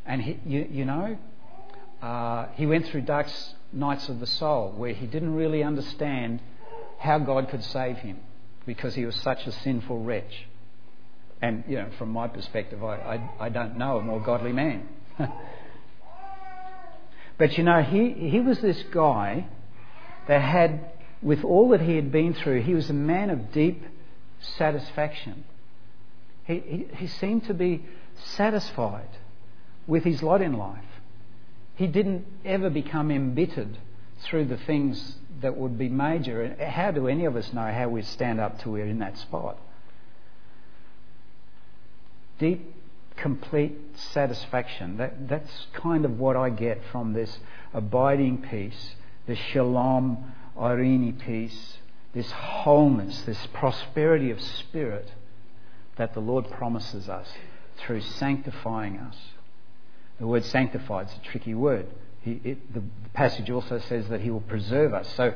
And 0.04 0.22
he, 0.22 0.38
you, 0.44 0.66
you 0.70 0.84
know, 0.84 1.16
uh, 2.02 2.46
he 2.54 2.66
went 2.66 2.86
through 2.86 3.02
dark 3.02 3.28
nights 3.72 4.08
of 4.08 4.20
the 4.20 4.26
soul 4.26 4.72
where 4.76 4.92
he 4.92 5.06
didn't 5.06 5.34
really 5.34 5.62
understand 5.62 6.40
how 6.98 7.18
God 7.18 7.48
could 7.48 7.62
save 7.62 7.98
him 7.98 8.18
because 8.66 8.94
he 8.94 9.04
was 9.04 9.16
such 9.16 9.46
a 9.46 9.52
sinful 9.52 10.02
wretch. 10.02 10.46
And, 11.40 11.64
you 11.66 11.76
know, 11.76 11.88
from 11.98 12.10
my 12.10 12.28
perspective, 12.28 12.82
I, 12.84 12.96
I, 12.96 13.46
I 13.46 13.48
don't 13.48 13.76
know 13.76 13.98
a 13.98 14.02
more 14.02 14.20
godly 14.20 14.52
man. 14.52 14.88
but, 17.38 17.58
you 17.58 17.64
know, 17.64 17.82
he, 17.82 18.10
he 18.10 18.40
was 18.40 18.60
this 18.60 18.82
guy 18.92 19.46
that 20.28 20.40
had, 20.40 20.92
with 21.20 21.42
all 21.42 21.70
that 21.70 21.80
he 21.80 21.96
had 21.96 22.12
been 22.12 22.34
through, 22.34 22.62
he 22.62 22.74
was 22.74 22.90
a 22.90 22.94
man 22.94 23.30
of 23.30 23.52
deep 23.52 23.84
satisfaction. 24.40 25.44
He, 26.44 26.60
he, 26.60 26.86
he 26.96 27.06
seemed 27.06 27.46
to 27.46 27.54
be 27.54 27.84
satisfied 28.14 29.08
with 29.86 30.04
his 30.04 30.22
lot 30.22 30.42
in 30.42 30.52
life. 30.52 30.84
He 31.74 31.86
didn't 31.86 32.26
ever 32.44 32.70
become 32.70 33.10
embittered 33.10 33.78
through 34.22 34.46
the 34.46 34.56
things 34.56 35.16
that 35.40 35.56
would 35.56 35.78
be 35.78 35.88
major. 35.88 36.54
How 36.60 36.90
do 36.90 37.08
any 37.08 37.24
of 37.24 37.36
us 37.36 37.52
know 37.52 37.72
how 37.72 37.88
we 37.88 38.02
stand 38.02 38.40
up 38.40 38.60
to 38.62 38.76
it 38.76 38.88
in 38.88 38.98
that 39.00 39.18
spot? 39.18 39.58
Deep, 42.38 42.74
complete 43.16 43.76
satisfaction. 43.94 44.98
That, 44.98 45.28
that's 45.28 45.66
kind 45.72 46.04
of 46.04 46.18
what 46.18 46.36
I 46.36 46.50
get 46.50 46.80
from 46.90 47.12
this 47.12 47.38
abiding 47.72 48.42
peace, 48.42 48.94
the 49.26 49.34
shalom, 49.34 50.32
Irene 50.58 51.18
peace 51.24 51.78
this 52.12 52.30
wholeness, 52.30 53.22
this 53.22 53.46
prosperity 53.52 54.30
of 54.30 54.40
spirit 54.40 55.12
that 55.96 56.14
the 56.14 56.20
Lord 56.20 56.50
promises 56.50 57.08
us 57.08 57.28
through 57.78 58.02
sanctifying 58.02 58.98
us. 58.98 59.16
The 60.18 60.26
word 60.26 60.44
sanctified 60.44 61.08
is 61.08 61.14
a 61.14 61.30
tricky 61.30 61.54
word. 61.54 61.86
He, 62.22 62.40
it, 62.44 62.74
the 62.74 62.82
passage 63.14 63.50
also 63.50 63.78
says 63.78 64.08
that 64.08 64.20
He 64.20 64.30
will 64.30 64.40
preserve 64.40 64.94
us. 64.94 65.12
So, 65.16 65.34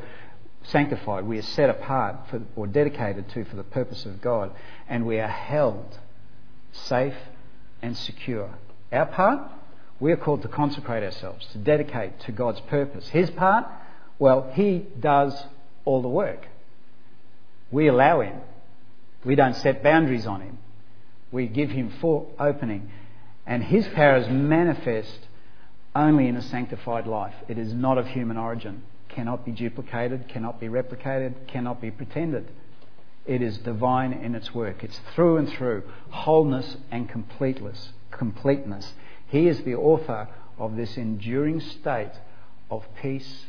sanctified, 0.65 1.25
we 1.25 1.39
are 1.39 1.43
set 1.43 1.71
apart 1.71 2.29
for, 2.31 2.43
or 2.55 2.67
dedicated 2.67 3.29
to 3.31 3.45
for 3.45 3.57
the 3.57 3.65
purpose 3.65 4.07
of 4.07 4.21
God, 4.21 4.53
and 4.89 5.07
we 5.07 5.19
are 5.19 5.29
held 5.29 5.99
safe 6.73 7.17
and 7.83 7.97
secure. 7.97 8.51
Our 8.93 9.07
part, 9.07 9.51
we 9.99 10.13
are 10.13 10.17
called 10.17 10.43
to 10.43 10.49
consecrate 10.49 11.03
ourselves, 11.03 11.47
to 11.53 11.59
dedicate 11.59 12.21
to 12.21 12.33
God's 12.33 12.61
purpose. 12.61 13.09
His 13.09 13.31
part, 13.31 13.67
well, 14.19 14.51
He 14.55 14.87
does 15.01 15.35
all 15.85 16.03
the 16.03 16.09
work. 16.09 16.47
We 17.71 17.89
allow 17.89 18.21
him. 18.21 18.41
We 19.25 19.35
don't 19.35 19.57
set 19.57 19.83
boundaries 19.83 20.27
on 20.27 20.41
him. 20.43 20.59
We 21.33 21.47
give 21.47 21.71
him 21.71 21.91
full 22.01 22.33
opening. 22.39 22.91
And 23.47 23.63
his 23.63 23.87
power 23.89 24.17
is 24.17 24.29
manifest 24.29 25.21
only 25.95 26.27
in 26.27 26.37
a 26.37 26.43
sanctified 26.43 27.07
life. 27.07 27.35
It 27.49 27.59
is 27.59 27.73
not 27.73 27.97
of 27.97 28.09
human 28.09 28.37
origin, 28.37 28.83
cannot 29.09 29.45
be 29.45 29.53
duplicated, 29.53 30.29
cannot 30.29 30.61
be 30.61 30.67
replicated, 30.67 31.47
cannot 31.47 31.81
be 31.81 31.91
pretended. 31.91 32.51
It 33.25 33.43
is 33.43 33.59
divine 33.59 34.13
in 34.13 34.35
its 34.35 34.55
work. 34.55 34.85
It's 34.85 35.01
through 35.15 35.39
and 35.39 35.49
through 35.49 35.85
wholeness 36.11 36.77
and 36.91 37.09
completeness. 37.09 37.91
Completeness. 38.11 38.93
He 39.29 39.49
is 39.49 39.63
the 39.63 39.75
author 39.75 40.29
of 40.59 40.77
this 40.77 40.97
enduring 40.97 41.61
state 41.61 42.13
of 42.71 42.85
peace 43.01 43.47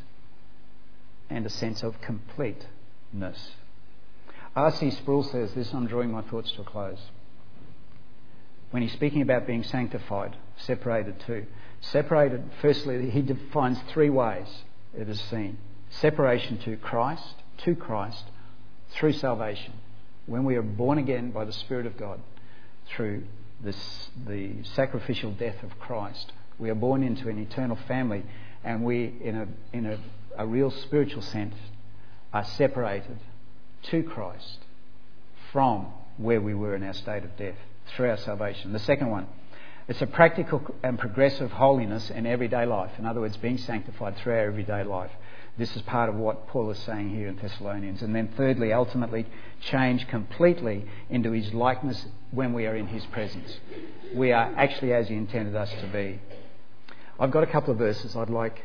and 1.29 1.45
a 1.45 1.49
sense 1.49 1.83
of 1.83 2.01
completeness. 2.01 3.51
R.C. 4.55 4.91
Sproul 4.91 5.23
says 5.23 5.53
this, 5.53 5.73
I'm 5.73 5.87
drawing 5.87 6.11
my 6.11 6.21
thoughts 6.21 6.51
to 6.53 6.61
a 6.61 6.65
close. 6.65 6.99
When 8.71 8.83
he's 8.83 8.93
speaking 8.93 9.21
about 9.21 9.47
being 9.47 9.63
sanctified, 9.63 10.35
separated 10.57 11.19
too. 11.21 11.45
Separated, 11.79 12.43
firstly, 12.61 13.09
he 13.09 13.21
defines 13.21 13.79
three 13.89 14.09
ways 14.09 14.47
it 14.97 15.07
is 15.09 15.21
seen 15.21 15.57
separation 15.89 16.57
to 16.59 16.75
Christ, 16.75 17.35
to 17.59 17.75
Christ, 17.75 18.25
through 18.89 19.13
salvation. 19.13 19.73
When 20.25 20.43
we 20.43 20.55
are 20.55 20.61
born 20.61 20.97
again 20.97 21.31
by 21.31 21.45
the 21.45 21.53
Spirit 21.53 21.85
of 21.85 21.97
God, 21.97 22.19
through 22.87 23.23
this, 23.61 24.09
the 24.27 24.63
sacrificial 24.63 25.31
death 25.31 25.63
of 25.63 25.79
Christ, 25.79 26.33
we 26.59 26.69
are 26.69 26.75
born 26.75 27.03
into 27.03 27.29
an 27.29 27.39
eternal 27.39 27.77
family, 27.87 28.23
and 28.63 28.83
we, 28.83 29.13
in 29.21 29.37
a, 29.37 29.47
in 29.71 29.85
a, 29.85 29.99
a 30.37 30.45
real 30.45 30.71
spiritual 30.71 31.21
sense, 31.21 31.55
are 32.33 32.43
separated 32.43 33.19
to 33.83 34.03
Christ 34.03 34.59
from 35.53 35.87
where 36.17 36.41
we 36.41 36.53
were 36.53 36.75
in 36.75 36.83
our 36.83 36.93
state 36.93 37.23
of 37.23 37.37
death 37.37 37.55
through 37.95 38.09
our 38.09 38.17
salvation. 38.17 38.73
The 38.73 38.79
second 38.79 39.09
one, 39.09 39.27
it's 39.87 40.01
a 40.01 40.07
practical 40.07 40.75
and 40.83 40.99
progressive 40.99 41.51
holiness 41.51 42.09
in 42.09 42.25
everyday 42.25 42.65
life. 42.65 42.91
In 42.97 43.05
other 43.05 43.21
words, 43.21 43.37
being 43.37 43.57
sanctified 43.57 44.17
through 44.17 44.33
our 44.33 44.47
everyday 44.47 44.83
life. 44.83 45.11
This 45.57 45.75
is 45.75 45.81
part 45.83 46.09
of 46.09 46.15
what 46.15 46.47
Paul 46.47 46.69
is 46.71 46.77
saying 46.79 47.09
here 47.09 47.27
in 47.27 47.37
Thessalonians. 47.37 48.01
And 48.01 48.13
then, 48.13 48.29
thirdly, 48.37 48.73
ultimately, 48.73 49.25
change 49.61 50.07
completely 50.07 50.85
into 51.09 51.31
his 51.31 51.53
likeness 51.53 52.05
when 52.31 52.53
we 52.53 52.67
are 52.67 52.75
in 52.75 52.87
his 52.87 53.05
presence. 53.07 53.57
We 54.13 54.33
are 54.33 54.53
actually 54.55 54.93
as 54.93 55.07
he 55.07 55.15
intended 55.15 55.55
us 55.55 55.71
to 55.81 55.87
be. 55.87 56.19
I've 57.19 57.31
got 57.31 57.43
a 57.43 57.47
couple 57.47 57.71
of 57.71 57.79
verses 57.79 58.15
I'd 58.15 58.29
like 58.29 58.63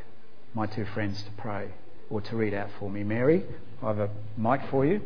my 0.54 0.66
two 0.66 0.84
friends 0.84 1.22
to 1.22 1.30
pray 1.38 1.68
or 2.10 2.20
to 2.20 2.36
read 2.36 2.52
out 2.52 2.68
for 2.78 2.90
me. 2.90 3.04
Mary, 3.04 3.44
I 3.82 3.86
have 3.86 3.98
a 3.98 4.10
mic 4.36 4.60
for 4.70 4.84
you. 4.84 5.00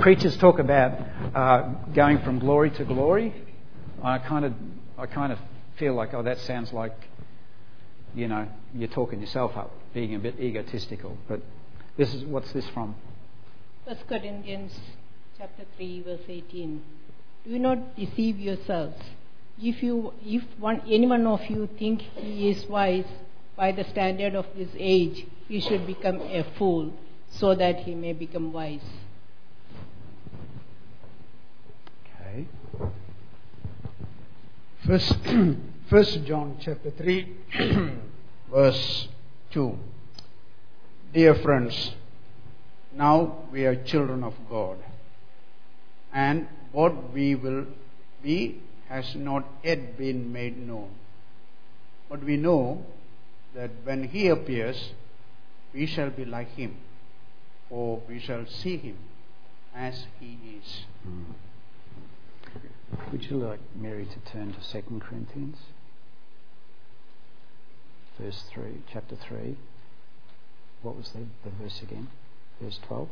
Preachers 0.00 0.36
talk 0.36 0.58
about 0.58 0.98
uh, 1.34 1.62
going 1.94 2.18
from 2.20 2.38
glory 2.38 2.70
to 2.70 2.84
glory. 2.84 3.34
I 4.02 4.18
kind 4.18 4.44
of, 4.44 4.52
I 4.98 5.06
kind 5.06 5.32
of 5.32 5.38
feel 5.78 5.94
like, 5.94 6.12
oh, 6.14 6.22
that 6.22 6.38
sounds 6.38 6.72
like, 6.72 6.94
you 8.14 8.28
know, 8.28 8.46
you're 8.74 8.88
talking 8.88 9.20
yourself 9.20 9.56
up, 9.56 9.70
being 9.92 10.14
a 10.14 10.18
bit 10.18 10.38
egotistical. 10.38 11.16
But 11.28 11.40
this 11.96 12.12
is 12.14 12.24
what's 12.24 12.52
this 12.52 12.68
from? 12.68 12.94
First 13.86 14.06
Corinthians 14.06 14.78
chapter 15.38 15.64
three, 15.76 16.02
verse 16.02 16.20
eighteen. 16.28 16.82
Do 17.46 17.58
not 17.58 17.96
deceive 17.96 18.38
yourselves. 18.38 19.00
If 19.60 19.82
you, 19.82 20.12
if 20.24 20.42
one, 20.58 20.82
any 20.88 21.06
one 21.06 21.26
of 21.26 21.44
you 21.48 21.68
think 21.78 22.00
he 22.00 22.50
is 22.50 22.66
wise 22.66 23.04
by 23.56 23.72
the 23.72 23.84
standard 23.84 24.34
of 24.34 24.46
this 24.56 24.70
age, 24.76 25.26
he 25.46 25.60
should 25.60 25.86
become 25.86 26.20
a 26.20 26.44
fool, 26.58 26.92
so 27.30 27.54
that 27.54 27.80
he 27.80 27.94
may 27.94 28.12
become 28.12 28.52
wise. 28.52 28.80
Okay. 32.20 32.46
First, 35.90 36.24
John 36.24 36.56
chapter 36.60 36.92
3, 36.92 37.36
verse 38.50 39.08
2. 39.50 39.76
Dear 41.12 41.34
friends, 41.34 41.96
now 42.94 43.38
we 43.50 43.64
are 43.64 43.74
children 43.74 44.22
of 44.22 44.34
God, 44.48 44.76
and 46.12 46.46
what 46.70 47.12
we 47.12 47.34
will 47.34 47.66
be 48.22 48.62
has 48.88 49.16
not 49.16 49.44
yet 49.64 49.98
been 49.98 50.32
made 50.32 50.56
known. 50.64 50.90
But 52.08 52.22
we 52.22 52.36
know 52.36 52.86
that 53.56 53.70
when 53.82 54.04
He 54.04 54.28
appears, 54.28 54.92
we 55.72 55.86
shall 55.86 56.10
be 56.10 56.24
like 56.24 56.50
Him, 56.50 56.76
for 57.68 58.00
we 58.08 58.20
shall 58.20 58.46
see 58.46 58.76
Him 58.76 58.98
as 59.74 60.06
He 60.20 60.38
is. 60.62 60.84
Mm. 61.04 61.34
Would 63.10 63.24
you 63.24 63.36
like 63.36 63.60
Mary 63.74 64.06
to 64.06 64.32
turn 64.32 64.52
to 64.52 64.82
2 64.82 65.00
Corinthians? 65.00 65.56
Verse 68.18 68.44
3, 68.52 68.82
chapter 68.92 69.16
3. 69.16 69.56
What 70.82 70.96
was 70.96 71.10
the, 71.10 71.20
the 71.44 71.50
verse 71.60 71.80
again? 71.82 72.08
Verse 72.60 72.78
12. 72.86 73.08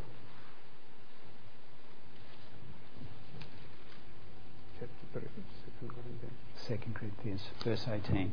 Chapter 4.78 5.20
3, 5.20 5.22
2 5.80 5.88
Corinthians. 5.88 6.32
2 6.66 6.78
Corinthians, 6.95 7.43
verse 7.64 7.86
18. 7.88 8.32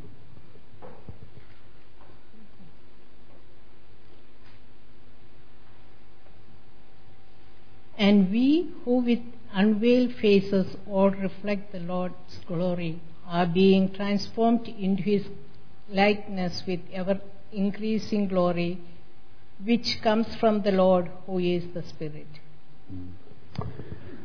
And 7.99 8.31
we 8.31 8.69
who 8.85 8.99
with 8.99 9.19
unveiled 9.51 10.13
faces 10.15 10.77
all 10.89 11.09
reflect 11.11 11.73
the 11.73 11.81
Lord's 11.81 12.39
glory 12.47 13.01
are 13.27 13.45
being 13.45 13.91
transformed 13.93 14.69
into 14.69 15.03
his 15.03 15.27
likeness 15.89 16.63
with 16.65 16.79
ever 16.93 17.19
increasing 17.51 18.29
glory, 18.29 18.79
which 19.61 20.01
comes 20.01 20.33
from 20.37 20.61
the 20.61 20.71
Lord 20.71 21.11
who 21.25 21.39
is 21.39 21.65
the 21.73 21.83
Spirit. 21.83 22.39
Mm. 22.93 23.09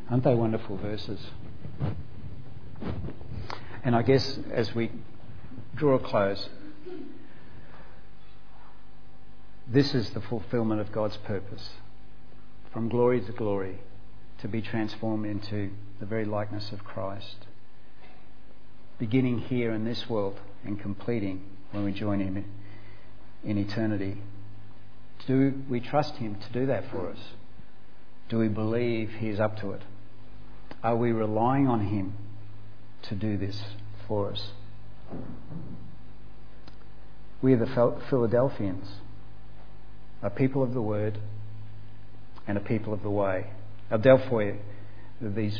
Aren't 0.09 0.23
they 0.23 0.35
wonderful 0.35 0.77
verses? 0.77 1.19
And 3.83 3.93
I 3.93 4.03
guess 4.03 4.39
as 4.53 4.73
we 4.73 4.89
draw 5.75 5.95
a 5.95 5.99
close, 5.99 6.47
this 9.67 9.93
is 9.93 10.11
the 10.11 10.21
fulfillment 10.21 10.79
of 10.79 10.93
God's 10.93 11.17
purpose 11.17 11.71
from 12.75 12.89
glory 12.89 13.21
to 13.21 13.31
glory 13.31 13.79
to 14.37 14.49
be 14.49 14.61
transformed 14.61 15.25
into 15.25 15.71
the 16.01 16.05
very 16.05 16.25
likeness 16.25 16.73
of 16.73 16.83
Christ, 16.83 17.45
beginning 18.99 19.39
here 19.39 19.71
in 19.71 19.85
this 19.85 20.09
world 20.09 20.37
and 20.65 20.77
completing 20.77 21.41
when 21.71 21.85
we 21.85 21.93
join 21.93 22.19
Him 22.19 22.43
in 23.45 23.57
eternity. 23.57 24.17
Do 25.25 25.53
we 25.69 25.79
trust 25.79 26.15
Him 26.15 26.35
to 26.35 26.51
do 26.51 26.65
that 26.65 26.91
for 26.91 27.09
us? 27.09 27.17
Do 28.27 28.39
we 28.39 28.49
believe 28.49 29.09
He 29.19 29.29
is 29.29 29.39
up 29.39 29.57
to 29.61 29.71
it? 29.71 29.81
Are 30.83 30.97
we 30.97 31.13
relying 31.13 31.69
on 31.69 31.87
Him 31.87 32.17
to 33.03 33.15
do 33.15 33.37
this 33.37 33.57
for 34.05 34.33
us? 34.33 34.49
We 37.41 37.53
are 37.53 37.57
the 37.57 38.01
Philadelphians, 38.09 38.95
a 40.21 40.29
people 40.29 40.61
of 40.61 40.73
the 40.73 40.81
Word 40.81 41.19
and 42.47 42.57
a 42.57 42.61
people 42.61 42.93
of 42.93 43.01
the 43.03 43.09
way. 43.09 43.47
Adelphoi, 43.91 44.57
these 45.21 45.59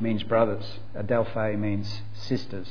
means 0.00 0.22
brothers. 0.22 0.78
Adelphi 0.94 1.56
means 1.56 2.02
sisters. 2.14 2.68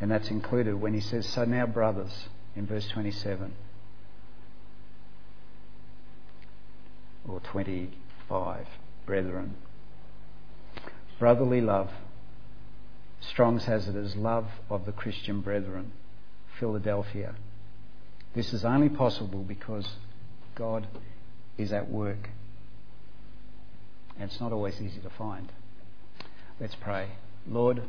And 0.00 0.10
that's 0.10 0.28
included 0.28 0.80
when 0.80 0.94
he 0.94 1.00
says, 1.00 1.26
So 1.26 1.44
now, 1.44 1.66
brothers, 1.66 2.28
in 2.54 2.66
verse 2.66 2.86
27 2.88 3.54
or 7.28 7.40
25, 7.40 8.66
brethren. 9.04 9.54
Brotherly 11.18 11.60
love. 11.60 11.90
Strong's 13.20 13.64
has 13.64 13.88
it 13.88 13.96
as 13.96 14.16
love 14.16 14.46
of 14.68 14.84
the 14.84 14.92
Christian 14.92 15.40
brethren. 15.40 15.92
Philadelphia. 16.60 17.34
This 18.34 18.52
is 18.52 18.64
only 18.64 18.90
possible 18.90 19.42
because 19.42 19.88
God 20.54 20.86
is 21.56 21.72
at 21.72 21.90
work 21.90 22.28
and 24.18 24.30
it's 24.30 24.40
not 24.40 24.52
always 24.52 24.80
easy 24.80 25.00
to 25.00 25.10
find. 25.10 25.52
Let's 26.60 26.74
pray. 26.74 27.08
Lord, 27.46 27.82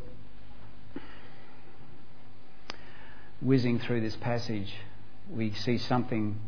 whizzing 3.41 3.79
through 3.79 4.01
this 4.01 4.15
passage, 4.17 4.73
we 5.31 5.53
see 5.53 5.77
something 5.77 6.39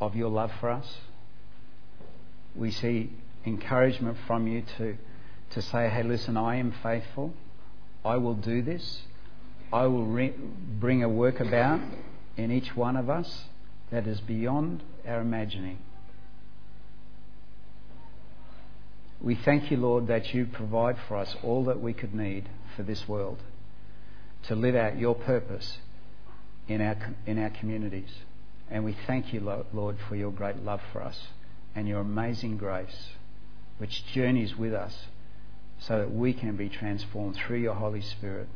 of 0.00 0.16
your 0.16 0.30
love 0.30 0.52
for 0.60 0.70
us. 0.70 0.98
We 2.54 2.70
see 2.70 3.12
encouragement 3.44 4.16
from 4.26 4.46
you 4.46 4.62
to, 4.78 4.96
to 5.50 5.62
say, 5.62 5.88
hey, 5.88 6.02
listen, 6.02 6.36
I 6.36 6.56
am 6.56 6.74
faithful. 6.82 7.34
I 8.04 8.16
will 8.16 8.34
do 8.34 8.62
this. 8.62 9.02
I 9.72 9.86
will 9.86 10.06
re- 10.06 10.34
bring 10.80 11.02
a 11.02 11.08
work 11.08 11.40
about 11.40 11.80
in 12.36 12.50
each 12.50 12.76
one 12.76 12.96
of 12.96 13.10
us 13.10 13.44
that 13.90 14.06
is 14.06 14.20
beyond 14.20 14.82
our 15.06 15.20
imagining. 15.20 15.78
We 19.26 19.34
thank 19.34 19.72
you, 19.72 19.76
Lord, 19.76 20.06
that 20.06 20.32
you 20.32 20.46
provide 20.46 20.96
for 21.08 21.16
us 21.16 21.34
all 21.42 21.64
that 21.64 21.80
we 21.80 21.92
could 21.92 22.14
need 22.14 22.48
for 22.76 22.84
this 22.84 23.08
world 23.08 23.42
to 24.44 24.54
live 24.54 24.76
out 24.76 25.00
your 25.00 25.16
purpose 25.16 25.78
in 26.68 26.80
our, 26.80 26.96
in 27.26 27.36
our 27.36 27.50
communities. 27.50 28.10
And 28.70 28.84
we 28.84 28.96
thank 29.08 29.32
you, 29.32 29.40
Lord, 29.40 29.96
for 30.08 30.14
your 30.14 30.30
great 30.30 30.62
love 30.62 30.80
for 30.92 31.02
us 31.02 31.26
and 31.74 31.88
your 31.88 32.02
amazing 32.02 32.56
grace, 32.56 33.08
which 33.78 34.06
journeys 34.06 34.54
with 34.54 34.72
us 34.72 34.96
so 35.80 35.98
that 35.98 36.14
we 36.14 36.32
can 36.32 36.54
be 36.54 36.68
transformed 36.68 37.34
through 37.34 37.58
your 37.58 37.74
Holy 37.74 38.02
Spirit 38.02 38.46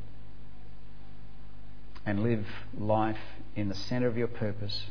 and 2.06 2.22
live 2.22 2.46
life 2.78 3.18
in 3.56 3.68
the 3.68 3.74
centre 3.74 4.06
of 4.06 4.16
your 4.16 4.28
purpose 4.28 4.84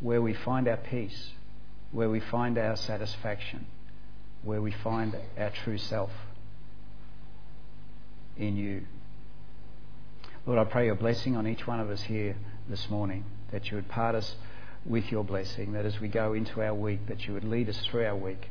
where 0.00 0.20
we 0.20 0.34
find 0.34 0.66
our 0.66 0.76
peace, 0.76 1.30
where 1.92 2.10
we 2.10 2.18
find 2.18 2.58
our 2.58 2.74
satisfaction, 2.74 3.66
where 4.44 4.60
we 4.60 4.70
find 4.70 5.16
our 5.38 5.50
true 5.50 5.78
self 5.78 6.10
in 8.36 8.56
you. 8.56 8.82
Lord, 10.46 10.58
I 10.58 10.64
pray 10.64 10.86
your 10.86 10.94
blessing 10.94 11.36
on 11.36 11.46
each 11.46 11.66
one 11.66 11.80
of 11.80 11.90
us 11.90 12.02
here 12.02 12.36
this 12.68 12.90
morning, 12.90 13.24
that 13.50 13.70
you 13.70 13.76
would 13.76 13.88
part 13.88 14.14
us 14.14 14.34
with 14.84 15.10
your 15.10 15.24
blessing, 15.24 15.72
that 15.72 15.86
as 15.86 16.00
we 16.00 16.08
go 16.08 16.34
into 16.34 16.62
our 16.62 16.74
week, 16.74 17.06
that 17.06 17.26
you 17.26 17.32
would 17.32 17.44
lead 17.44 17.68
us 17.68 17.78
through 17.86 18.04
our 18.04 18.16
week 18.16 18.50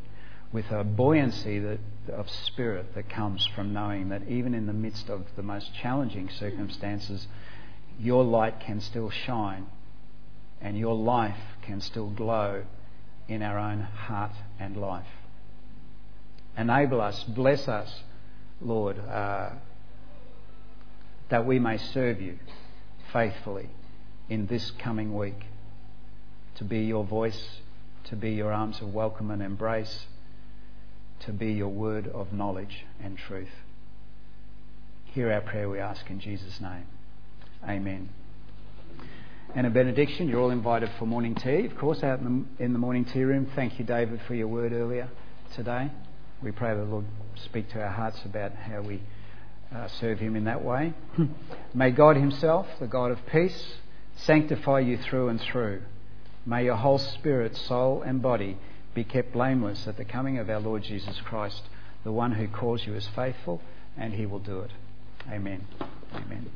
with 0.52 0.70
a 0.72 0.84
buoyancy 0.84 1.60
that, 1.60 1.80
of 2.12 2.30
spirit 2.30 2.94
that 2.96 3.10
comes 3.10 3.46
from 3.56 3.74
knowing 3.74 4.10
that 4.10 4.28
even 4.28 4.54
in 4.54 4.68
the 4.68 4.74
midst 4.74 5.10
of 5.10 5.26
the 5.36 5.44
most 5.44 5.74
challenging 5.74 6.30
circumstances, 6.30 7.28
your 8.00 8.24
light 8.24 8.60
can 8.60 8.80
still 8.80 9.10
shine 9.10 9.66
and 10.62 10.78
your 10.78 10.96
life 10.96 11.38
can 11.62 11.82
still 11.82 12.10
glow 12.10 12.64
in 13.28 13.42
our 13.42 13.58
own 13.58 13.82
heart 13.82 14.32
and 14.60 14.78
life. 14.78 15.08
Enable 16.58 17.02
us, 17.02 17.24
bless 17.24 17.68
us, 17.68 18.04
Lord, 18.62 19.00
uh, 19.00 19.50
that 21.30 21.46
we 21.46 21.60
may 21.60 21.78
serve 21.78 22.22
you 22.22 22.38
faithfully 23.12 23.70
in 24.30 24.46
this 24.48 24.72
coming 24.72 25.16
week, 25.18 25.46
to 26.56 26.64
be 26.64 26.82
your 26.82 27.04
voice, 27.04 27.60
to 28.06 28.16
be 28.16 28.32
your 28.32 28.52
arms 28.52 28.82
of 28.82 28.94
welcome 28.94 29.32
and 29.32 29.42
embrace, 29.42 30.06
to 31.22 31.32
be 31.32 31.54
your 31.54 31.70
word 31.70 32.08
of 32.08 32.34
knowledge 32.34 32.86
and 33.02 33.18
truth. 33.18 33.50
Hear 35.06 35.32
our 35.32 35.42
prayer, 35.42 35.70
we 35.70 35.80
ask 35.80 36.10
in 36.10 36.20
Jesus' 36.20 36.60
name. 36.60 36.86
Amen. 37.68 38.10
And 39.56 39.68
a 39.68 39.70
benediction. 39.70 40.28
You're 40.28 40.42
all 40.42 40.50
invited 40.50 40.90
for 40.98 41.06
morning 41.06 41.36
tea, 41.36 41.66
of 41.66 41.78
course, 41.78 42.04
out 42.04 42.20
in 42.20 42.48
the, 42.58 42.64
in 42.64 42.74
the 42.74 42.80
morning 42.80 43.06
tea 43.06 43.24
room. 43.24 43.48
Thank 43.56 43.78
you, 43.78 43.86
David, 43.86 44.22
for 44.28 44.34
your 44.34 44.48
word 44.48 44.74
earlier 44.74 45.10
today. 45.54 45.92
We 46.44 46.52
pray 46.52 46.76
the 46.76 46.84
Lord 46.84 47.06
speak 47.46 47.70
to 47.70 47.82
our 47.82 47.90
hearts 47.90 48.20
about 48.26 48.54
how 48.54 48.82
we 48.82 49.02
uh, 49.74 49.88
serve 49.88 50.20
Him 50.20 50.36
in 50.36 50.44
that 50.44 50.62
way. 50.62 50.94
May 51.74 51.92
God 51.92 52.18
Himself, 52.18 52.68
the 52.82 52.88
God 52.88 53.12
of 53.12 53.26
peace, 53.28 53.76
sanctify 54.18 54.80
you 54.80 54.98
through 54.98 55.30
and 55.30 55.40
through. 55.40 55.84
May 56.46 56.66
your 56.66 56.76
whole 56.76 57.00
spirit, 57.00 57.56
soul, 57.56 58.02
and 58.02 58.22
body 58.22 58.58
be 58.94 59.06
kept 59.06 59.32
blameless 59.32 59.88
at 59.88 59.96
the 59.96 60.04
coming 60.04 60.38
of 60.38 60.50
our 60.50 60.60
Lord 60.60 60.84
Jesus 60.84 61.22
Christ, 61.22 61.62
the 62.04 62.12
one 62.12 62.34
who 62.34 62.48
calls 62.50 62.86
you 62.86 62.94
is 62.94 63.08
faithful, 63.16 63.62
and 63.98 64.14
He 64.14 64.26
will 64.26 64.40
do 64.40 64.60
it. 64.60 64.72
Amen. 65.32 65.66
Amen. 66.14 66.50